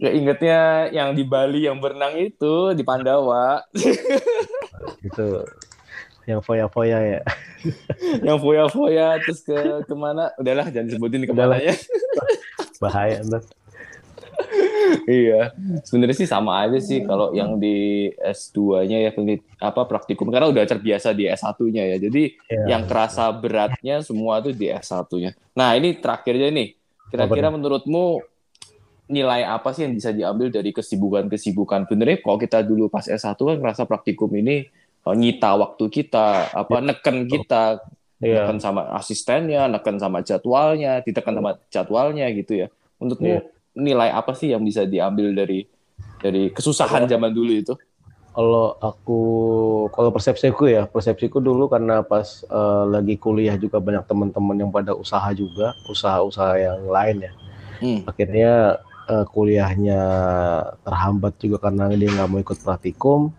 Kayak 0.00 0.14
ingetnya 0.16 0.60
yang 0.90 1.12
di 1.12 1.24
Bali 1.24 1.68
yang 1.68 1.78
berenang 1.78 2.16
itu 2.16 2.72
di 2.72 2.82
Pandawa. 2.82 3.60
Itu 5.06 5.44
yang 6.28 6.40
foya-foya 6.40 6.98
ya. 7.18 7.20
yang 8.26 8.38
foya-foya 8.40 9.20
terus 9.24 9.44
ke 9.44 9.56
ke 9.84 9.94
mana? 9.96 10.32
Udahlah 10.40 10.68
jangan 10.70 10.86
disebutin 10.88 11.26
ke 11.26 11.34
mana 11.34 11.58
ya. 11.60 11.74
Bahaya 12.82 13.20
ntar. 13.26 13.44
iya. 15.04 15.52
Sebenarnya 15.84 16.16
sih 16.16 16.28
sama 16.28 16.64
aja 16.64 16.80
sih 16.80 17.04
kalau 17.04 17.36
yang 17.36 17.60
di 17.60 18.08
S2-nya 18.16 18.98
ya 19.04 19.10
apa 19.60 19.84
praktikum. 19.84 20.32
Karena 20.32 20.48
udah 20.48 20.64
terbiasa 20.64 21.12
di 21.12 21.28
S1-nya 21.28 21.84
ya. 21.84 21.96
Jadi 22.00 22.32
Iya. 22.48 22.64
yang 22.76 22.82
kerasa 22.88 23.28
beratnya 23.36 24.00
semua 24.00 24.40
tuh 24.40 24.56
di 24.56 24.72
S1-nya 24.72 25.36
nah 25.52 25.76
ini 25.76 25.98
terakhirnya 26.00 26.48
nih. 26.48 26.68
Kira-kira 27.10 27.50
menurutmu 27.50 28.22
nilai 29.10 29.42
apa 29.42 29.74
sih 29.74 29.82
yang 29.84 29.98
bisa 29.98 30.14
diambil 30.14 30.54
dari 30.54 30.70
kesibukan-kesibukan 30.70 31.90
benernya 31.90 32.22
kalau 32.22 32.38
kita 32.38 32.62
dulu 32.62 32.86
pas 32.86 33.02
S1 33.02 33.34
kan 33.34 33.58
ngerasa 33.58 33.82
praktikum 33.84 34.30
ini 34.32 34.70
eh, 35.02 35.14
nyita 35.18 35.58
waktu 35.58 35.84
kita 35.90 36.54
apa 36.54 36.78
neken 36.78 37.26
kita 37.26 37.82
Iya. 38.20 38.44
neken 38.44 38.60
sama 38.60 38.84
asistennya 38.94 39.64
neken 39.66 39.96
sama 39.96 40.20
jadwalnya 40.20 41.00
ditekan 41.00 41.32
sama 41.32 41.56
jadwalnya 41.72 42.28
gitu 42.36 42.52
ya 42.52 42.68
menurutmu 43.00 43.32
Iya. 43.32 43.40
nilai 43.74 44.12
apa 44.12 44.36
sih 44.36 44.52
yang 44.52 44.60
bisa 44.60 44.84
diambil 44.84 45.32
dari 45.32 45.64
dari 46.20 46.52
kesusahan 46.52 47.08
zaman 47.08 47.32
dulu 47.32 47.52
itu 47.52 47.74
Kalau 48.30 48.78
aku, 48.78 49.20
kalau 49.90 50.14
persepsiku 50.14 50.70
ya, 50.70 50.86
persepsiku 50.86 51.42
dulu 51.42 51.66
karena 51.66 52.06
pas 52.06 52.46
eh, 52.46 52.84
lagi 52.86 53.18
kuliah 53.18 53.58
juga 53.58 53.82
banyak 53.82 54.06
teman-teman 54.06 54.54
yang 54.54 54.70
pada 54.70 54.94
usaha 54.94 55.26
juga, 55.34 55.74
usaha-usaha 55.90 56.54
yang 56.54 56.78
lain 56.86 57.26
ya. 57.26 57.32
Hmm. 57.82 58.00
Akhirnya 58.06 58.78
eh, 59.10 59.24
kuliahnya 59.26 60.00
terhambat 60.86 61.34
juga 61.42 61.66
karena 61.66 61.90
dia 61.90 62.10
nggak 62.14 62.28
mau 62.30 62.38
ikut 62.38 62.58
praktikum. 62.62 63.34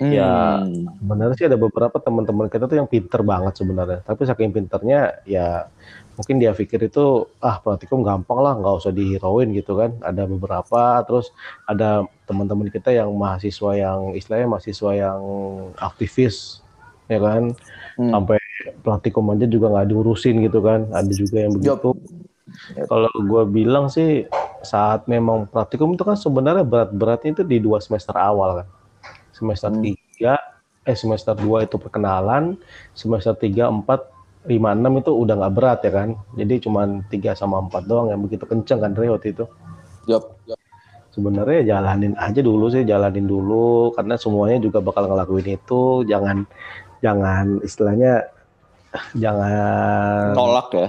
Ya, 0.00 0.60
Hmm. 0.64 0.88
Sebenarnya 0.96 1.34
sih 1.36 1.46
ada 1.52 1.60
beberapa 1.60 2.00
teman-teman 2.00 2.48
kita 2.48 2.64
tuh 2.64 2.80
yang 2.80 2.88
pinter 2.88 3.20
banget 3.20 3.60
sebenarnya. 3.60 4.00
Tapi 4.04 4.24
saking 4.24 4.52
pinternya 4.52 5.20
ya 5.28 5.68
mungkin 6.16 6.40
dia 6.40 6.56
pikir 6.56 6.88
itu 6.88 7.28
ah 7.44 7.60
praktikum 7.60 8.00
gampang 8.00 8.40
lah 8.40 8.56
nggak 8.56 8.76
usah 8.80 8.92
dihirauin 8.92 9.52
gitu 9.52 9.76
kan. 9.76 9.92
Ada 10.00 10.24
beberapa 10.24 11.04
terus 11.04 11.28
ada 11.68 12.08
teman-teman 12.24 12.72
kita 12.72 12.88
yang 12.88 13.12
mahasiswa 13.12 13.76
yang 13.76 14.16
istilahnya 14.16 14.48
mahasiswa 14.48 14.90
yang 14.96 15.20
aktivis 15.76 16.64
ya 17.06 17.20
kan 17.20 17.52
Hmm. 17.96 18.12
sampai 18.12 18.36
praktikum 18.84 19.24
aja 19.32 19.44
juga 19.48 19.72
nggak 19.72 19.88
diurusin 19.92 20.40
gitu 20.40 20.64
kan. 20.64 20.88
Ada 20.92 21.12
juga 21.12 21.36
yang 21.44 21.52
begitu. 21.52 21.92
Kalau 22.88 23.12
gue 23.12 23.42
bilang 23.52 23.92
sih 23.92 24.24
saat 24.62 25.04
memang 25.10 25.48
praktikum 25.48 25.92
itu 25.96 26.04
kan 26.06 26.16
sebenarnya 26.16 26.64
berat-beratnya 26.64 27.40
itu 27.40 27.42
di 27.44 27.58
dua 27.60 27.82
semester 27.82 28.14
awal 28.16 28.62
kan. 28.62 28.68
Semester 29.34 29.68
Hmm. 29.72 29.82
tiga, 29.84 30.34
eh 30.86 30.96
semester 30.96 31.34
dua 31.36 31.66
itu 31.66 31.76
perkenalan, 31.76 32.56
semester 32.96 33.36
tiga, 33.36 33.68
empat, 33.68 34.06
lima, 34.46 34.72
enam 34.72 35.02
itu 35.02 35.12
udah 35.12 35.34
nggak 35.36 35.54
berat 35.54 35.78
ya 35.84 35.92
kan. 35.92 36.08
Jadi 36.38 36.54
cuman 36.64 37.04
tiga 37.10 37.34
sama 37.34 37.60
empat 37.60 37.84
doang 37.84 38.14
yang 38.14 38.22
begitu 38.22 38.46
kenceng 38.46 38.80
kan 38.80 38.94
waktu 38.94 39.34
itu. 39.34 39.44
Yup. 40.06 40.36
Sebenarnya 41.16 41.64
jalanin 41.64 42.12
aja 42.20 42.44
dulu 42.44 42.68
sih, 42.68 42.84
jalanin 42.84 43.24
dulu 43.24 43.96
karena 43.96 44.20
semuanya 44.20 44.60
juga 44.60 44.84
bakal 44.84 45.08
ngelakuin 45.08 45.48
itu. 45.56 46.04
Jangan 46.04 46.44
jangan 47.00 47.64
istilahnya 47.64 48.12
jangan 49.22 50.36
Nolak 50.36 50.68
ya. 50.76 50.88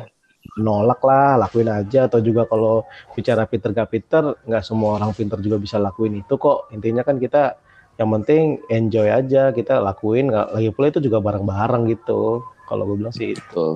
Nolak 0.58 1.02
lah, 1.06 1.38
lakuin 1.38 1.70
aja 1.70 2.10
atau 2.10 2.20
juga 2.20 2.50
kalau 2.50 2.84
bicara 3.14 3.46
pinter 3.46 3.72
gak 3.72 3.90
pinter, 3.94 4.24
nggak 4.44 4.64
semua 4.66 4.98
orang 4.98 5.14
pinter 5.14 5.38
juga 5.40 5.62
bisa 5.62 5.78
lakuin 5.78 6.18
itu 6.20 6.36
kok. 6.36 6.70
Intinya 6.74 7.06
kan 7.06 7.22
kita 7.22 7.58
yang 7.98 8.10
penting 8.14 8.62
enjoy 8.70 9.08
aja, 9.10 9.54
kita 9.54 9.82
lakuin. 9.82 10.30
nggak 10.34 10.54
lagi 10.54 10.70
pula 10.74 10.90
itu 10.90 11.00
juga 11.02 11.22
bareng-bareng 11.22 11.90
gitu. 11.94 12.46
Kalau 12.68 12.84
gue 12.90 12.98
bilang 13.00 13.14
sih 13.16 13.34
itu. 13.34 13.42
Betul. 13.42 13.74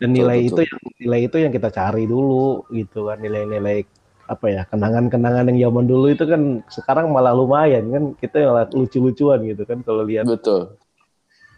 Dan 0.00 0.16
Betul, 0.16 0.16
nilai 0.16 0.38
betul. 0.40 0.48
itu 0.48 0.60
yang 0.64 0.80
nilai 1.00 1.20
itu 1.28 1.36
yang 1.40 1.52
kita 1.52 1.68
cari 1.68 2.04
dulu 2.08 2.64
gitu 2.72 3.10
kan, 3.10 3.18
nilai-nilai 3.20 3.78
apa 4.30 4.46
ya 4.46 4.62
kenangan-kenangan 4.70 5.50
yang 5.50 5.74
zaman 5.74 5.90
dulu 5.90 6.06
itu 6.06 6.22
kan 6.22 6.62
sekarang 6.70 7.10
malah 7.10 7.34
lumayan 7.34 7.90
kan 7.90 8.04
kita 8.14 8.46
malah 8.46 8.62
lucu-lucuan 8.70 9.42
gitu 9.42 9.66
kan 9.66 9.82
kalau 9.82 10.06
lihat 10.06 10.22
Betul. 10.22 10.78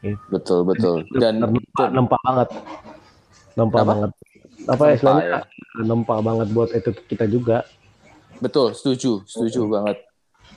Gitu. 0.00 0.16
Betul, 0.32 0.66
betul. 0.66 1.04
Dan 1.14 1.38
nempak, 1.38 1.92
nempak 1.92 2.18
banget 2.24 2.48
nempak 3.56 3.80
Apa? 3.84 3.88
banget 3.92 4.10
apa 4.64 4.84
Nempak, 4.84 4.96
istilahnya 4.96 5.26
ya. 5.26 5.40
nempak 5.82 6.18
banget 6.22 6.48
buat 6.50 6.70
itu 6.70 6.90
kita 7.08 7.24
juga 7.26 7.58
Betul, 8.42 8.74
setuju, 8.74 9.22
setuju 9.22 9.70
banget. 9.70 10.02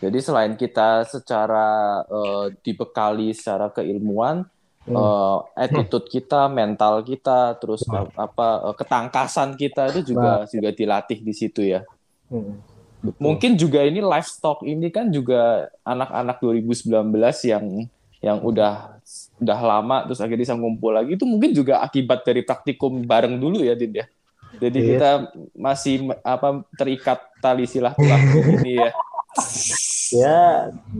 Jadi 0.01 0.17
selain 0.17 0.53
kita 0.57 1.05
secara 1.05 2.01
eh, 2.01 2.45
dibekali 2.65 3.29
secara 3.31 3.69
keilmuan, 3.69 4.49
Hmm. 4.85 4.93
eh, 4.97 5.37
attitude 5.65 6.05
kita, 6.09 6.45
mental 6.49 7.01
kita, 7.01 7.57
terus 7.61 7.85
Hmm. 7.85 8.09
apa 8.13 8.69
eh, 8.69 8.75
ketangkasan 8.77 9.53
kita 9.53 9.93
itu 9.93 10.13
juga 10.13 10.45
juga 10.49 10.69
dilatih 10.73 11.21
di 11.21 11.33
situ 11.33 11.61
ya. 11.61 11.81
Hmm. 12.29 12.57
Mungkin 13.21 13.53
juga 13.53 13.85
ini 13.85 14.01
livestock 14.01 14.65
ini 14.65 14.89
kan 14.89 15.13
juga 15.13 15.69
anak-anak 15.85 16.41
2019 16.41 17.45
yang 17.45 17.85
yang 18.25 18.41
udah 18.41 18.97
udah 19.37 19.59
lama 19.61 20.09
terus 20.09 20.17
akhirnya 20.17 20.49
bisa 20.49 20.57
ngumpul 20.57 20.89
lagi 20.89 21.13
itu 21.13 21.29
mungkin 21.29 21.53
juga 21.53 21.85
akibat 21.85 22.25
dari 22.25 22.41
praktikum 22.41 23.05
bareng 23.05 23.37
dulu 23.37 23.61
ya 23.61 23.77
Din 23.77 24.01
ya. 24.01 24.05
Jadi 24.55 24.79
Iya. 24.81 24.87
kita 24.89 25.09
masih 25.53 25.93
apa 26.23 26.63
terikat 26.73 27.19
tali 27.37 27.69
silaturahmi 27.69 28.39
ini 28.63 28.73
ya. 28.81 28.91
ya 30.15 30.39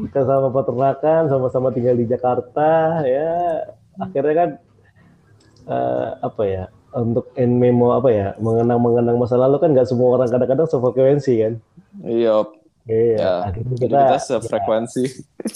kita 0.06 0.22
sama 0.22 0.52
peternakan 0.52 1.32
sama-sama 1.32 1.72
tinggal 1.72 1.96
di 1.96 2.06
Jakarta 2.06 3.00
ya 3.08 3.64
akhirnya 3.96 4.34
kan 4.36 4.50
eh, 5.66 6.10
apa 6.20 6.44
ya 6.44 6.64
untuk 6.92 7.32
in 7.36 7.56
memo 7.56 7.96
apa 7.96 8.10
ya 8.12 8.28
mengenang-mengenang 8.40 9.16
masa 9.16 9.36
lalu 9.36 9.60
kan 9.60 9.72
nggak 9.72 9.88
semua 9.88 10.20
orang 10.20 10.28
kadang-kadang 10.28 10.68
sefrekuensi 10.68 11.34
kan 11.40 11.54
Iya, 12.04 12.44
iya 12.86 13.16
Ya, 13.16 13.32
akhirnya 13.46 13.76
kita 13.76 13.98
kita 14.00 14.18
sefrekuensi. 14.20 15.04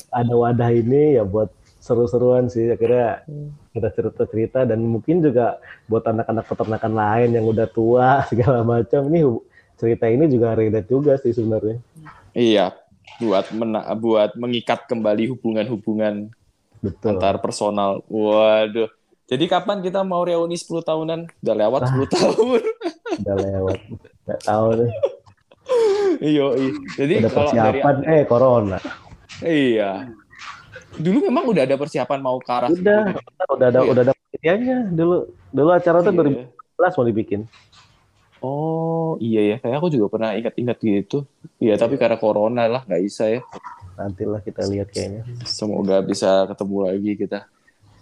ada 0.10 0.34
wadah 0.34 0.70
ini 0.70 1.16
ya 1.16 1.24
buat 1.24 1.50
seru-seruan 1.80 2.46
sih 2.46 2.68
akhirnya 2.68 3.24
kita 3.72 3.88
cerita-cerita 3.90 4.60
dan 4.64 4.82
mungkin 4.82 5.22
juga 5.22 5.58
buat 5.86 6.04
anak-anak 6.04 6.46
peternakan 6.46 6.94
lain 6.94 7.30
yang 7.32 7.46
udah 7.46 7.66
tua 7.66 8.08
segala 8.30 8.62
macam 8.62 9.08
ini 9.08 9.24
cerita 9.74 10.06
ini 10.06 10.28
juga 10.28 10.54
relate 10.54 10.86
juga 10.86 11.16
sih 11.16 11.32
sebenarnya 11.32 11.80
Iya, 12.30 12.78
buat 13.18 13.50
mena 13.50 13.82
buat 13.94 14.36
mengikat 14.36 14.86
kembali 14.86 15.34
hubungan-hubungan 15.34 16.30
antar 17.02 17.36
personal. 17.38 18.06
Waduh. 18.06 18.86
Jadi 19.26 19.46
kapan 19.46 19.82
kita 19.82 20.02
mau 20.02 20.22
reuni 20.22 20.54
10 20.54 20.80
tahunan? 20.80 21.26
Udah 21.42 21.56
lewat 21.58 21.82
10 21.90 22.06
tahun. 22.08 22.62
udah 23.20 23.36
lewat 23.36 23.78
nggak 24.24 24.42
tahu 24.46 24.68
Iya, 26.20 26.46
iya. 26.54 26.72
Jadi 26.96 27.14
udah 27.20 27.32
kalau 27.32 27.50
dari 27.50 27.80
persiapan 27.80 27.96
eh 28.06 28.24
corona 28.26 28.78
iya. 29.42 29.92
Dulu 30.92 31.18
memang 31.26 31.44
udah 31.46 31.64
ada 31.64 31.76
persiapan 31.76 32.20
mau 32.20 32.38
ke 32.38 32.50
arah 32.50 32.68
udah 32.68 33.02
situ. 33.08 33.54
udah 33.56 33.68
ada 33.68 33.80
Iya. 33.80 33.90
udah 33.90 34.02
ada 34.04 34.14
iniannya 34.36 34.78
dulu 34.92 35.16
dulu 35.50 35.70
acara 35.72 35.98
tuh 36.00 36.12
Iya. 36.12 36.50
2014 36.76 36.98
mau 36.98 37.06
dibikin 37.06 37.42
Oh, 38.40 39.20
iya 39.20 39.42
ya. 39.44 39.56
Kayak 39.60 39.78
aku 39.78 39.92
juga 39.92 40.08
pernah 40.08 40.32
ingat-ingat 40.32 40.80
gitu. 40.80 41.28
Iya, 41.60 41.76
tapi 41.76 42.00
karena 42.00 42.16
corona 42.16 42.64
lah 42.66 42.82
nggak 42.84 43.04
bisa 43.04 43.28
ya. 43.28 43.44
nantilah 44.00 44.40
kita 44.40 44.64
lihat 44.64 44.88
kayaknya 44.90 45.28
Semoga 45.44 46.00
bisa 46.00 46.48
ketemu 46.48 46.88
lagi 46.88 47.12
kita. 47.20 47.40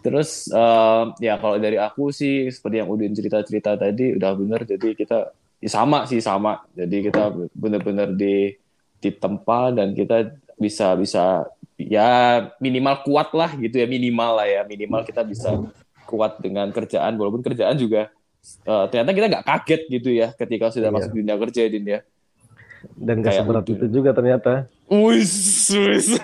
Terus 0.05 0.45
eh, 0.47 1.03
ya 1.20 1.41
kalau 1.41 1.57
dari 1.57 1.82
aku 1.82 2.13
sih 2.13 2.53
seperti 2.53 2.76
yang 2.78 2.86
Udin 2.86 3.18
cerita-cerita 3.18 3.74
tadi 3.76 4.13
udah 4.13 4.32
bener. 4.38 4.61
Jadi 4.61 4.93
kita 4.93 5.34
ya 5.58 5.70
sama 5.70 6.05
sih 6.05 6.20
sama. 6.20 6.62
Jadi 6.74 7.10
kita 7.10 7.28
bener-bener 7.51 8.14
di 8.14 8.53
ditempa 8.97 9.72
dan 9.72 9.93
kita 9.93 10.34
bisa 10.58 10.93
bisa 10.93 11.45
ya 11.78 12.10
minimal 12.58 13.05
kuat 13.05 13.30
lah 13.32 13.53
gitu 13.53 13.78
ya 13.78 13.86
minimal 13.86 14.41
lah 14.41 14.49
ya 14.49 14.62
minimal 14.66 15.05
kita 15.05 15.22
bisa 15.22 15.53
kuat 16.03 16.41
dengan 16.41 16.74
kerjaan 16.74 17.14
walaupun 17.14 17.45
kerjaan 17.45 17.78
juga 17.78 18.10
eh, 18.66 18.86
ternyata 18.89 19.12
kita 19.14 19.26
nggak 19.30 19.45
kaget 19.45 19.82
gitu 19.88 20.10
ya 20.10 20.34
ketika 20.34 20.74
sudah 20.74 20.89
Iya. 20.89 20.95
masuk 20.97 21.12
dunia 21.14 21.36
kerja 21.38 21.62
Din 21.70 21.86
ya. 21.86 21.99
dan 22.97 23.22
gak 23.22 23.34
seberat 23.36 23.66
Udin. 23.66 23.76
itu 23.78 23.86
juga 23.91 24.10
ternyata 24.18 24.66
Wis, 24.89 25.70
wis. 25.70 26.18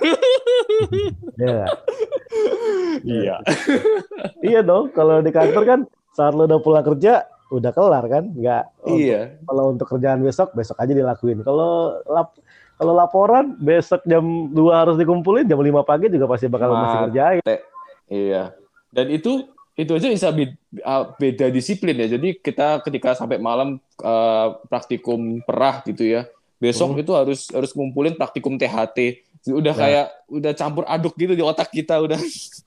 ya 1.36 1.70
Iya. 3.04 3.36
iya 4.42 4.60
dong 4.66 4.90
kalau 4.90 5.20
di 5.20 5.30
kantor 5.30 5.64
kan 5.64 5.80
saat 6.10 6.34
lo 6.34 6.46
udah 6.46 6.58
pulang 6.58 6.82
kerja 6.84 7.30
udah 7.54 7.70
kelar 7.70 8.04
kan 8.08 8.24
nggak 8.28 8.64
untuk- 8.82 8.98
Iya. 8.98 9.22
kalau 9.46 9.64
untuk 9.70 9.88
kerjaan 9.88 10.20
besok 10.20 10.50
besok 10.52 10.76
aja 10.76 10.90
dilakuin 10.90 11.40
kalau 11.40 11.72
lap 12.04 12.34
kalau 12.74 12.92
laporan 12.92 13.54
besok 13.56 14.02
jam 14.04 14.26
2 14.50 14.58
harus 14.74 14.98
dikumpulin 14.98 15.46
jam 15.46 15.56
5 15.56 15.70
pagi 15.84 16.10
juga 16.10 16.26
pasti 16.26 16.50
bakal 16.50 16.74
masih 16.74 16.84
Mat- 16.90 17.04
kerjain 17.08 17.42
Iya. 18.06 18.44
Dan 18.90 19.10
itu 19.10 19.48
itu 19.74 19.90
aja 19.90 20.06
bisa 20.08 20.30
uh, 20.30 21.04
beda 21.16 21.50
disiplin 21.50 21.98
ya. 21.98 22.06
Jadi 22.12 22.38
kita 22.38 22.78
ketika 22.82 23.14
sampai 23.14 23.38
malam 23.38 23.82
uh, 24.00 24.48
praktikum 24.68 25.42
perah 25.42 25.82
gitu 25.82 26.06
ya. 26.06 26.30
Besok 26.58 26.94
Hmm. 26.94 27.02
itu 27.02 27.12
harus 27.12 27.50
harus 27.50 27.74
ngumpulin 27.74 28.14
praktikum 28.14 28.54
THT. 28.54 29.18
Udah 29.50 29.74
Nah. 29.74 29.80
kayak 29.80 30.06
udah 30.30 30.52
campur 30.54 30.86
aduk 30.86 31.14
gitu 31.16 31.34
di 31.34 31.42
otak 31.42 31.70
kita 31.70 31.98
udah. 32.00 32.20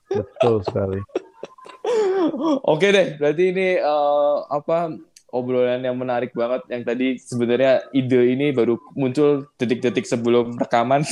betul 0.09 0.59
sekali 0.61 0.99
Oke 2.63 2.91
deh, 2.91 3.15
berarti 3.15 3.43
ini 3.53 3.67
uh, 3.79 4.43
apa 4.51 4.93
obrolan 5.31 5.83
yang 5.83 5.95
menarik 5.99 6.31
banget 6.31 6.63
yang 6.71 6.83
tadi 6.87 7.19
sebenarnya 7.19 7.83
ide 7.91 8.31
ini 8.31 8.55
baru 8.55 8.79
muncul 8.95 9.51
detik-detik 9.59 10.07
sebelum 10.07 10.55
rekaman. 10.55 11.03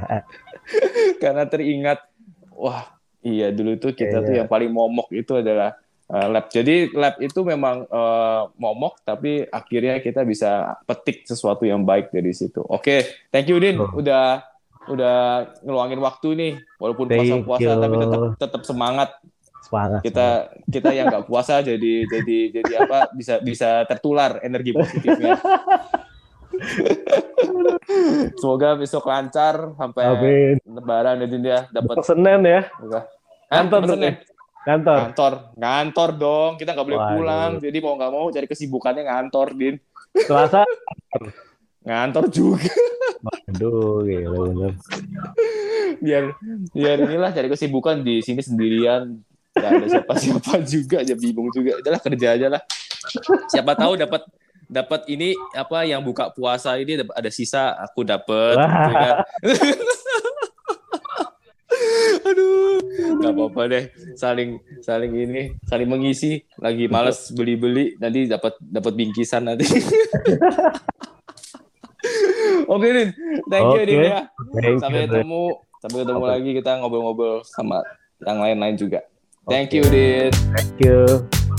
Karena 1.22 1.44
teringat 1.48 2.04
wah, 2.52 2.92
iya 3.24 3.48
dulu 3.50 3.76
tuh 3.80 3.96
kita 3.96 4.20
Iya, 4.20 4.26
tuh 4.26 4.32
iya. 4.36 4.38
yang 4.44 4.50
paling 4.50 4.70
momok 4.70 5.08
itu 5.16 5.32
adalah 5.40 5.80
uh, 6.12 6.26
lab. 6.28 6.52
Jadi 6.52 6.92
lab 6.92 7.16
itu 7.18 7.40
memang 7.40 7.88
uh, 7.88 8.52
momok 8.60 9.00
tapi 9.02 9.48
akhirnya 9.48 9.98
kita 10.04 10.22
bisa 10.26 10.76
petik 10.84 11.24
sesuatu 11.24 11.64
yang 11.64 11.82
baik 11.82 12.12
dari 12.12 12.36
situ. 12.36 12.60
Oke, 12.68 13.06
thank 13.32 13.48
you 13.48 13.56
Din 13.56 13.80
Betul. 13.80 14.04
udah 14.04 14.49
udah 14.88 15.44
ngeluangin 15.60 16.00
waktu 16.00 16.28
nih 16.36 16.52
walaupun 16.80 17.06
puasa-puasa 17.08 17.70
tapi 17.76 17.96
tetap 18.00 18.20
tetap 18.40 18.62
semangat 18.64 19.10
semangat 19.60 20.00
kita 20.00 20.28
kita 20.72 20.90
yang 20.96 21.12
nggak 21.12 21.28
puasa 21.28 21.60
jadi 21.60 22.08
jadi 22.08 22.38
jadi 22.60 22.72
apa 22.88 23.12
bisa 23.12 23.38
bisa 23.44 23.84
tertular 23.84 24.40
energi 24.40 24.72
positifnya. 24.72 25.36
Semoga 28.40 28.76
besok 28.76 29.08
lancar 29.08 29.72
sampai 29.76 30.04
Amin. 30.04 30.56
lebaran 30.66 31.24
ya 31.24 31.26
Din 31.28 31.44
ya 31.44 31.60
dapat 31.72 32.04
Senin 32.04 32.40
ya. 32.44 32.68
Kantor 33.48 33.80
Senin? 33.88 34.14
Kantor. 34.60 34.96
Ngantor, 35.08 35.32
ngantor 35.56 36.10
dong. 36.20 36.52
Kita 36.60 36.76
nggak 36.76 36.86
boleh 36.86 37.00
Waduh. 37.00 37.12
pulang. 37.16 37.52
Jadi 37.64 37.78
mau 37.80 37.96
nggak 37.96 38.12
mau 38.12 38.28
cari 38.28 38.44
kesibukannya 38.44 39.02
ngantor, 39.08 39.48
Din. 39.56 39.74
Selasa. 40.12 40.64
Ngantor 41.84 42.24
juga. 42.28 42.72
Aduh, 43.48 44.04
gila 44.04 44.38
bener. 44.52 44.72
biar 46.00 46.32
biar 46.72 46.96
inilah 47.04 47.30
cari 47.32 47.48
kesibukan 47.52 48.00
di 48.00 48.24
sini 48.24 48.40
sendirian. 48.40 49.20
Gak 49.52 49.68
ada 49.68 49.86
siapa-siapa 49.88 50.62
juga, 50.72 50.96
aja 51.02 51.14
bingung 51.16 51.50
juga. 51.52 51.80
Udahlah 51.80 52.00
kerja 52.00 52.28
aja 52.36 52.46
lah. 52.48 52.62
Siapa 53.50 53.74
tahu 53.76 53.98
dapat 54.00 54.22
dapat 54.70 55.02
ini 55.10 55.34
apa 55.52 55.82
yang 55.82 55.98
buka 56.00 56.30
puasa 56.30 56.78
ini 56.78 57.02
ada 57.02 57.30
sisa 57.32 57.74
aku 57.74 58.06
dapat 58.06 58.54
gitu 58.54 58.94
kan. 58.94 59.14
Aduh, 62.20 62.78
nggak 63.18 63.32
apa-apa 63.34 63.62
deh. 63.66 63.84
Saling 64.14 64.60
saling 64.84 65.12
ini, 65.16 65.42
saling 65.66 65.88
mengisi. 65.88 66.44
Lagi 66.60 66.86
males 66.86 67.32
beli-beli, 67.34 67.96
nanti 67.98 68.30
dapat 68.30 68.54
dapat 68.60 68.92
bingkisan 68.94 69.48
nanti. 69.48 69.66
Oke, 72.70 72.86
Din. 72.92 73.10
Thank 73.50 73.66
you, 73.66 73.80
Oke. 73.82 73.88
Din 73.88 73.98
ya. 74.04 74.20
Thank 74.54 74.78
Sampai 74.82 75.02
you, 75.02 75.08
ketemu, 75.10 75.42
sampai 75.82 75.96
ketemu 76.04 76.22
Oke. 76.22 76.30
lagi 76.30 76.50
kita 76.54 76.70
ngobrol-ngobrol 76.78 77.36
sama 77.42 77.82
yang 78.22 78.38
lain-lain 78.38 78.76
juga. 78.78 79.00
Thank 79.48 79.74
Oke. 79.74 79.76
you, 79.80 79.84
Din. 79.90 80.30
Thank 80.54 80.78
you. 80.78 81.49